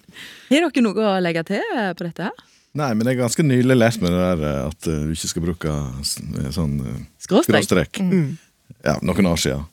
Har 0.50 0.64
dere 0.70 0.82
noe 0.84 1.04
å 1.06 1.18
legge 1.22 1.42
til 1.48 1.66
på 1.98 2.06
dette 2.06 2.30
her? 2.30 2.57
Nei, 2.78 2.92
men 2.94 3.08
jeg 3.10 3.18
er 3.18 3.24
ganske 3.24 3.46
nylig 3.48 3.78
lært 3.78 4.02
meg 4.04 4.14
det 4.14 4.20
der 4.28 4.44
eh, 4.52 4.60
at 4.70 4.90
eh, 4.92 5.00
du 5.08 5.16
ikke 5.16 5.32
skal 5.32 5.46
bruke 5.48 5.72
eh, 5.74 6.52
sånn 6.54 6.76
skråstrek. 7.24 7.66
Skråstrek? 7.66 8.02
Mm. 8.04 8.30
Ja, 8.86 8.98
noen 9.02 9.32
år 9.34 9.42
siden. 9.42 9.66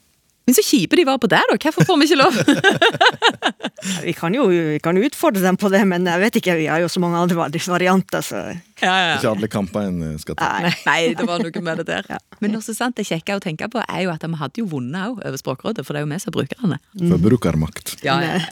Men 0.45 0.53
så 0.53 0.61
kjipe 0.61 0.93
de 0.99 1.03
var 1.07 1.17
på 1.17 1.25
det, 1.25 1.39
da. 1.49 1.55
Hvorfor 1.57 1.87
får 1.87 1.97
vi 1.97 2.05
ikke 2.05 2.17
lov? 2.21 2.35
Vi 4.05 4.13
kan 4.17 4.33
jo 4.33 4.43
vi 4.49 4.77
kan 4.81 4.97
utfordre 4.97 5.41
dem 5.43 5.57
på 5.61 5.69
det, 5.73 5.81
men 5.85 6.05
jeg 6.09 6.21
vet 6.21 6.37
ikke, 6.39 6.55
vi 6.57 6.65
har 6.69 6.79
jo 6.81 6.87
så 6.89 7.01
mange 7.01 7.19
andre 7.21 7.35
vari- 7.37 7.59
varianter, 7.69 8.23
så 8.25 8.39
ja, 8.81 8.93
ja. 8.93 9.11
Ikke 9.19 9.29
alle 9.29 9.49
kamper 9.51 9.85
en 9.91 10.15
skal 10.21 10.37
ta. 10.39 10.47
nei. 10.63 10.71
Nei, 10.87 10.97
det 11.17 11.25
var 11.27 11.41
noe 11.43 11.61
med 11.65 11.81
det 11.81 11.85
der. 11.89 12.07
ja. 12.09 12.17
Men 12.41 12.57
også 12.57 12.73
sant, 12.77 12.97
det 12.97 13.05
kjekke 13.05 13.37
å 13.37 13.43
tenke 13.43 13.69
på 13.73 13.81
er 13.85 14.01
jo 14.07 14.13
at 14.13 14.25
vi 14.25 14.39
hadde 14.41 14.61
jo 14.63 14.65
vunnet 14.71 15.11
òg 15.11 15.21
over 15.21 15.37
Språkrådet, 15.41 15.85
for 15.85 15.93
det 15.93 16.01
er 16.01 16.07
jo 16.07 16.11
vi 16.13 16.19
som 16.23 16.31
er 16.33 16.37
brukerne. 16.39 16.79
Forbrukermakt. 17.13 17.95
Ja, 18.05 18.17
ja, 18.25 18.39
ja. 18.41 18.49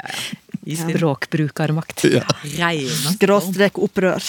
I 0.65 0.75
sin 0.75 0.89
Språkbrukermakt. 0.89 2.03
Ja. 2.03 2.23
reine 2.57 3.11
Skråstrek 3.15 3.77
opprør. 3.83 4.23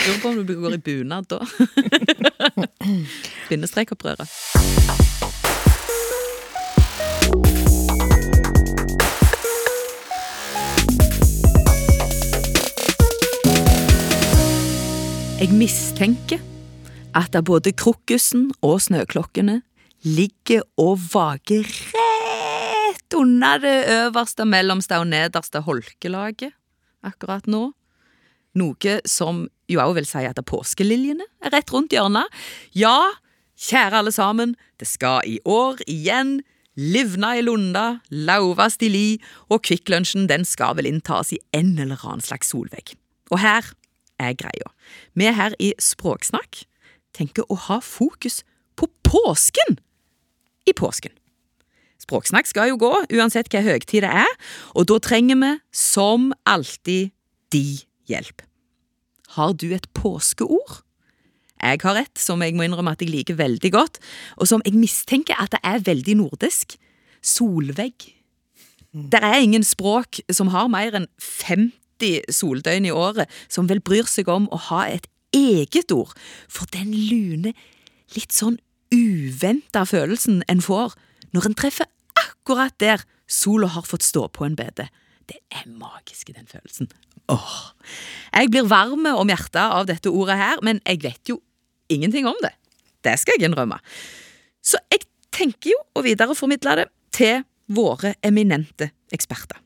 Lurer 0.00 0.22
på 0.22 0.28
om 0.28 0.46
du 0.46 0.54
går 0.60 0.74
i 0.74 0.78
bunad 0.78 1.26
da. 1.30 1.38
Bindestrekopprøret. 3.48 4.26
Jeg 15.40 15.54
mistenker 15.56 16.42
at 17.16 17.38
både 17.46 17.72
krokusen 17.72 18.50
og 18.60 18.82
snøklokkene 18.82 19.62
ligger 20.04 20.66
og 20.80 20.98
vager 21.14 21.64
rett 21.64 22.09
under 23.16 23.60
det 23.62 23.76
øverste, 23.90 24.46
mellomste 24.48 24.98
og 25.00 25.08
nederste 25.10 25.62
holkelaget 25.66 26.54
akkurat 27.06 27.46
nå. 27.50 27.70
Noe 28.58 28.94
som 29.08 29.44
jo 29.70 29.80
òg 29.82 29.94
vil 30.00 30.08
si 30.08 30.22
at 30.26 30.40
påskeliljene 30.46 31.26
er 31.44 31.54
rett 31.54 31.70
rundt 31.72 31.94
hjørnet. 31.94 32.26
Ja, 32.74 33.12
kjære 33.60 34.00
alle 34.00 34.12
sammen, 34.14 34.56
det 34.80 34.88
skal 34.90 35.22
i 35.28 35.38
år 35.46 35.82
igjen 35.86 36.40
livna 36.80 37.34
i 37.38 37.44
lunda, 37.44 38.00
lauvast 38.10 38.82
i 38.82 38.90
li, 38.90 39.06
og 39.50 39.62
Kvikklunsjen 39.66 40.28
den 40.30 40.46
skal 40.48 40.76
vel 40.78 40.88
inntas 40.90 41.34
i 41.34 41.40
en 41.56 41.76
eller 41.78 42.00
annen 42.06 42.24
slags 42.24 42.50
solvegg. 42.52 42.94
Og 43.30 43.40
her 43.42 43.72
er 44.20 44.36
greia. 44.38 44.72
Vi 45.14 45.30
her 45.34 45.54
i 45.62 45.72
Språksnakk 45.80 46.64
tenker 47.16 47.46
å 47.50 47.58
ha 47.68 47.80
fokus 47.84 48.42
på 48.78 48.88
påsken 49.06 49.78
i 50.66 50.74
påsken. 50.76 51.12
Språksnakk 52.00 52.48
skal 52.48 52.70
jo 52.72 52.78
gå 52.80 52.92
uansett 53.18 53.50
hva 53.52 53.62
høytid 53.64 54.04
det 54.06 54.12
er, 54.22 54.36
og 54.74 54.88
da 54.88 54.98
trenger 55.04 55.40
vi, 55.40 55.50
som 55.74 56.30
alltid, 56.48 57.12
de 57.50 57.80
hjelp. 58.08 58.44
Har 59.36 59.52
du 59.58 59.70
et 59.74 59.88
påskeord? 59.94 60.80
Jeg 61.60 61.82
har 61.82 61.98
et 62.00 62.18
som 62.18 62.40
jeg 62.42 62.54
må 62.56 62.64
innrømme 62.64 62.94
at 62.94 63.02
jeg 63.04 63.12
liker 63.12 63.36
veldig 63.36 63.72
godt, 63.74 63.98
og 64.40 64.48
som 64.48 64.62
jeg 64.64 64.78
mistenker 64.78 65.36
at 65.36 65.52
det 65.52 65.60
er 65.66 65.84
veldig 65.84 66.16
nordisk. 66.22 66.78
Solvegg. 67.20 68.06
Det 68.90 69.20
er 69.20 69.42
ingen 69.42 69.66
språk 69.66 70.22
som 70.32 70.50
har 70.54 70.70
mer 70.72 70.96
enn 70.96 71.06
50 71.20 72.32
soldøgn 72.32 72.88
i 72.88 72.94
året 72.94 73.30
som 73.52 73.68
vel 73.68 73.82
bryr 73.84 74.08
seg 74.08 74.30
om 74.32 74.48
å 74.50 74.58
ha 74.70 74.86
et 74.88 75.06
eget 75.36 75.92
ord 75.94 76.16
for 76.48 76.66
den 76.74 76.90
lune, 76.96 77.52
litt 78.16 78.34
sånn 78.34 78.56
uventa 78.90 79.84
følelsen 79.86 80.40
en 80.50 80.64
får 80.64 80.96
når 81.34 81.50
en 81.50 81.58
treffer 81.58 81.88
akkurat 82.18 82.74
der 82.82 83.04
sola 83.30 83.70
har 83.70 83.86
fått 83.86 84.06
stå 84.06 84.26
på 84.34 84.46
en 84.46 84.56
bete. 84.58 84.88
Det 85.30 85.38
er 85.54 85.68
magisk, 85.70 86.32
den 86.34 86.48
følelsen. 86.50 86.90
Åh. 87.30 87.58
Jeg 88.34 88.50
blir 88.50 88.66
varm 88.66 89.06
om 89.06 89.30
hjertet 89.30 89.62
av 89.62 89.86
dette 89.86 90.10
ordet 90.10 90.38
her, 90.40 90.62
men 90.66 90.80
jeg 90.82 91.02
vet 91.04 91.30
jo 91.30 91.38
ingenting 91.90 92.26
om 92.26 92.38
det. 92.42 92.52
Det 93.06 93.14
skal 93.20 93.38
jeg 93.38 93.50
innrømme. 93.50 93.78
Så 94.62 94.80
jeg 94.90 95.06
tenker 95.34 95.72
jo 95.72 95.78
å 95.96 96.04
videreformidle 96.04 96.76
det 96.80 96.88
til 97.14 97.44
våre 97.70 98.16
eminente 98.26 98.90
eksperter. 99.14 99.60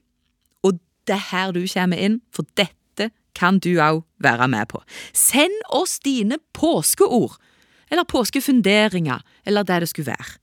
Og 0.65 0.79
det 1.09 1.17
er 1.17 1.29
her 1.31 1.55
du 1.57 1.65
kommer 1.65 2.01
inn, 2.01 2.21
for 2.33 2.47
dette 2.59 3.11
kan 3.35 3.59
du 3.59 3.73
òg 3.83 4.05
være 4.23 4.47
med 4.53 4.69
på. 4.71 4.83
Send 5.17 5.57
oss 5.75 5.99
dine 6.05 6.39
påskeord, 6.55 7.39
eller 7.91 8.07
påskefunderinger, 8.09 9.25
eller 9.45 9.67
det 9.67 9.81
det 9.85 9.91
skulle 9.91 10.13
være. 10.13 10.39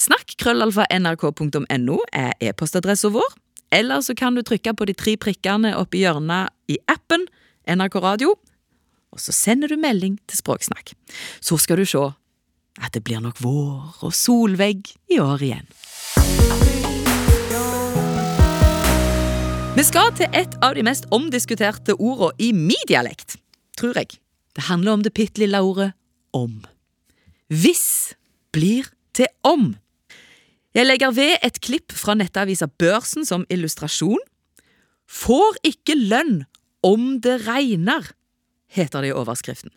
Snakk 0.00 0.32
krøllalfa 0.40 0.86
nrk.no 0.96 1.96
er 2.16 2.30
e-postadressa 2.40 3.10
vår, 3.12 3.34
eller 3.76 4.00
så 4.00 4.14
kan 4.16 4.32
du 4.32 4.40
trykke 4.40 4.72
på 4.72 4.86
de 4.88 4.94
tre 4.96 5.12
prikkene 5.20 5.74
oppi 5.76 6.00
hjørnet 6.00 6.54
i 6.72 6.78
appen 6.88 7.26
NRK 7.68 7.98
Radio, 8.00 8.32
og 9.12 9.20
så 9.20 9.34
sender 9.36 9.68
du 9.68 9.76
melding 9.76 10.16
til 10.30 10.40
Språksnakk. 10.40 10.94
Så 11.44 11.58
skal 11.60 11.82
du 11.82 11.84
se 11.84 12.00
at 12.80 12.94
det 12.94 13.02
blir 13.04 13.20
nok 13.20 13.42
vår 13.44 13.98
og 14.06 14.14
solvegg 14.16 14.88
i 15.12 15.18
år 15.20 15.44
igjen. 15.44 15.68
Vi 19.76 19.84
skal 19.84 20.14
til 20.16 20.32
et 20.32 20.56
av 20.64 20.78
de 20.78 20.86
mest 20.86 21.10
omdiskuterte 21.12 21.98
ordene 21.98 22.32
i 22.40 22.54
min 22.56 22.88
dialekt, 22.88 23.36
tror 23.76 24.00
jeg. 24.00 24.16
Det 24.56 24.64
handler 24.70 24.96
om 24.96 25.04
det 25.04 25.12
bitte 25.12 25.44
lille 25.44 25.60
ordet 25.60 25.92
om. 26.32 26.62
Hvis 27.52 28.16
blir 28.56 28.88
til 29.12 29.28
om. 29.44 29.74
Jeg 30.70 30.86
legger 30.86 31.10
ved 31.10 31.32
et 31.42 31.58
klipp 31.64 31.90
fra 31.98 32.14
nettavisa 32.14 32.68
Børsen 32.78 33.26
som 33.26 33.42
illustrasjon. 33.50 34.20
Får 35.10 35.58
ikke 35.66 35.96
lønn 35.98 36.44
om 36.86 37.16
det 37.22 37.40
regner, 37.48 38.06
heter 38.70 39.02
det 39.02 39.10
i 39.10 39.16
overskriften. 39.18 39.72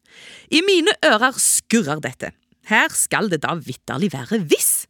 I 0.53 0.61
mine 0.61 0.93
ører 1.05 1.33
skurrer 1.41 2.03
dette. 2.03 2.29
Her 2.69 2.93
skal 2.93 3.31
det 3.31 3.41
da 3.43 3.55
vitterlig 3.57 4.11
være 4.13 4.43
hvis. 4.45 4.85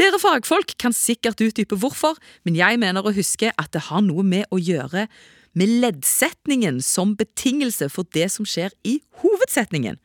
Dere 0.00 0.18
fagfolk 0.18 0.72
kan 0.80 0.96
sikkert 0.96 1.42
utdype 1.44 1.76
hvorfor, 1.78 2.16
men 2.42 2.56
jeg 2.58 2.80
mener 2.82 3.04
å 3.04 3.12
huske 3.14 3.52
at 3.52 3.70
det 3.76 3.84
har 3.90 4.02
noe 4.02 4.24
med 4.26 4.48
å 4.50 4.58
gjøre 4.58 5.06
med 5.54 5.70
leddsetningen 5.84 6.80
som 6.82 7.12
betingelse 7.14 7.86
for 7.92 8.08
det 8.16 8.26
som 8.32 8.48
skjer 8.48 8.72
i 8.82 8.96
hovedsetningen. 9.20 10.00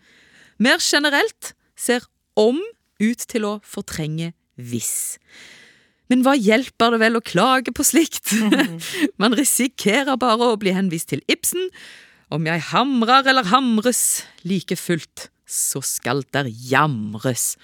Mer 0.61 0.83
generelt 0.83 1.55
ser 1.79 2.05
om 2.37 2.59
ut 2.99 3.25
til 3.31 3.47
å 3.47 3.55
fortrenge 3.65 4.33
hvis. 4.59 5.17
Men 6.09 6.23
hva 6.25 6.33
hjelper 6.33 6.95
det 6.95 7.01
vel 7.03 7.19
å 7.19 7.23
klage 7.25 7.73
på 7.75 7.85
slikt? 7.85 8.33
Man 9.21 9.35
risikerer 9.37 10.17
bare 10.19 10.51
å 10.51 10.59
bli 10.59 10.73
henvist 10.73 11.11
til 11.13 11.21
Ibsen. 11.29 11.69
Om 12.33 12.45
jeg 12.45 12.61
hamrer 12.69 13.29
eller 13.29 13.47
hamres, 13.49 14.23
like 14.45 14.77
fullt, 14.77 15.29
så 15.49 15.81
skal 15.85 16.21
der 16.33 16.49
jamres. 16.49 17.55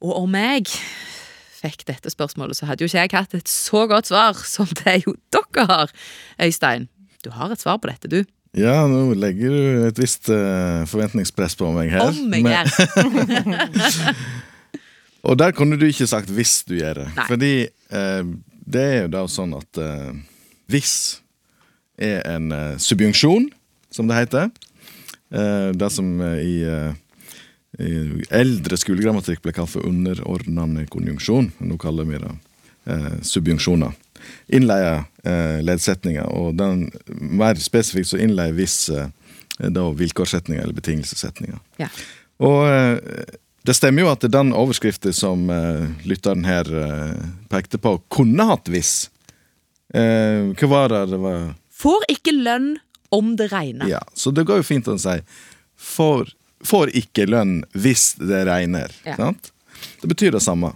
Og 0.00 0.24
om 0.24 0.36
jeg 0.38 0.68
fikk 1.58 1.84
dette 1.88 2.12
spørsmålet, 2.12 2.56
så 2.56 2.68
hadde 2.68 2.84
jo 2.84 2.88
ikke 2.88 3.02
jeg 3.02 3.14
hatt 3.16 3.36
et 3.36 3.50
så 3.50 3.84
godt 3.90 4.08
svar 4.08 4.40
som 4.48 4.68
det 4.84 5.02
jo 5.04 5.16
dere 5.34 5.66
har, 5.68 5.94
Øystein. 6.40 6.88
Du 7.24 7.32
har 7.34 7.52
et 7.52 7.60
svar 7.60 7.80
på 7.82 7.90
dette, 7.90 8.08
du. 8.08 8.22
Ja, 8.56 8.86
nå 8.88 9.12
legger 9.18 9.52
du 9.52 9.88
et 9.90 9.98
visst 10.00 10.30
uh, 10.32 10.86
forventningspress 10.88 11.58
på 11.58 11.68
meg 11.74 11.92
her. 11.92 12.08
Om 12.08 12.32
jeg 12.32 12.44
er! 12.56 12.68
Og 15.28 15.36
der 15.36 15.52
kunne 15.52 15.76
du 15.76 15.86
ikke 15.86 16.08
sagt 16.08 16.30
'hvis 16.30 16.64
du 16.68 16.74
gjør 16.78 17.02
det'. 17.02 17.10
Nei. 17.16 17.26
Fordi 17.28 17.54
eh, 17.92 18.24
det 18.64 18.82
er 18.82 19.02
jo 19.02 19.08
da 19.12 19.26
sånn 19.28 19.54
at 19.56 19.78
eh, 19.78 20.12
'hvis' 20.68 21.20
er 21.98 22.22
en 22.36 22.52
eh, 22.52 22.78
subjunksjon, 22.78 23.50
som 23.90 24.08
det 24.08 24.16
heter. 24.16 24.50
Eh, 25.32 25.70
det 25.76 25.92
som 25.92 26.20
eh, 26.20 26.38
i, 26.40 26.56
eh, 26.62 26.92
i 27.84 28.24
eldre 28.30 28.78
skolegrammatikk 28.80 29.42
ble 29.44 29.52
kalt 29.52 29.74
for 29.74 29.86
underordnende 29.86 30.86
konjunksjon. 30.86 31.52
Nå 31.60 31.76
kaller 31.76 32.08
vi 32.08 32.20
det 32.22 32.34
eh, 32.86 33.18
subjunksjoner. 33.22 33.92
Innleier 34.48 35.04
leddsetninger, 35.62 36.24
og 36.24 36.56
den, 36.58 36.88
mer 37.06 37.54
spesifikt 37.60 38.08
så 38.08 38.18
innleier 38.18 38.54
'hvis' 38.56 39.10
da 39.58 39.84
vilkårssetninger 39.90 40.62
eller 40.62 40.74
betingelsessetninger. 40.74 41.58
Ja. 41.78 41.88
Og 42.38 42.64
det 43.68 43.76
stemmer 43.76 44.06
jo 44.06 44.10
at 44.10 44.24
den 44.32 44.54
overskriften 44.56 45.12
som 45.12 45.46
uh, 45.52 45.84
lytteren 46.08 46.46
her 46.48 46.68
uh, 46.72 47.28
pekte 47.52 47.80
på, 47.80 47.98
kunne 48.08 48.48
hatt 48.48 48.70
hvis. 48.72 49.10
Uh, 49.92 50.56
hva 50.56 50.70
var 50.72 50.94
det 50.94 51.02
det 51.12 51.20
var? 51.20 51.50
Får 51.78 52.08
ikke 52.16 52.32
lønn 52.32 52.72
om 53.14 53.36
det 53.36 53.52
regner. 53.52 53.88
Ja, 53.88 54.00
så 54.14 54.32
det 54.32 54.46
går 54.48 54.62
jo 54.62 54.66
fint 54.66 54.88
å 54.88 54.96
si 55.00 55.18
får, 55.78 56.32
får 56.64 56.92
ikke 56.96 57.28
lønn 57.28 57.62
hvis 57.72 58.12
det 58.20 58.44
regner. 58.48 58.92
Ja. 59.06 59.16
Sant? 59.16 59.52
Det 60.00 60.10
betyr 60.10 60.34
det 60.34 60.42
samme. 60.44 60.72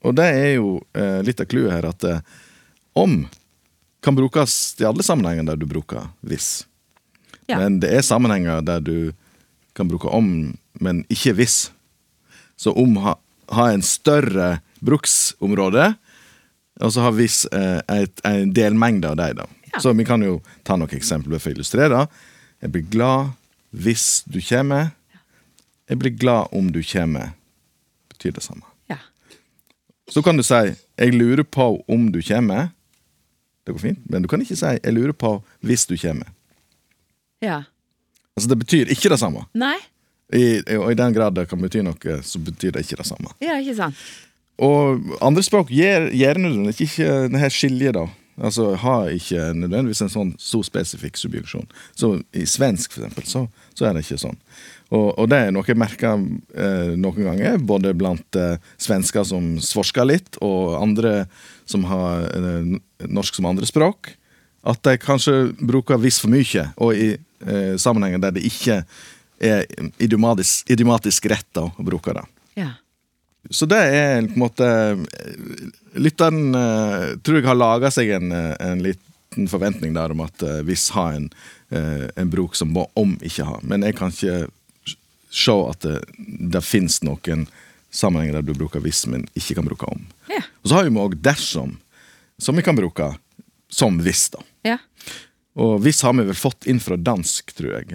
Og 0.00 0.16
det 0.16 0.26
er 0.32 0.52
jo 0.56 0.78
eh, 0.96 1.20
litt 1.24 1.40
av 1.42 1.48
clouet 1.50 1.74
her 1.74 1.86
at 1.90 2.04
eh, 2.08 2.22
om 2.98 3.22
kan 4.00 4.16
brukes 4.16 4.80
i 4.80 4.86
alle 4.88 5.04
sammenhenger 5.04 5.50
der 5.52 5.60
du 5.60 5.66
bruker 5.68 6.08
hvis. 6.24 6.64
Ja. 7.46 7.60
Men 7.60 7.80
det 7.82 7.92
er 7.92 8.06
sammenhenger 8.06 8.64
der 8.64 8.80
du 8.80 9.12
kan 9.76 9.90
bruke 9.90 10.08
om, 10.08 10.56
men 10.80 11.04
ikke 11.12 11.34
hvis. 11.38 11.68
Så 12.60 12.72
om 12.76 12.96
ha, 13.00 13.16
en 13.70 13.82
større 13.82 14.58
bruksområde, 14.84 15.94
og 16.80 16.92
så 16.92 17.06
har 17.06 17.14
vi 17.16 17.24
eh, 17.56 18.04
en 18.28 18.52
delmengde 18.52 19.08
av 19.08 19.16
dem. 19.16 19.38
da. 19.40 19.46
Ja. 19.72 19.80
Så 19.80 19.92
vi 19.96 20.04
kan 20.04 20.20
jo 20.24 20.40
ta 20.66 20.76
noen 20.76 20.92
eksempler 20.92 21.40
for 21.40 21.52
å 21.52 21.56
illustrere. 21.56 22.02
Jeg 22.60 22.72
blir 22.74 22.84
glad 22.92 23.32
hvis 23.72 24.22
du 24.28 24.40
kommer. 24.44 24.90
Jeg 25.88 26.02
blir 26.02 26.12
glad 26.20 26.52
om 26.52 26.68
du 26.72 26.82
kommer. 26.84 27.32
Betyr 28.12 28.36
det 28.36 28.44
samme. 28.44 28.68
Ja. 28.92 28.98
Så 30.12 30.22
kan 30.22 30.36
du 30.36 30.42
si 30.42 30.76
'jeg 30.98 31.14
lurer 31.14 31.44
på 31.44 31.84
om 31.88 32.12
du 32.12 32.20
kommer'. 32.20 32.70
Det 33.64 33.72
går 33.72 33.80
fint, 33.80 34.10
men 34.10 34.22
du 34.22 34.28
kan 34.28 34.40
ikke 34.40 34.56
si 34.56 34.66
'jeg 34.66 34.92
lurer 34.92 35.12
på 35.12 35.42
hvis 35.62 35.86
du 35.86 35.96
kommer'. 35.96 36.28
ja. 37.40 37.62
Altså 38.36 38.48
Det 38.48 38.58
betyr 38.58 38.86
ikke 38.86 39.08
det 39.08 39.18
samme. 39.18 39.46
Nei? 39.54 39.76
I, 40.36 40.60
og 40.76 40.90
i 40.92 40.98
den 40.98 41.14
grad 41.16 41.34
det 41.38 41.48
kan 41.50 41.60
bety 41.62 41.82
noe, 41.82 42.18
så 42.22 42.40
betyr 42.42 42.76
det 42.76 42.84
ikke 42.86 43.00
det 43.02 43.08
samme. 43.08 43.32
Ja, 43.42 43.58
ikke 43.58 43.76
sant? 43.78 44.08
Og 44.60 45.14
andre 45.24 45.42
språk 45.42 45.70
gjør 45.72 46.10
gjør 46.12 46.40
nødvendigvis 46.42 46.82
ikke 46.84 47.12
det 47.32 47.40
her 47.40 47.54
skiljet, 47.54 47.96
da. 47.96 48.06
Altså 48.40 48.70
har 48.80 49.10
ikke 49.12 49.50
nødvendigvis 49.56 50.00
en 50.04 50.12
sånn 50.12 50.30
så 50.40 50.62
spesifikk 50.64 51.18
subjunksjon. 51.20 51.66
Så 51.96 52.14
i 52.32 52.46
svensk, 52.48 52.94
for 52.94 53.04
eksempel, 53.04 53.26
så, 53.28 53.42
så 53.76 53.88
er 53.88 53.96
det 53.96 54.04
ikke 54.06 54.20
sånn. 54.22 54.38
Og, 54.90 55.10
og 55.20 55.28
det 55.30 55.38
er 55.38 55.52
noe 55.54 55.66
jeg 55.68 55.78
merker 55.78 56.22
eh, 56.56 56.94
noen 56.98 57.26
ganger, 57.28 57.58
både 57.62 57.92
blant 57.96 58.38
eh, 58.38 58.56
svensker 58.80 59.26
som 59.28 59.52
svorsker 59.62 60.08
litt, 60.08 60.40
og 60.44 60.78
andre 60.80 61.26
som 61.68 61.84
har 61.90 62.26
eh, 62.32 62.72
norsk 63.06 63.38
som 63.38 63.50
andrespråk, 63.52 64.14
at 64.66 64.82
de 64.88 64.96
kanskje 65.00 65.36
bruker 65.60 66.00
visst 66.00 66.24
for 66.24 66.32
mye, 66.32 66.66
og 66.80 66.96
i 66.96 67.12
eh, 67.14 67.76
sammenhenger 67.80 68.24
der 68.24 68.36
det 68.36 68.48
ikke 68.48 68.82
er 69.40 69.64
idiomatisk, 69.98 70.70
idiomatisk 70.70 71.26
rett 71.32 71.48
da, 71.56 71.66
å 71.72 71.84
bruke 71.84 72.14
det. 72.16 72.24
Ja. 72.60 72.74
Så 73.50 73.66
det 73.66 73.78
er 73.80 74.26
på 74.28 74.36
en 74.36 74.42
måte 74.42 74.66
Lytteren 75.96 76.54
eh, 76.54 77.06
tror 77.24 77.38
jeg 77.40 77.48
har 77.48 77.56
laga 77.56 77.90
seg 77.90 78.12
en, 78.14 78.30
eh, 78.36 78.52
en 78.62 78.82
liten 78.84 79.48
forventning 79.50 79.94
der 79.96 80.12
om 80.12 80.20
at 80.22 80.44
eh, 80.44 80.60
hvis 80.68 80.90
har 80.94 81.16
en, 81.16 81.30
en 81.70 82.30
bruk 82.30 82.54
som 82.58 82.70
må 82.74 82.84
om 82.98 83.16
ikke 83.22 83.46
ha. 83.46 83.56
Men 83.62 83.86
jeg 83.86 83.96
kan 83.98 84.12
ikke 84.12 84.50
se 85.30 85.56
at 85.70 85.86
det, 85.86 85.96
det 86.54 86.62
fins 86.66 87.00
noen 87.06 87.46
sammenhenger 87.94 88.38
der 88.38 88.46
du 88.46 88.54
bruker 88.58 88.82
hvis, 88.82 89.04
men 89.10 89.26
ikke 89.38 89.56
kan 89.58 89.66
bruke 89.66 89.88
om. 89.90 90.02
Ja. 90.30 90.42
Og 90.62 90.70
så 90.70 90.78
har 90.78 90.86
vi 90.86 91.02
òg 91.02 91.14
dersom, 91.22 91.76
som 92.38 92.58
vi 92.58 92.66
kan 92.66 92.78
bruke 92.78 93.12
som 93.70 93.98
hvis. 94.02 94.28
da. 94.34 94.42
Ja. 94.66 94.78
Og 95.58 95.78
hvis 95.84 96.02
har 96.06 96.14
vi 96.18 96.26
vel 96.26 96.38
fått 96.38 96.66
inn 96.70 96.82
fra 96.82 96.98
dansk, 96.98 97.54
tror 97.54 97.78
jeg. 97.78 97.94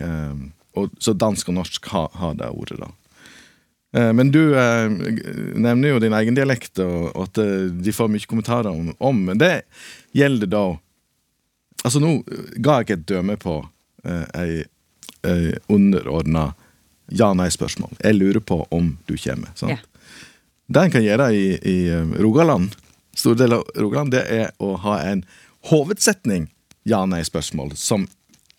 Eh, 0.76 0.82
og, 0.82 0.96
så 1.00 1.14
dansk 1.14 1.50
og 1.50 1.56
norsk 1.62 1.88
har, 1.94 2.10
har 2.14 2.36
det 2.36 2.50
ordet, 2.52 2.80
da. 2.80 2.92
Eh, 3.96 4.14
Men 4.14 4.32
du 4.32 4.56
eh, 4.58 4.90
nevner 5.56 5.96
jo 5.96 6.00
din 6.04 6.14
egen 6.14 6.36
dialekt, 6.36 6.80
og, 6.80 7.12
og 7.16 7.30
at 7.30 7.38
eh, 7.44 7.72
de 7.72 7.94
får 7.96 8.12
mye 8.12 8.28
kommentarer 8.28 8.72
om, 8.72 8.94
om. 9.00 9.24
Men 9.32 9.40
det 9.42 9.62
gjelder 10.14 10.52
da 10.52 10.66
Altså, 11.86 12.00
nå 12.02 12.24
ga 12.66 12.80
jeg 12.82 12.96
et 12.96 13.02
døme 13.06 13.36
på 13.38 13.60
eh, 14.08 14.24
ei, 14.42 14.64
ei 15.28 15.52
underordna 15.70 16.56
ja-nei-spørsmål. 17.14 17.92
Jeg 18.00 18.18
lurer 18.18 18.42
på 18.42 18.64
om 18.74 18.98
du 19.06 19.14
kommer. 19.22 19.52
Sant? 19.54 19.76
Ja. 19.76 20.10
Det 20.66 20.82
en 20.82 20.94
kan 20.96 21.06
gjøre 21.06 21.28
i, 21.36 21.44
i 21.62 21.76
eh, 21.94 22.16
Rogaland, 22.18 22.74
stor 23.14 23.38
del 23.38 23.54
av 23.60 23.68
Rogaland, 23.78 24.16
det 24.16 24.24
er 24.34 24.50
å 24.58 24.72
ha 24.82 24.98
en 25.06 25.22
hovedsetning 25.70 26.48
ja-nei-spørsmål 26.90 27.76
som 27.78 28.08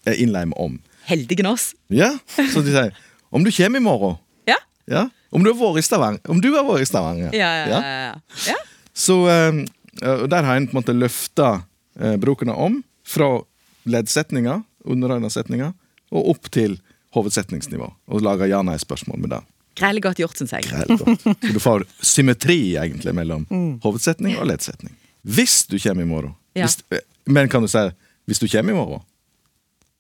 er 0.07 0.21
innleimet 0.23 0.59
om. 0.63 0.79
Heldige 1.07 1.47
oss. 1.49 1.71
Ja, 1.93 2.13
Så 2.53 2.63
de 2.67 2.73
sier 2.75 2.93
'om 3.31 3.45
du 3.45 3.51
kommer 3.53 3.79
i 3.79 3.83
morgen'. 3.83 4.19
Ja. 4.47 4.57
Ja. 4.87 5.09
Om 5.31 5.45
du 5.45 5.53
har 5.53 5.59
vært 5.59 5.79
i 5.79 5.87
Stavanger. 5.87 6.21
Om 6.29 6.41
du 6.41 6.53
har 6.55 6.65
vært 6.65 6.83
i 6.83 6.89
Stavanger. 6.89 7.35
Ja, 7.35 7.51
ja, 7.61 7.67
ja. 7.69 7.81
ja. 7.83 8.15
ja. 8.47 8.57
Så 8.95 9.29
eh, 9.29 9.65
der 10.03 10.43
har 10.43 10.57
en 10.57 10.67
på 10.67 10.77
en 10.77 10.81
måte 10.83 10.95
løfta 10.95 11.63
uh, 12.01 12.17
bruken 12.17 12.51
om 12.53 12.83
fra 13.07 13.43
leddsetninga, 13.87 14.63
underordna 14.85 15.31
setninger, 15.31 15.73
og 16.11 16.31
opp 16.35 16.51
til 16.51 16.79
hovedsetningsnivå. 17.17 17.89
Og 18.09 18.25
laga 18.25 18.49
ja-nei-spørsmål 18.51 19.21
med 19.23 19.35
det. 19.35 19.43
Greielig 19.77 20.03
godt 20.07 20.21
gjort, 20.23 20.39
syns 20.41 20.55
jeg. 20.57 20.69
Godt. 20.89 21.23
Så 21.23 21.35
du 21.53 21.61
får 21.61 21.85
symmetri 22.01 22.77
egentlig 22.81 23.13
mellom 23.17 23.45
hovedsetning 23.85 24.39
og 24.41 24.49
leddsetning. 24.49 24.95
Hvis 25.27 25.65
du 25.69 25.79
kommer 25.83 26.07
i 26.07 26.09
morgen. 26.09 26.35
Hvis, 26.57 26.79
eh, 26.95 27.05
men 27.27 27.49
kan 27.49 27.63
du 27.63 27.69
si 27.69 27.91
'hvis 28.27 28.41
du 28.41 28.49
kommer 28.49 28.73
i 28.73 28.77
morgen'? 28.77 29.03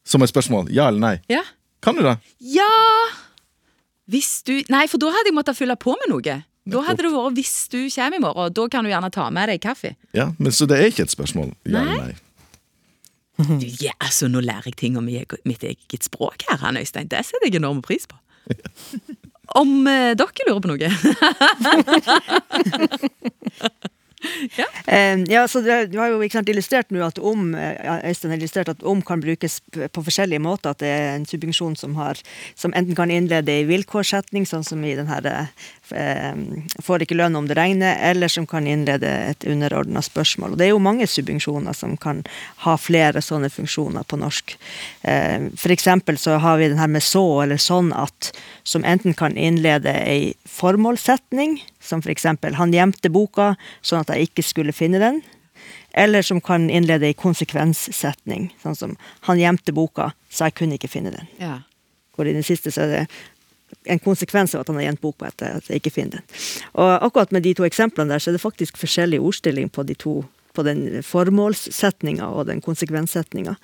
Som 0.06 0.22
et 0.22 0.30
spørsmål. 0.30 0.68
Ja 0.74 0.86
eller 0.88 1.00
nei? 1.02 1.16
Ja. 1.32 1.42
Kan 1.82 1.94
du 1.98 2.02
det? 2.06 2.16
Ja 2.40 2.68
Hvis 4.10 4.42
du 4.46 4.60
Nei, 4.72 4.86
for 4.90 4.98
da 5.02 5.06
hadde 5.10 5.26
jeg 5.32 5.36
måttet 5.36 5.56
fylle 5.58 5.76
på 5.76 5.90
med 5.98 6.08
noe. 6.14 6.36
Da 6.66 6.80
hadde 6.82 7.02
det 7.04 7.12
vært 7.12 7.34
'hvis 7.36 7.68
du 7.70 7.90
kommer 7.90 8.16
i 8.16 8.20
morgen'. 8.22 8.52
Da 8.54 8.68
kan 8.68 8.84
du 8.84 8.90
gjerne 8.90 9.10
ta 9.12 9.30
med 9.30 9.48
deg 9.48 9.60
kaffe. 9.60 9.94
Ja, 10.14 10.32
men 10.38 10.52
Så 10.52 10.66
det 10.66 10.78
er 10.80 10.86
ikke 10.90 11.02
et 11.02 11.10
spørsmål? 11.14 11.52
Ja 11.64 11.84
Nei. 11.84 11.92
eller 11.92 12.04
nei? 12.06 12.14
Ja, 13.80 13.92
altså, 14.00 14.28
Nå 14.28 14.40
lærer 14.40 14.62
jeg 14.64 14.76
ting 14.76 14.96
om 14.96 15.04
mitt 15.04 15.62
eget- 15.62 16.02
språk 16.04 16.42
her, 16.48 16.56
han 16.58 16.76
Øystein. 16.76 17.08
Det 17.08 17.24
setter 17.26 17.46
jeg 17.50 17.54
enorm 17.56 17.82
pris 17.82 18.06
på. 18.06 18.16
Om 19.54 19.86
eh, 19.86 20.14
dere 20.14 20.28
lurer 20.48 20.60
på 20.60 20.68
noe? 20.68 20.90
Eh, 24.86 25.22
ja, 25.32 25.46
så 25.48 25.60
det, 25.64 25.90
Du 25.90 25.98
har 25.98 26.12
jo 26.12 26.20
sant, 26.30 26.48
illustrert 26.48 26.92
nå 26.94 27.02
at 27.06 27.18
om 27.18 27.54
ja, 27.56 27.98
Øystein 28.06 28.30
har 28.30 28.38
illustrert 28.38 28.70
at 28.70 28.84
om 28.86 29.02
kan 29.02 29.20
brukes 29.20 29.60
på 29.70 30.04
forskjellige 30.06 30.42
måter. 30.42 30.74
At 30.74 30.82
det 30.84 30.92
er 30.92 31.14
en 31.14 31.26
subjunksjon 31.26 31.76
som, 31.76 31.96
har, 31.98 32.20
som 32.54 32.74
enten 32.76 32.96
kan 32.98 33.10
innlede 33.10 33.60
i 33.60 33.66
vilkårssetning, 33.68 34.46
sånn 34.46 34.66
som 34.66 34.84
i 34.84 34.94
den 34.98 35.10
her 35.10 35.26
eh, 35.26 35.50
Får 36.82 37.04
ikke 37.04 37.16
lønn 37.18 37.36
om 37.38 37.46
det 37.46 37.56
regner, 37.58 37.98
eller 38.10 38.28
som 38.32 38.46
kan 38.46 38.66
innlede 38.66 39.10
et 39.30 39.44
underordna 39.46 40.02
spørsmål. 40.02 40.52
Og 40.52 40.58
Det 40.58 40.66
er 40.66 40.72
jo 40.72 40.82
mange 40.82 41.06
subjunksjoner 41.06 41.76
som 41.76 41.96
kan 41.96 42.24
ha 42.64 42.76
flere 42.76 43.22
sånne 43.22 43.50
funksjoner 43.52 44.02
på 44.02 44.18
norsk. 44.18 44.56
F.eks. 45.02 45.62
for 45.62 45.74
eksempel 45.74 46.18
så 46.18 46.38
har 46.42 46.58
vi 46.58 46.68
den 46.68 46.82
her 46.82 46.90
med 46.90 47.04
så 47.06 47.42
eller 47.44 47.60
sånn 47.62 47.92
at, 47.94 48.32
som 48.64 48.84
enten 48.84 49.14
kan 49.14 49.36
innlede 49.36 49.94
ei 50.06 50.34
formålssetning, 50.50 51.60
som 51.80 52.02
for 52.02 52.10
eksempel 52.10 52.54
'han 52.54 52.72
gjemte 52.72 53.10
boka 53.10 53.56
sånn 53.82 54.00
at 54.00 54.08
jeg 54.08 54.30
ikke 54.30 54.42
skulle 54.42 54.72
finne 54.72 54.98
den', 54.98 55.22
eller 55.94 56.22
som 56.22 56.40
kan 56.40 56.70
innlede 56.70 57.06
ei 57.06 57.14
konsekvenssetning, 57.14 58.50
sånn 58.62 58.76
som 58.76 58.96
'han 59.20 59.38
gjemte 59.38 59.72
boka, 59.72 60.12
så 60.30 60.44
jeg 60.44 60.54
kunne 60.54 60.74
ikke 60.74 60.90
finne 60.90 61.10
den'. 61.10 61.26
Ja. 61.38 61.62
Hvor 62.16 62.26
i 62.26 62.32
den 62.32 62.42
siste 62.42 62.70
så 62.72 62.82
er 62.82 62.86
det 62.86 63.08
en 63.86 64.02
konsekvens 64.02 64.54
av 64.54 64.64
at 64.64 64.70
han 64.70 64.80
har 64.80 64.88
gjent 64.88 65.02
boka 65.04 65.30
etter 65.30 65.58
at 65.58 65.68
jeg 65.70 65.82
ikke 65.82 65.94
finner 65.98 66.20
den. 66.20 66.40
Og 66.74 66.90
akkurat 67.08 67.34
med 67.34 67.46
de 67.46 67.54
to 67.56 67.66
eksemplene 67.66 68.12
der, 68.12 68.22
så 68.22 68.30
er 68.30 68.38
det 68.38 68.44
faktisk 68.44 68.80
forskjellig 68.80 69.20
ordstilling 69.22 69.70
på 69.72 69.86
de 69.86 69.98
to 69.98 70.22
på 70.56 70.64
den 70.64 71.02
formålssetninga 71.04 72.30
og 72.32 72.46
den 72.48 72.62
konsekvenssetninga. 72.64 73.56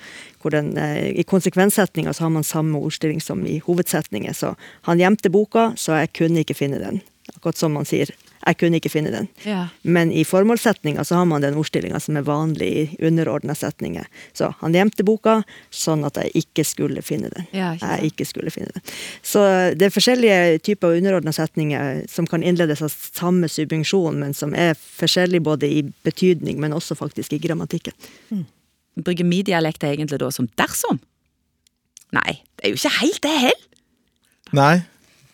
Eh, 0.45 1.07
I 1.17 1.25
konsekvenssetninga 1.25 2.13
så 2.13 2.27
har 2.27 2.35
man 2.35 2.45
samme 2.45 2.83
ordstilling 2.85 3.23
som 3.25 3.47
i 3.49 3.63
hovedsetninger. 3.65 4.37
Så 4.37 4.55
han 4.89 5.01
gjemte 5.01 5.33
boka, 5.33 5.71
så 5.77 6.03
jeg 6.03 6.13
kunne 6.19 6.45
ikke 6.45 6.59
finne 6.59 6.83
den. 6.83 7.01
Akkurat 7.33 7.57
som 7.57 7.73
man 7.79 7.89
sier 7.89 8.13
'jeg 8.47 8.59
kunne 8.59 8.77
ikke 8.77 8.91
finne 8.91 9.11
den'. 9.11 9.29
Ja. 9.45 9.69
Men 9.83 10.13
i 10.13 10.25
formålssetninga 10.25 11.05
så 11.05 11.15
har 11.15 11.25
man 11.25 11.43
den 11.43 11.55
ordstillinga 11.55 12.01
som 12.01 12.17
er 12.17 12.23
vanlig 12.23 12.71
i 12.73 12.97
underordna 13.07 13.55
setninger. 13.55 14.07
Så 14.33 14.55
han 14.61 14.73
gjemte 14.73 15.05
boka 15.05 15.43
sånn 15.71 16.05
at 16.05 16.17
jeg 16.17 16.33
ikke 16.35 16.65
skulle 16.65 17.03
finne 17.03 17.31
den. 17.31 17.47
Ja, 17.53 17.73
ikke 17.75 17.87
jeg 17.87 18.13
ikke 18.13 18.27
skulle 18.27 18.51
finne 18.51 18.71
den. 18.75 18.83
Så 19.23 19.75
det 19.75 19.87
er 19.87 19.95
forskjellige 19.95 20.59
typer 20.63 20.97
underordna 20.97 21.33
setninger 21.33 22.09
som 22.09 22.27
kan 22.27 22.43
innledes 22.43 22.83
av 22.83 22.91
samme 22.91 23.49
subjunksjon, 23.49 24.19
men 24.19 24.35
som 24.35 24.55
er 24.55 24.75
forskjellig 24.75 25.43
både 25.43 25.71
i 25.71 25.83
betydning, 26.05 26.61
men 26.61 26.73
også 26.73 26.95
faktisk 26.95 27.33
i 27.33 27.39
grammatikken. 27.39 27.93
Bruker 28.97 29.25
vi 29.25 29.43
dialekt 29.43 29.85
egentlig 29.85 30.19
da 30.21 30.31
som 30.31 30.49
dersom? 30.59 31.01
Nei, 32.13 32.43
det 32.57 32.67
er 32.67 32.75
jo 32.75 32.81
ikke 32.81 32.99
helt 33.01 33.23
det 33.25 33.37
heller. 33.47 33.69
Nei, 34.53 34.83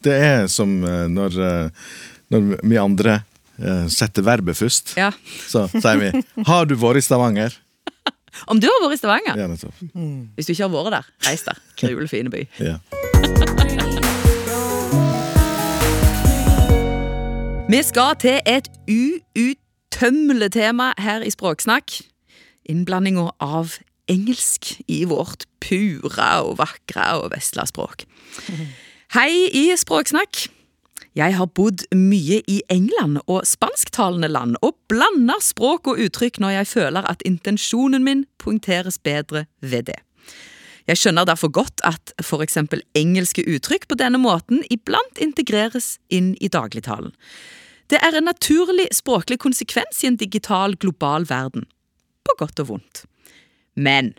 det 0.07 0.15
er 0.15 0.47
som 0.47 0.77
eh, 0.87 1.07
når, 1.11 1.39
eh, 1.43 1.89
når 2.33 2.59
vi 2.63 2.77
andre 2.81 3.21
eh, 3.59 3.87
setter 3.93 4.23
verbet 4.27 4.57
først. 4.59 4.97
Ja. 4.97 5.11
Så 5.49 5.67
sier 5.73 5.99
vi 5.99 6.13
'Har 6.47 6.65
du 6.65 6.77
vært 6.77 6.97
i 6.97 7.01
Stavanger?' 7.01 7.57
Om 8.51 8.61
du 8.61 8.67
har 8.69 8.85
vært 8.85 8.95
i 8.95 9.01
Stavanger? 9.01 9.37
Ja, 9.37 9.47
mm. 9.95 10.29
Hvis 10.37 10.47
du 10.47 10.53
ikke 10.53 10.69
har 10.69 10.75
vært 10.77 10.93
der, 10.93 11.07
reis 11.29 11.43
der. 11.43 11.59
Krule 11.77 12.09
fine 12.09 12.31
by. 12.31 12.47
Ja. 12.61 12.79
Vi 17.69 17.83
skal 17.83 18.17
til 18.17 18.41
et 18.47 18.69
uuttømmelig 18.89 20.53
tema 20.53 20.93
her 20.99 21.21
i 21.21 21.31
Språksnakk. 21.31 22.01
Innblandinga 22.65 23.31
av 23.41 23.75
engelsk 24.09 24.81
i 24.89 25.05
vårt 25.05 25.45
pure 25.61 26.29
og 26.45 26.59
vakre 26.59 27.21
og 27.21 27.31
vesle 27.35 27.67
språk. 27.69 28.05
Hei 29.17 29.49
i 29.53 29.77
Språksnakk. 29.77 30.49
Jeg 31.19 31.35
har 31.35 31.49
bodd 31.51 31.83
mye 31.99 32.43
i 32.47 32.61
England 32.71 33.19
og 33.27 33.47
spansktalende 33.49 34.29
land, 34.31 34.55
og 34.63 34.77
blander 34.91 35.41
språk 35.43 35.91
og 35.91 35.99
uttrykk 36.05 36.39
når 36.39 36.61
jeg 36.61 36.69
føler 36.77 37.09
at 37.11 37.25
intensjonen 37.27 38.05
min 38.07 38.23
poengteres 38.39 39.01
bedre 39.03 39.49
ved 39.59 39.89
det. 39.91 39.99
Jeg 40.89 41.01
skjønner 41.01 41.27
derfor 41.27 41.51
godt 41.53 41.83
at 41.85 42.15
for 42.23 42.45
eksempel 42.45 42.85
engelske 42.97 43.43
uttrykk 43.51 43.89
på 43.91 43.99
denne 43.99 44.21
måten 44.23 44.63
iblant 44.71 45.19
integreres 45.21 45.97
inn 46.09 46.37
i 46.41 46.49
dagligtalen. 46.49 47.11
Det 47.91 47.99
er 48.05 48.15
en 48.15 48.29
naturlig 48.29 48.87
språklig 48.95 49.41
konsekvens 49.43 50.05
i 50.05 50.13
en 50.13 50.21
digital, 50.21 50.77
global 50.77 51.27
verden. 51.29 51.67
På 52.25 52.39
godt 52.39 52.63
og 52.63 52.71
vondt. 52.71 53.05
Men 53.75 54.15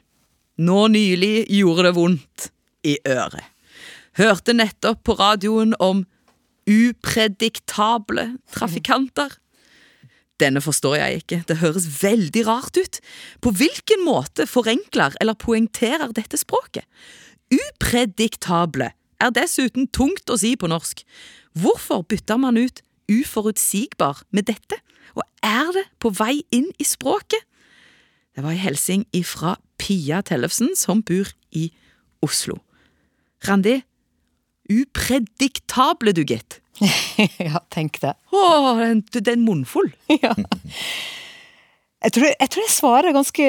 nå 0.59 0.87
nylig 0.91 1.47
gjorde 1.47 1.87
det 1.87 1.95
vondt 1.95 2.51
i 2.83 2.99
øret. 3.07 3.45
Hørte 4.19 4.53
nettopp 4.57 5.05
på 5.07 5.15
radioen 5.15 5.77
om 5.79 6.03
uprediktable 6.69 8.35
trafikanter. 8.53 9.33
Denne 10.39 10.61
forstår 10.63 10.95
jeg 11.01 11.23
ikke, 11.23 11.41
det 11.49 11.59
høres 11.59 11.87
veldig 11.99 12.45
rart 12.47 12.77
ut. 12.79 12.99
På 13.43 13.51
hvilken 13.51 14.05
måte 14.05 14.45
forenkler 14.47 15.17
eller 15.19 15.35
poengterer 15.35 16.13
dette 16.15 16.39
språket? 16.39 16.85
Uprediktable 17.51 18.93
er 19.19 19.33
dessuten 19.35 19.89
tungt 19.91 20.31
å 20.31 20.37
si 20.39 20.53
på 20.55 20.69
norsk. 20.71 21.03
Hvorfor 21.59 22.05
bytter 22.07 22.39
man 22.39 22.59
ut 22.61 22.83
uforutsigbar 23.09 24.23
med 24.31 24.47
dette? 24.47 24.79
Og 25.17 25.25
er 25.43 25.73
det 25.75 25.85
på 25.99 26.13
vei 26.15 26.39
inn 26.55 26.69
i 26.79 26.87
språket? 26.87 27.43
Det 28.31 28.45
var 28.45 28.53
en 28.53 28.63
hilsing 28.63 29.03
ifra 29.11 29.57
Pia 29.81 30.21
Tellefsen, 30.23 30.75
som 30.77 31.01
bor 31.03 31.27
i 31.51 31.67
Oslo. 32.23 32.59
Randi, 33.47 33.79
uprediktable 34.69 36.13
du, 36.15 36.23
gitt. 36.27 36.59
ja, 37.49 37.61
tenk 37.73 37.99
det. 38.03 38.15
Å, 38.31 38.43
den, 38.79 39.03
den 39.25 39.47
munnfull. 39.47 39.91
ja. 40.23 40.35
Jeg 41.99 42.13
tror, 42.15 42.29
jeg 42.31 42.51
tror 42.53 42.63
jeg 42.63 42.71
svarer 42.71 43.11
ganske 43.15 43.45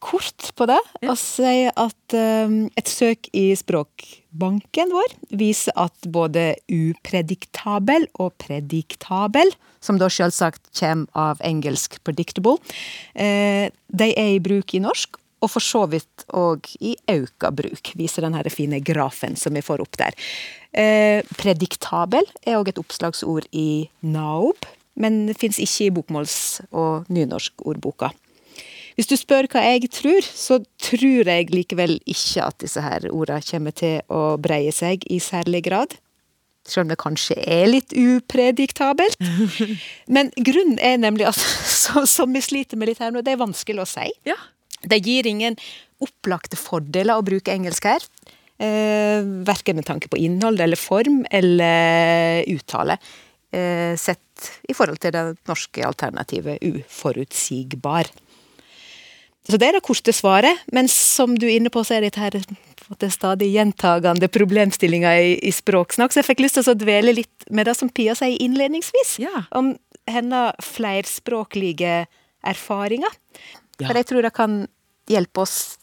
kort 0.00 0.46
på 0.56 0.66
det, 0.70 0.78
og 1.04 1.18
sier 1.20 1.74
at 1.76 2.14
um, 2.16 2.54
et 2.72 2.88
søk 2.88 3.28
i 3.36 3.50
språkbanken 3.58 4.94
vår 4.96 5.12
viser 5.36 5.76
at 5.76 6.08
både 6.08 6.54
uprediktabel 6.72 8.08
og 8.16 8.32
prediktabel, 8.40 9.52
som 9.84 10.00
da 10.00 10.08
selvsagt 10.08 10.70
kommer 10.80 11.12
av 11.12 11.44
engelsk 11.44 12.00
predictable, 12.08 12.56
eh, 13.12 13.68
de 13.92 14.08
er 14.08 14.32
i 14.38 14.40
bruk 14.42 14.72
i 14.72 14.80
norsk, 14.80 15.20
og 15.46 15.52
for 15.54 15.62
så 15.62 15.84
vidt 15.90 16.26
òg 16.34 16.66
i 16.82 16.96
auka 17.12 17.52
bruk, 17.54 17.94
viser 17.98 18.26
den 18.26 18.34
her 18.34 18.48
fine 18.50 18.82
grafen 18.82 19.38
som 19.38 19.54
vi 19.54 19.64
får 19.64 19.84
opp 19.84 19.98
der. 20.00 20.16
Eh, 20.76 21.22
prediktabel 21.38 22.26
er 22.42 22.58
òg 22.58 22.72
et 22.72 22.82
oppslagsord 22.82 23.46
i 23.54 23.86
NAOB, 24.02 24.66
men 24.98 25.30
fins 25.38 25.60
ikke 25.62 25.86
i 25.86 25.92
bokmåls- 25.94 26.64
og 26.72 27.06
nynorskordboka. 27.12 28.10
Hvis 28.96 29.10
du 29.10 29.16
spør 29.20 29.44
hva 29.52 29.60
jeg 29.60 29.90
tror, 29.92 30.24
så 30.24 30.62
tror 30.80 31.28
jeg 31.28 31.52
likevel 31.52 31.98
ikke 32.08 32.46
at 32.46 32.56
disse 32.64 32.80
her 32.80 33.04
ordene 33.12 33.44
kommer 33.44 33.74
til 33.76 34.00
å 34.08 34.38
breie 34.40 34.72
seg 34.72 35.04
i 35.12 35.20
særlig 35.20 35.66
grad. 35.68 35.98
Selv 36.66 36.86
om 36.86 36.90
det 36.90 36.98
kanskje 36.98 37.36
er 37.44 37.68
litt 37.68 37.92
uprediktabelt. 37.92 39.20
Men 40.14 40.32
grunnen 40.40 40.80
er 40.80 40.96
nemlig 40.98 41.28
at, 41.28 41.38
som 42.16 42.32
vi 42.32 42.42
sliter 42.42 42.80
med 42.80 42.90
litt 42.90 43.04
her 43.04 43.12
nå, 43.12 43.22
det 43.22 43.36
er 43.36 43.44
vanskelig 43.44 43.84
å 43.84 43.90
si. 43.90 44.08
Ja. 44.26 44.38
Det 44.82 45.00
gir 45.04 45.26
ingen 45.26 45.56
opplagte 46.02 46.58
fordeler 46.60 47.16
å 47.16 47.24
bruke 47.24 47.52
engelsk 47.52 47.88
her. 47.88 48.04
Eh, 48.58 49.24
verken 49.44 49.76
med 49.76 49.86
tanke 49.88 50.08
på 50.08 50.20
innhold 50.20 50.60
eller 50.60 50.80
form 50.80 51.24
eller 51.30 52.44
uttale. 52.52 52.98
Eh, 53.52 53.96
sett 53.96 54.50
i 54.68 54.74
forhold 54.76 55.00
til 55.00 55.12
det 55.12 55.24
norske 55.48 55.84
alternativet 55.84 56.60
uforutsigbar. 56.64 58.08
Så 59.46 59.60
det 59.60 59.68
er 59.68 59.76
det 59.76 59.84
korte 59.86 60.10
svaret, 60.10 60.64
men 60.74 60.88
som 60.90 61.36
du 61.38 61.46
er 61.46 61.60
inne 61.60 61.70
på, 61.70 61.84
så 61.86 61.96
er 61.96 62.08
dette 62.08 62.18
her 62.18 62.34
en 62.34 63.12
stadig 63.12 63.52
gjentagende 63.54 64.26
problemstillinger 64.32 65.20
i, 65.22 65.36
i 65.38 65.52
språksnakk, 65.54 66.10
så 66.10 66.18
jeg 66.18 66.26
fikk 66.32 66.42
lyst 66.42 66.58
til 66.58 66.72
å 66.72 66.78
dvele 66.78 67.14
litt 67.14 67.46
med 67.54 67.68
det 67.70 67.76
som 67.78 67.90
Pia 67.94 68.16
sier 68.18 68.34
innledningsvis, 68.42 69.20
Ja. 69.22 69.44
om 69.54 69.76
hennes 70.10 70.58
flerspråklige 70.66 72.06
erfaringer. 72.46 73.14
Ja. 73.80 73.88
For 73.88 73.98
jeg 73.98 74.08
tror 74.08 74.24
det 74.24 74.34
kan 74.36 74.60
hjelpe 75.10 75.44
oss 75.44 75.76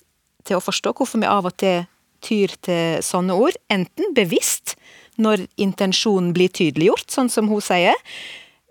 til 0.47 0.57
å 0.57 0.63
forstå 0.63 0.93
hvorfor 0.97 1.21
vi 1.21 1.29
av 1.29 1.47
og 1.47 1.55
til 1.61 1.85
tyr 2.23 2.53
til 2.63 3.03
sånne 3.03 3.35
ord, 3.35 3.57
enten 3.73 4.13
bevisst, 4.15 4.77
når 5.19 5.45
intensjonen 5.61 6.31
blir 6.33 6.49
tydeliggjort, 6.49 7.11
sånn 7.11 7.29
som 7.29 7.49
hun 7.51 7.61
sier, 7.61 7.97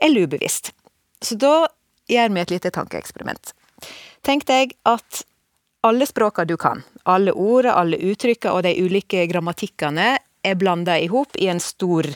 eller 0.02 0.26
ubevisst. 0.26 0.72
Så 1.22 1.36
da 1.38 1.68
gjør 2.10 2.32
vi 2.32 2.42
et 2.42 2.54
lite 2.54 2.72
tankeeksperiment. 2.74 3.52
Tenk 4.26 4.46
deg 4.48 4.74
at 4.88 5.22
alle 5.86 6.06
språka 6.06 6.46
du 6.46 6.56
kan, 6.60 6.82
alle 7.04 7.34
ordene, 7.34 7.74
alle 7.74 8.00
uttrykka 8.12 8.54
og 8.54 8.64
de 8.66 8.74
ulike 8.82 9.26
grammatikkene 9.30 10.16
er 10.18 10.58
blanda 10.58 10.96
i 10.98 11.08
hop 11.10 11.36
i 11.38 11.48
en 11.50 11.62
stor 11.62 12.06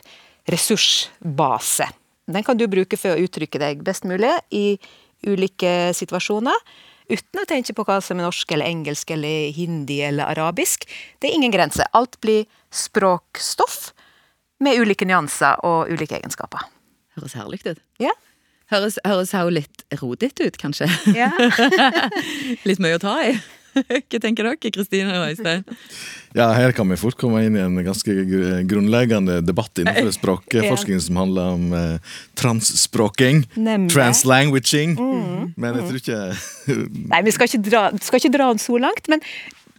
ressursbase. 0.51 1.89
Den 2.27 2.47
kan 2.47 2.59
du 2.59 2.67
bruke 2.71 2.99
for 2.99 3.15
å 3.15 3.23
uttrykke 3.23 3.61
deg 3.63 3.83
best 3.87 4.07
mulig 4.07 4.33
i 4.55 4.79
ulike 5.27 5.93
situasjoner, 5.95 6.55
uten 7.11 7.43
å 7.43 7.47
tenke 7.49 7.75
på 7.77 7.85
hva 7.87 7.99
som 8.05 8.19
er 8.19 8.27
norsk 8.27 8.53
eller 8.57 8.69
engelsk 8.71 9.11
eller 9.15 9.51
hindi 9.57 10.01
eller 10.07 10.33
arabisk. 10.35 10.87
Det 11.21 11.31
er 11.31 11.39
ingen 11.39 11.55
grense. 11.55 11.87
Alt 11.97 12.19
blir 12.25 12.47
språkstoff 12.75 13.93
med 14.63 14.81
ulike 14.81 15.09
nyanser 15.09 15.61
og 15.67 15.93
ulike 15.93 16.19
egenskaper. 16.19 16.65
Høres 17.17 17.37
herlig 17.39 17.63
ut. 17.67 17.83
Ja? 18.03 18.13
Høres, 18.73 18.99
høres 19.07 19.31
jo 19.31 19.53
litt 19.53 19.85
rodete 20.01 20.49
ut, 20.49 20.57
kanskje. 20.59 20.89
Ja. 21.15 21.31
litt 22.69 22.83
mye 22.83 22.99
å 22.99 23.03
ta 23.03 23.21
i. 23.29 23.37
Hva 24.11 24.21
tenker 24.21 24.47
dere, 24.47 24.57
Kristine 24.73 25.17
og 25.21 25.31
Øystein? 25.31 25.65
Ja, 26.37 26.51
her 26.57 26.73
kan 26.77 26.89
vi 26.91 26.99
fort 27.01 27.17
komme 27.21 27.43
inn 27.47 27.57
i 27.57 27.65
en 27.65 27.77
ganske 27.85 28.13
grunnleggende 28.69 29.41
debatt 29.45 29.83
innenfor 29.83 30.13
språkforskning 30.19 31.03
som 31.05 31.21
handler 31.21 31.57
om 31.57 31.77
eh, 31.77 32.17
transspråking. 32.39 33.45
Translanguaging. 33.93 34.97
Mm. 34.97 35.53
Men 35.57 35.81
jeg 35.81 35.89
tror 35.89 36.03
ikke 36.03 36.23
Nei, 37.13 37.21
vi 37.25 37.33
skal 37.35 37.49
ikke, 37.49 37.63
dra, 37.69 37.85
skal 38.03 38.21
ikke 38.21 38.35
dra 38.35 38.51
den 38.51 38.63
så 38.63 38.81
langt, 38.83 39.09
men 39.13 39.23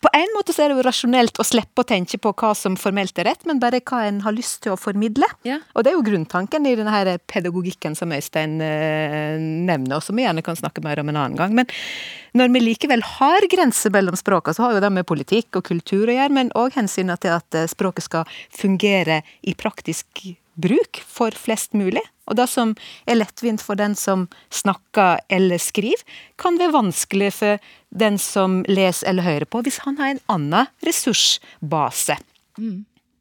på 0.01 0.09
en 0.13 0.33
måte 0.35 0.53
så 0.53 0.63
er 0.63 0.71
det 0.71 0.77
jo 0.77 0.85
rasjonelt 0.85 1.39
å 1.41 1.45
slippe 1.47 1.81
å 1.83 1.87
tenke 1.87 2.19
på 2.21 2.33
hva 2.37 2.53
som 2.57 2.77
formelt 2.79 3.17
er 3.19 3.29
rett, 3.31 3.45
men 3.49 3.61
bare 3.61 3.81
hva 3.81 4.03
en 4.07 4.21
har 4.25 4.35
lyst 4.35 4.61
til 4.65 4.75
å 4.75 4.79
formidle. 4.79 5.27
Ja. 5.47 5.59
Og 5.73 5.85
det 5.85 5.91
er 5.91 5.97
jo 5.97 6.05
grunntanken 6.05 6.67
i 6.69 6.75
denne 6.77 6.93
her 6.93 7.11
pedagogikken 7.29 7.97
som 7.97 8.13
Øystein 8.13 8.59
eh, 8.63 9.37
nevner, 9.39 9.97
og 9.97 10.05
som 10.05 10.17
vi 10.17 10.27
gjerne 10.27 10.45
kan 10.45 10.59
snakke 10.59 10.83
mer 10.85 11.01
om 11.01 11.11
en 11.11 11.21
annen 11.23 11.39
gang. 11.39 11.55
Men 11.57 11.69
når 12.37 12.53
vi 12.53 12.63
likevel 12.67 13.05
har 13.17 13.47
grenser 13.49 13.93
mellom 13.93 14.17
språka, 14.19 14.53
så 14.53 14.67
har 14.67 14.77
jo 14.77 14.83
det 14.83 14.93
med 14.93 15.07
politikk 15.09 15.59
og 15.59 15.69
kultur 15.71 16.05
å 16.07 16.17
gjøre, 16.17 16.33
men 16.37 16.53
òg 16.57 16.77
hensynet 16.77 17.25
til 17.25 17.37
at 17.37 17.57
eh, 17.57 17.69
språket 17.71 18.05
skal 18.09 18.37
fungere 18.53 19.23
i 19.41 19.57
praktisk 19.57 20.27
bruk 20.57 21.01
for 21.05 21.35
flest 21.37 21.77
mulig. 21.77 22.03
Og 22.27 22.35
det 22.39 22.47
som 22.51 22.73
er 23.07 23.19
lettvint 23.21 23.63
for 23.63 23.79
den 23.79 23.95
som 23.95 24.27
snakker 24.53 25.21
eller 25.31 25.61
skriver, 25.61 26.01
kan 26.41 26.59
være 26.59 26.75
vanskelig 26.75 27.31
for 27.37 27.63
den 27.89 28.19
som 28.19 28.63
leser 28.67 29.11
eller 29.11 29.27
hører 29.27 29.47
på, 29.47 29.63
hvis 29.63 29.79
han 29.85 29.99
har 30.01 30.15
en 30.15 30.23
annen 30.33 30.67
ressursbase. 30.85 32.19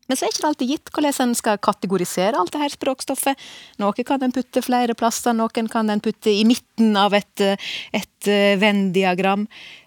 Men 0.07 0.19
så 0.19 0.27
er 0.27 0.33
ikke 0.33 0.43
det 0.43 0.51
alltid 0.51 0.71
gitt 0.71 0.93
hvordan 0.95 1.23
en 1.27 1.35
skal 1.39 1.59
kategorisere 1.63 2.39
alt 2.39 2.53
det 2.55 2.63
her 2.63 2.75
språkstoffet. 2.75 3.47
Noe 3.83 4.07
kan 4.07 4.23
en 4.23 4.35
putte 4.35 4.63
flere 4.65 4.95
plasser, 4.99 5.35
noen 5.37 5.71
kan 5.73 5.91
en 5.91 6.03
putte 6.03 6.31
i 6.31 6.45
midten 6.47 6.95
av 6.99 7.17
et, 7.17 7.43
eh, 7.43 7.59
et 7.97 8.31
eh, 8.31 8.55
Venn-diagram. 8.61 9.47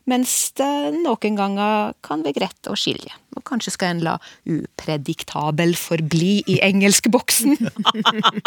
Mens 0.10 0.34
det 0.58 0.70
noen 0.98 1.38
ganger 1.38 1.94
kan 2.06 2.24
være 2.26 2.40
greit 2.40 2.70
å 2.72 2.76
skilje. 2.80 3.14
Og 3.38 3.44
kanskje 3.48 3.76
skal 3.76 3.94
en 3.94 4.04
la 4.08 4.16
uprediktabel 4.50 5.76
forbli 5.78 6.40
i 6.50 6.58
engelskboksen. 6.66 7.56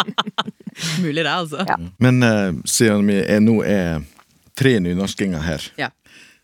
Mulig 1.05 1.23
det, 1.23 1.31
altså. 1.31 1.63
Ja. 1.69 1.79
Men 2.03 2.19
uh, 2.27 2.51
siden 2.67 3.07
vi 3.07 3.21
er, 3.23 3.39
nå 3.45 3.61
er 3.63 4.03
tre 4.59 4.77
nynorskinger 4.83 5.47
her, 5.47 5.71
Ja. 5.79 5.93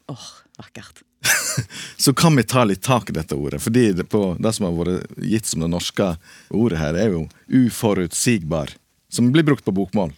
Åh, 0.08 0.28
vakkert. 0.56 1.02
så 1.96 2.12
kan 2.14 2.36
vi 2.36 2.42
ta 2.42 2.64
litt 2.64 2.82
tak 2.82 3.10
i 3.10 3.12
dette 3.12 3.34
ordet. 3.34 3.62
Fordi 3.62 3.92
det, 3.92 4.04
på, 4.04 4.36
det 4.38 4.52
som 4.54 4.68
har 4.68 4.76
vært 4.76 5.22
gitt 5.22 5.46
som 5.46 5.64
det 5.64 5.70
norske 5.72 6.10
ordet 6.54 6.80
her, 6.80 6.98
er 6.98 7.14
jo 7.14 7.24
uforutsigbar. 7.48 8.74
Som 9.10 9.32
blir 9.32 9.46
brukt 9.46 9.64
på 9.64 9.74
bokmål. 9.74 10.12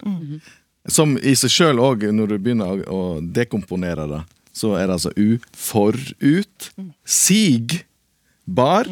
Som 0.89 1.17
i 1.17 1.35
seg 1.37 1.53
sjøl 1.53 1.81
òg, 1.81 2.05
når 2.13 2.33
du 2.33 2.37
begynner 2.37 2.83
å, 2.91 3.01
dekomponere 3.21 4.07
det, 4.11 4.21
så 4.53 4.75
er 4.75 4.89
det 4.89 4.97
altså 4.99 5.13
uforut. 5.15 6.71
Sigbar. 7.05 8.89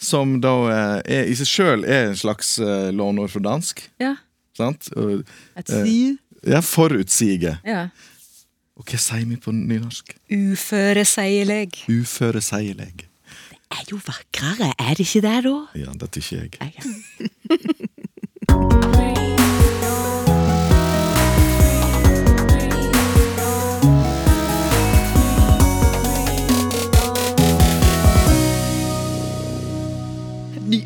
Som 0.00 0.38
da 0.40 0.54
eh, 0.72 0.98
er, 1.04 1.26
i 1.28 1.34
seg 1.36 1.48
sjøl 1.48 1.84
er 1.84 2.06
en 2.08 2.16
slags 2.16 2.54
uh, 2.62 2.88
låneord 2.88 3.34
fra 3.34 3.42
dansk. 3.50 3.82
Ja. 4.00 4.14
Sant? 4.56 4.88
Et 4.96 5.68
eh, 5.68 5.82
si. 5.84 5.98
ja, 6.48 6.62
forutsige. 6.64 7.58
Ja. 7.68 7.90
Og 8.80 8.86
hva 8.88 8.96
sier 8.96 9.26
vi 9.28 9.36
på 9.36 9.52
nynorsk? 9.52 10.14
Uføreseieleg. 10.32 11.82
Uføreseieleg. 11.92 13.02
Det 13.50 13.58
Er 13.76 13.84
jo 13.92 14.00
vakrere, 14.02 14.72
er 14.80 14.94
det 14.96 15.04
ikke 15.04 15.20
det, 15.22 15.44
da? 15.44 15.52
Ja, 15.78 15.92
det 16.00 16.08
tykker 16.16 16.58
jeg. 16.64 16.72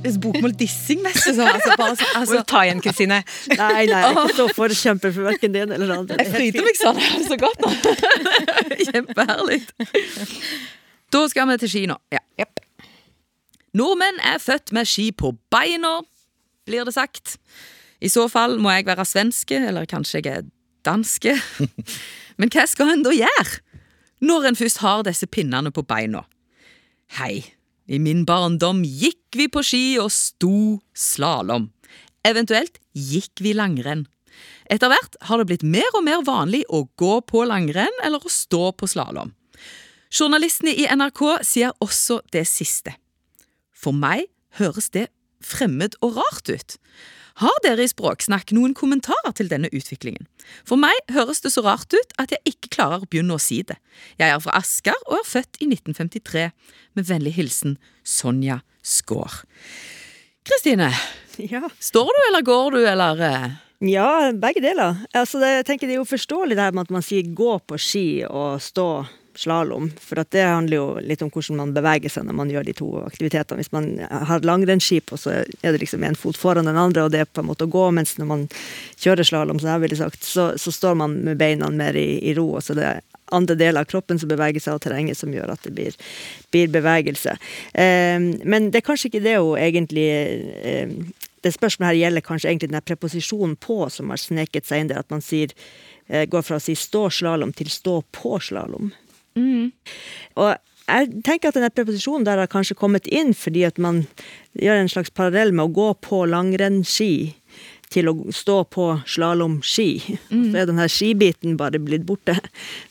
Bokmål-dissing, 0.05 1.01
mest. 1.03 1.27
Liksom. 1.27 1.47
Altså, 1.49 1.75
bare, 1.81 1.97
så- 1.97 2.11
altså, 2.21 2.43
ta 2.47 2.63
igjen, 2.67 2.81
Kristine. 2.85 3.23
Nei, 3.49 3.87
nei, 3.87 3.87
jeg 3.87 4.17
ikke 4.17 4.37
så 4.37 4.49
forkjemper 4.55 5.13
for 5.17 5.23
verken 5.31 5.53
det 5.55 5.63
ene 5.65 5.75
eller 5.79 5.87
det 5.87 5.99
andre. 5.99 6.17
jeg 6.21 6.33
fryder 6.35 6.65
meg 6.67 6.77
sånn. 6.81 7.01
Det 7.01 7.09
er 7.21 7.29
så 7.29 7.39
godt 7.41 7.59
nå. 7.65 7.71
Kjempeherlig. 8.91 9.61
Da 11.15 11.23
skal 11.31 11.49
vi 11.49 11.57
til 11.63 11.73
ski 11.73 11.85
nå. 11.91 11.97
Ja. 12.13 12.21
Yep. 12.41 12.61
Nordmenn 13.75 14.21
er 14.23 14.39
født 14.43 14.73
med 14.77 14.87
ski 14.87 15.09
på 15.13 15.33
beina, 15.51 15.97
blir 16.69 16.85
det 16.87 16.95
sagt. 16.95 17.37
I 18.05 18.11
så 18.13 18.29
fall 18.31 18.59
må 18.63 18.71
jeg 18.75 18.87
være 18.87 19.05
svenske, 19.09 19.57
eller 19.69 19.87
kanskje 19.91 20.21
jeg 20.23 20.27
er 20.43 20.45
danske. 20.87 21.35
Men 22.39 22.51
hva 22.53 22.67
skal 22.69 22.93
en 22.93 23.03
da 23.07 23.11
gjøre, 23.15 23.59
når 24.25 24.51
en 24.51 24.57
først 24.59 24.79
har 24.85 25.03
disse 25.07 25.27
pinnene 25.31 25.73
på 25.75 25.83
beina? 25.87 26.25
Hei, 27.19 27.45
i 27.87 28.01
min 28.01 28.24
barndom 28.28 28.82
gikk 28.85 29.37
vi 29.37 29.49
på 29.53 29.62
ski 29.64 29.85
og 30.01 30.11
sto 30.12 30.80
slalåm. 30.97 31.68
Eventuelt 32.24 32.80
gikk 32.97 33.43
vi 33.45 33.53
langrenn. 33.57 34.07
Etter 34.72 34.89
hvert 34.89 35.18
har 35.28 35.41
det 35.41 35.49
blitt 35.51 35.66
mer 35.66 35.91
og 35.93 36.07
mer 36.07 36.22
vanlig 36.24 36.64
å 36.72 36.87
gå 37.01 37.18
på 37.28 37.45
langrenn 37.49 38.03
eller 38.05 38.24
å 38.24 38.32
stå 38.32 38.70
på 38.78 38.89
slalåm. 38.89 39.35
Journalistene 40.14 40.72
i 40.72 40.87
NRK 40.89 41.22
sier 41.45 41.74
også 41.85 42.20
det 42.32 42.47
siste. 42.49 42.95
For 43.74 43.93
meg 43.93 44.30
høres 44.61 44.89
det 44.95 45.09
fremmed 45.45 45.99
og 46.01 46.16
rart 46.22 46.49
ut. 46.49 46.76
Har 47.43 47.57
dere 47.64 47.82
i 47.82 47.91
Språksnakk 47.91 48.53
noen 48.55 48.76
kommentarer 48.78 49.32
til 49.35 49.49
denne 49.51 49.66
utviklingen? 49.74 50.28
For 50.68 50.78
meg 50.78 50.95
høres 51.11 51.41
det 51.43 51.51
så 51.55 51.64
rart 51.66 51.91
ut 51.91 52.12
at 52.22 52.30
jeg 52.30 52.45
ikke 52.55 52.70
klarer 52.76 53.03
å 53.03 53.09
begynne 53.11 53.35
å 53.35 53.43
si 53.43 53.59
det. 53.66 53.74
Jeg 54.20 54.30
er 54.30 54.39
fra 54.45 54.55
Asker 54.61 54.95
og 55.09 55.16
er 55.18 55.26
født 55.26 55.59
i 55.59 55.66
1953. 55.72 56.45
Med 56.95 57.09
vennlig 57.11 57.32
hilsen 57.35 57.74
Sonja 58.07 58.61
Skaar. 58.87 59.41
Kristine, 60.47 60.93
Ja. 61.39 61.66
står 61.80 62.07
du 62.14 62.20
eller 62.28 62.43
går 62.47 62.70
du 62.76 62.87
eller 62.87 63.20
eh, 63.26 63.51
Ja, 63.82 64.30
begge 64.32 64.62
deler. 64.62 65.01
Altså, 65.12 65.41
det, 65.43 65.49
jeg 65.57 65.66
tenker 65.66 65.89
det 65.91 65.97
er 65.97 66.03
jo 66.05 66.07
forståelig 66.07 66.55
det 66.55 66.62
her 66.68 66.72
med 66.76 66.87
at 66.87 66.95
man 66.95 67.03
sier 67.03 67.26
gå 67.35 67.57
på 67.66 67.78
ski 67.80 68.07
og 68.28 68.61
stå 68.62 68.87
slalåm. 69.39 69.91
For 70.01 70.20
det 70.30 70.43
handler 70.43 70.76
jo 70.76 70.87
litt 71.03 71.22
om 71.24 71.30
hvordan 71.32 71.61
man 71.61 71.74
beveger 71.76 72.12
seg 72.12 72.26
når 72.28 72.39
man 72.39 72.53
gjør 72.53 72.68
de 72.68 72.76
to 72.78 72.91
aktivitetene. 73.05 73.62
Hvis 73.62 73.72
man 73.74 73.89
har 74.30 74.47
langrennsskip, 74.47 75.12
og 75.14 75.22
så 75.22 75.41
er 75.43 75.74
det 75.74 75.82
liksom 75.82 76.05
en 76.07 76.18
fot 76.18 76.39
foran 76.39 76.70
den 76.70 76.80
andre, 76.80 77.07
og 77.07 77.14
det 77.14 77.24
er 77.24 77.30
på 77.30 77.45
en 77.45 77.51
måte 77.51 77.68
å 77.68 77.72
gå. 77.72 77.89
Mens 77.97 78.16
når 78.20 78.30
man 78.30 78.47
kjører 79.01 79.26
slalåm, 79.26 79.61
som 79.62 79.89
så, 80.20 80.47
så 80.59 80.76
står 80.78 80.97
man 81.01 81.18
med 81.26 81.41
beina 81.41 81.70
mer 81.70 81.97
i, 81.99 82.20
i 82.30 82.35
ro. 82.39 82.55
Og 82.59 82.64
så 82.64 82.76
det 82.78 82.87
er 82.89 83.03
andre 83.35 83.57
deler 83.59 83.82
av 83.82 83.91
kroppen 83.91 84.20
som 84.20 84.30
beveger 84.30 84.62
seg, 84.62 84.76
og 84.76 84.85
terrenget 84.85 85.18
som 85.18 85.32
gjør 85.35 85.55
at 85.55 85.66
det 85.66 85.74
blir, 85.74 85.99
blir 86.55 86.72
bevegelse. 86.72 87.37
Eh, 87.72 88.18
men 88.45 88.70
det 88.70 88.82
er 88.82 88.89
kanskje 88.89 89.11
ikke 89.12 89.24
det 89.24 89.39
hun 89.41 89.59
egentlig 89.59 90.09
eh, 90.11 90.99
det 91.45 91.53
spørsmålet 91.53 91.91
her 91.91 91.99
gjelder 91.99 92.24
kanskje 92.24 92.49
egentlig 92.49 92.70
den 92.72 92.85
preposisjonen 92.89 93.57
på 93.61 93.82
som 93.93 94.12
har 94.12 94.20
sneket 94.20 94.68
seg 94.68 94.80
inn 94.80 94.93
der, 94.93 95.03
at 95.05 95.12
man 95.12 95.20
sier, 95.24 95.53
eh, 96.09 96.24
går 96.24 96.43
fra 96.43 96.57
å 96.57 96.62
si 96.62 96.76
stå 96.78 97.11
slalåm 97.12 97.53
til 97.53 97.68
stå 97.68 98.01
på 98.16 98.39
slalåm. 98.41 98.93
Og 100.37 100.57
jeg 100.89 101.22
tenker 101.24 101.49
at 101.49 101.57
denne 101.57 101.70
preposisjonen 101.72 102.26
der 102.26 102.43
har 102.43 102.51
kanskje 102.53 102.76
kommet 102.76 103.07
inn 103.09 103.32
fordi 103.35 103.62
at 103.64 103.78
man 103.80 104.03
gjør 104.61 104.82
en 104.82 104.91
slags 104.93 105.11
parallell 105.11 105.53
med 105.57 105.64
å 105.70 105.72
gå 105.74 105.87
på 106.05 106.24
langrennsski 106.28 107.12
til 107.95 108.09
å 108.11 108.14
stå 108.35 108.57
på 108.74 108.85
slalåmski. 109.07 109.87
Mm. 110.32 110.45
Så 110.51 110.59
er 110.59 110.66
den 110.66 110.80
her 110.82 110.89
skibiten 110.91 111.57
bare 111.61 111.78
blitt 111.78 112.03
borte, 112.09 112.35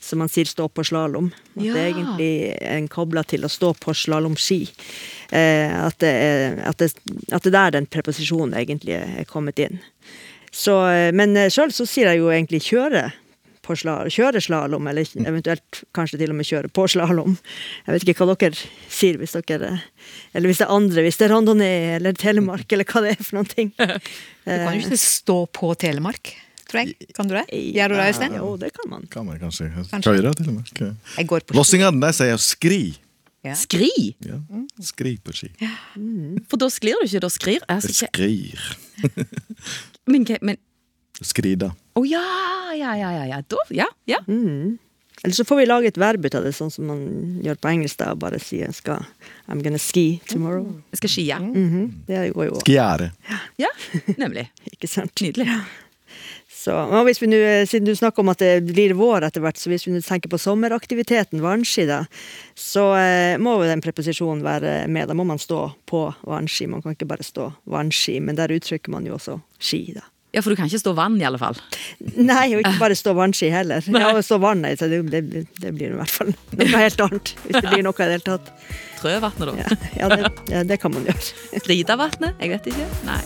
så 0.00 0.16
man 0.16 0.30
sier 0.32 0.48
stå 0.48 0.68
på 0.72 0.84
slalåm. 0.86 1.28
At 1.56 1.60
det 1.62 1.74
er 1.76 1.88
Ja. 1.90 1.92
egentlig 1.92 2.30
en 2.62 2.88
kobla 2.88 3.22
til 3.28 3.44
å 3.44 3.50
stå 3.52 3.74
på 3.76 3.92
slalåmski. 3.92 4.62
Eh, 5.30 5.74
at, 5.86 5.98
det 5.98 6.08
er- 6.14 6.62
at, 6.70 6.78
det, 6.78 6.94
at 7.32 7.42
det 7.42 7.52
der 7.52 7.70
den 7.70 7.86
preposisjonen 7.86 8.54
egentlig 8.54 8.94
er 8.96 9.24
kommet 9.28 9.58
inn. 9.58 9.78
Så, 10.50 10.86
eh, 10.88 11.12
men 11.12 11.34
sjøl 11.50 11.70
så 11.74 11.84
sier 11.86 12.06
jeg 12.14 12.18
jo 12.22 12.30
egentlig 12.30 12.62
kjøre 12.62 13.12
på 13.64 13.76
sla, 13.80 13.96
kjøre 14.12 14.42
slalåm, 14.44 14.86
eller 14.90 15.08
eventuelt 15.24 15.82
kanskje 15.96 16.20
til 16.20 16.34
og 16.34 16.38
med 16.38 16.48
kjøre 16.48 16.70
på 16.74 16.86
slalåm. 16.92 17.36
Jeg 17.86 17.96
vet 17.96 18.06
ikke 18.06 18.26
hva 18.28 18.36
dere 18.36 18.58
sier, 18.92 19.18
hvis 19.20 19.36
dere 19.36 19.72
Eller 20.34 20.50
hvis 20.50 20.60
det 20.60 20.66
er 20.68 20.74
andre, 20.76 21.04
hvis 21.06 21.20
det 21.20 21.26
er 21.28 21.34
randonee 21.34 21.94
eller 21.96 22.16
Telemark, 22.18 22.66
eller 22.72 22.88
hva 22.88 23.04
det 23.06 23.14
er 23.16 23.22
for 23.22 23.40
noen 23.40 23.52
ting. 23.52 23.74
Du 24.44 24.50
kan 24.52 24.74
jo 24.76 24.82
ikke 24.84 25.00
stå 25.00 25.38
på 25.56 25.70
Telemark. 25.80 26.34
Frank, 26.68 26.98
kan 27.16 27.28
du 27.30 27.32
det? 27.36 27.46
Gjør 27.52 27.92
du 27.92 27.94
det, 27.96 28.08
Øystein? 28.10 28.34
Jo, 28.36 28.50
det 28.60 28.70
kan 28.76 28.90
man. 28.90 29.06
Kan 29.12 29.24
man 29.28 29.38
kanskje 29.40 29.70
Kanskje. 29.90 30.12
høre 30.18 30.34
til 30.36 30.50
og 30.50 30.58
med. 30.58 30.72
Jeg. 31.16 31.42
Lossingene 31.56 32.02
de 32.02 32.10
sier 32.16 32.40
skri. 32.42 32.82
Ja. 33.44 33.54
Skri! 33.60 33.90
Ja. 34.24 34.38
Skri 34.80 35.18
på 35.20 35.34
ski. 35.36 35.50
For 36.48 36.60
da 36.60 36.70
sklir 36.72 36.96
du 37.00 37.08
ikke, 37.08 37.20
da 37.24 37.30
skrir. 37.32 37.64
Altså. 37.68 38.08
Skrir. 38.08 38.60
Men, 40.10 40.26
men 40.44 40.58
Skrida. 41.20 41.70
Å 41.94 42.02
ja, 42.08 42.24
ja, 42.74 42.96
ja, 42.98 43.12
ja, 43.14 43.26
ja. 43.30 43.42
Da, 43.46 43.60
ja, 43.70 43.86
ja. 44.10 44.20
Eller 45.24 45.34
så 45.34 45.44
får 45.44 45.56
vi 45.56 45.66
lage 45.66 45.88
et 45.88 45.98
verb 46.00 46.26
ut 46.26 46.34
av 46.36 46.44
det, 46.44 46.52
sånn 46.52 46.72
som 46.74 46.88
man 46.90 47.04
gjør 47.44 47.56
på 47.62 47.70
engelsk. 47.70 48.00
da, 48.02 48.10
og 48.12 48.20
Bare 48.24 48.40
si 48.42 48.58
jeg 48.60 48.74
skal 48.76 49.06
I'm 49.48 49.62
gonna 49.64 49.80
ski 49.80 50.20
tomorrow. 50.28 50.66
Jeg 50.92 51.00
skal 51.00 51.10
skie. 51.10 51.38
-hmm. 51.38 51.86
Det 52.06 52.34
går 52.34 52.44
jo 52.44 52.60
Skiere. 52.66 53.12
Ja, 53.56 53.70
nemlig. 54.18 54.50
ikke 54.72 54.88
sant? 54.88 55.20
Nydelig. 55.20 55.46
Ja. 55.46 55.60
Så, 56.64 56.72
og 56.72 57.04
hvis 57.04 57.22
vi 57.22 57.26
nu, 57.26 57.66
Siden 57.66 57.86
du 57.86 57.94
snakker 57.94 58.22
om 58.22 58.28
at 58.28 58.38
det 58.38 58.64
blir 58.64 58.94
vår 58.94 59.26
etter 59.26 59.40
hvert, 59.40 59.58
så 59.58 59.68
hvis 59.68 59.86
vi 59.86 59.92
nu 59.92 60.00
tenker 60.00 60.28
på 60.28 60.38
sommeraktiviteten 60.38 61.42
vannski, 61.42 61.84
da, 61.86 62.04
så 62.54 62.94
eh, 62.96 63.38
må 63.38 63.58
jo 63.60 63.68
den 63.68 63.80
preposisjonen 63.84 64.44
være 64.44 64.88
med. 64.88 65.08
Da 65.08 65.14
må 65.14 65.24
man 65.24 65.38
stå 65.38 65.72
på 65.86 66.14
vannski. 66.22 66.66
Man 66.66 66.82
kan 66.82 66.92
ikke 66.92 67.10
bare 67.10 67.22
stå 67.22 67.52
vannski, 67.64 68.20
men 68.20 68.36
der 68.36 68.54
uttrykker 68.54 68.90
man 68.90 69.06
jo 69.06 69.14
også 69.14 69.40
ski, 69.58 69.92
da. 69.94 70.00
Ja, 70.34 70.42
for 70.42 70.50
du 70.50 70.58
kan 70.58 70.66
ikke 70.66 70.82
stå 70.82 70.94
vann, 70.98 71.14
i 71.22 71.26
alle 71.28 71.38
fall. 71.38 71.58
Nei, 72.18 72.48
og 72.56 72.64
ikke 72.64 72.74
bare 72.80 72.96
stå 72.98 73.14
vannski 73.14 73.52
heller. 73.54 73.84
Ja, 73.94 74.10
og 74.10 74.24
stå 74.26 74.40
vann, 74.42 74.64
nei, 74.64 74.74
så 74.80 74.88
det, 74.90 75.04
det, 75.12 75.44
det 75.62 75.74
blir 75.76 75.94
i 75.94 75.98
hvert 76.00 76.10
fall 76.10 76.34
noe 76.34 76.70
helt 76.74 77.04
annet. 77.06 77.34
Hvis 77.46 77.60
det 77.60 77.68
blir 77.70 77.86
noe 77.86 77.94
i 77.94 78.02
det 78.02 78.16
hele 78.16 78.26
tatt. 78.26 78.52
Trøvatnet, 78.98 79.52
da. 79.52 79.54
Ja, 79.60 80.08
ja, 80.08 80.10
det, 80.16 80.64
det 80.72 80.80
kan 80.82 80.94
man 80.94 81.06
gjøre. 81.06 81.60
Ridavatnet? 81.70 82.40
Jeg 82.42 82.56
vet 82.56 82.72
ikke. 82.72 82.88
Nei, 83.06 83.20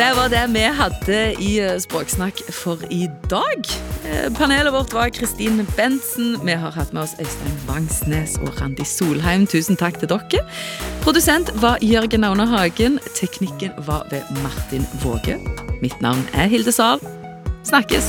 Det 0.00 0.16
var 0.16 0.28
det 0.32 0.46
vi 0.54 0.60
hadde 0.60 1.16
i 1.44 1.58
eh, 1.60 1.74
Språksnakk 1.80 2.38
for 2.56 2.80
i 2.90 3.02
dag. 3.30 3.66
Eh, 4.08 4.32
Panelet 4.32 4.72
vårt 4.72 4.94
var 4.96 5.08
Kristin 5.08 5.66
Bentsen. 5.76 6.38
Vi 6.44 6.52
har 6.52 6.70
hatt 6.72 6.94
med 6.96 7.02
oss 7.02 7.12
Øystein 7.20 7.58
Vangsnes 7.68 8.38
og 8.40 8.62
Randi 8.62 8.84
Solheim. 8.84 9.44
Tusen 9.46 9.76
takk 9.76 10.00
til 10.00 10.08
dere. 10.08 10.40
Produsent 11.04 11.52
var 11.60 11.76
Jørgen 11.84 12.24
Aune 12.24 12.48
Hagen. 12.48 12.96
Teknikken 13.14 13.76
var 13.86 14.08
ved 14.10 14.24
Martin 14.40 14.88
Våge. 15.04 15.36
Mitt 15.82 16.00
navn 16.00 16.24
er 16.32 16.48
Hilde 16.48 16.72
Sahl. 16.72 17.04
Snakkes! 17.64 18.08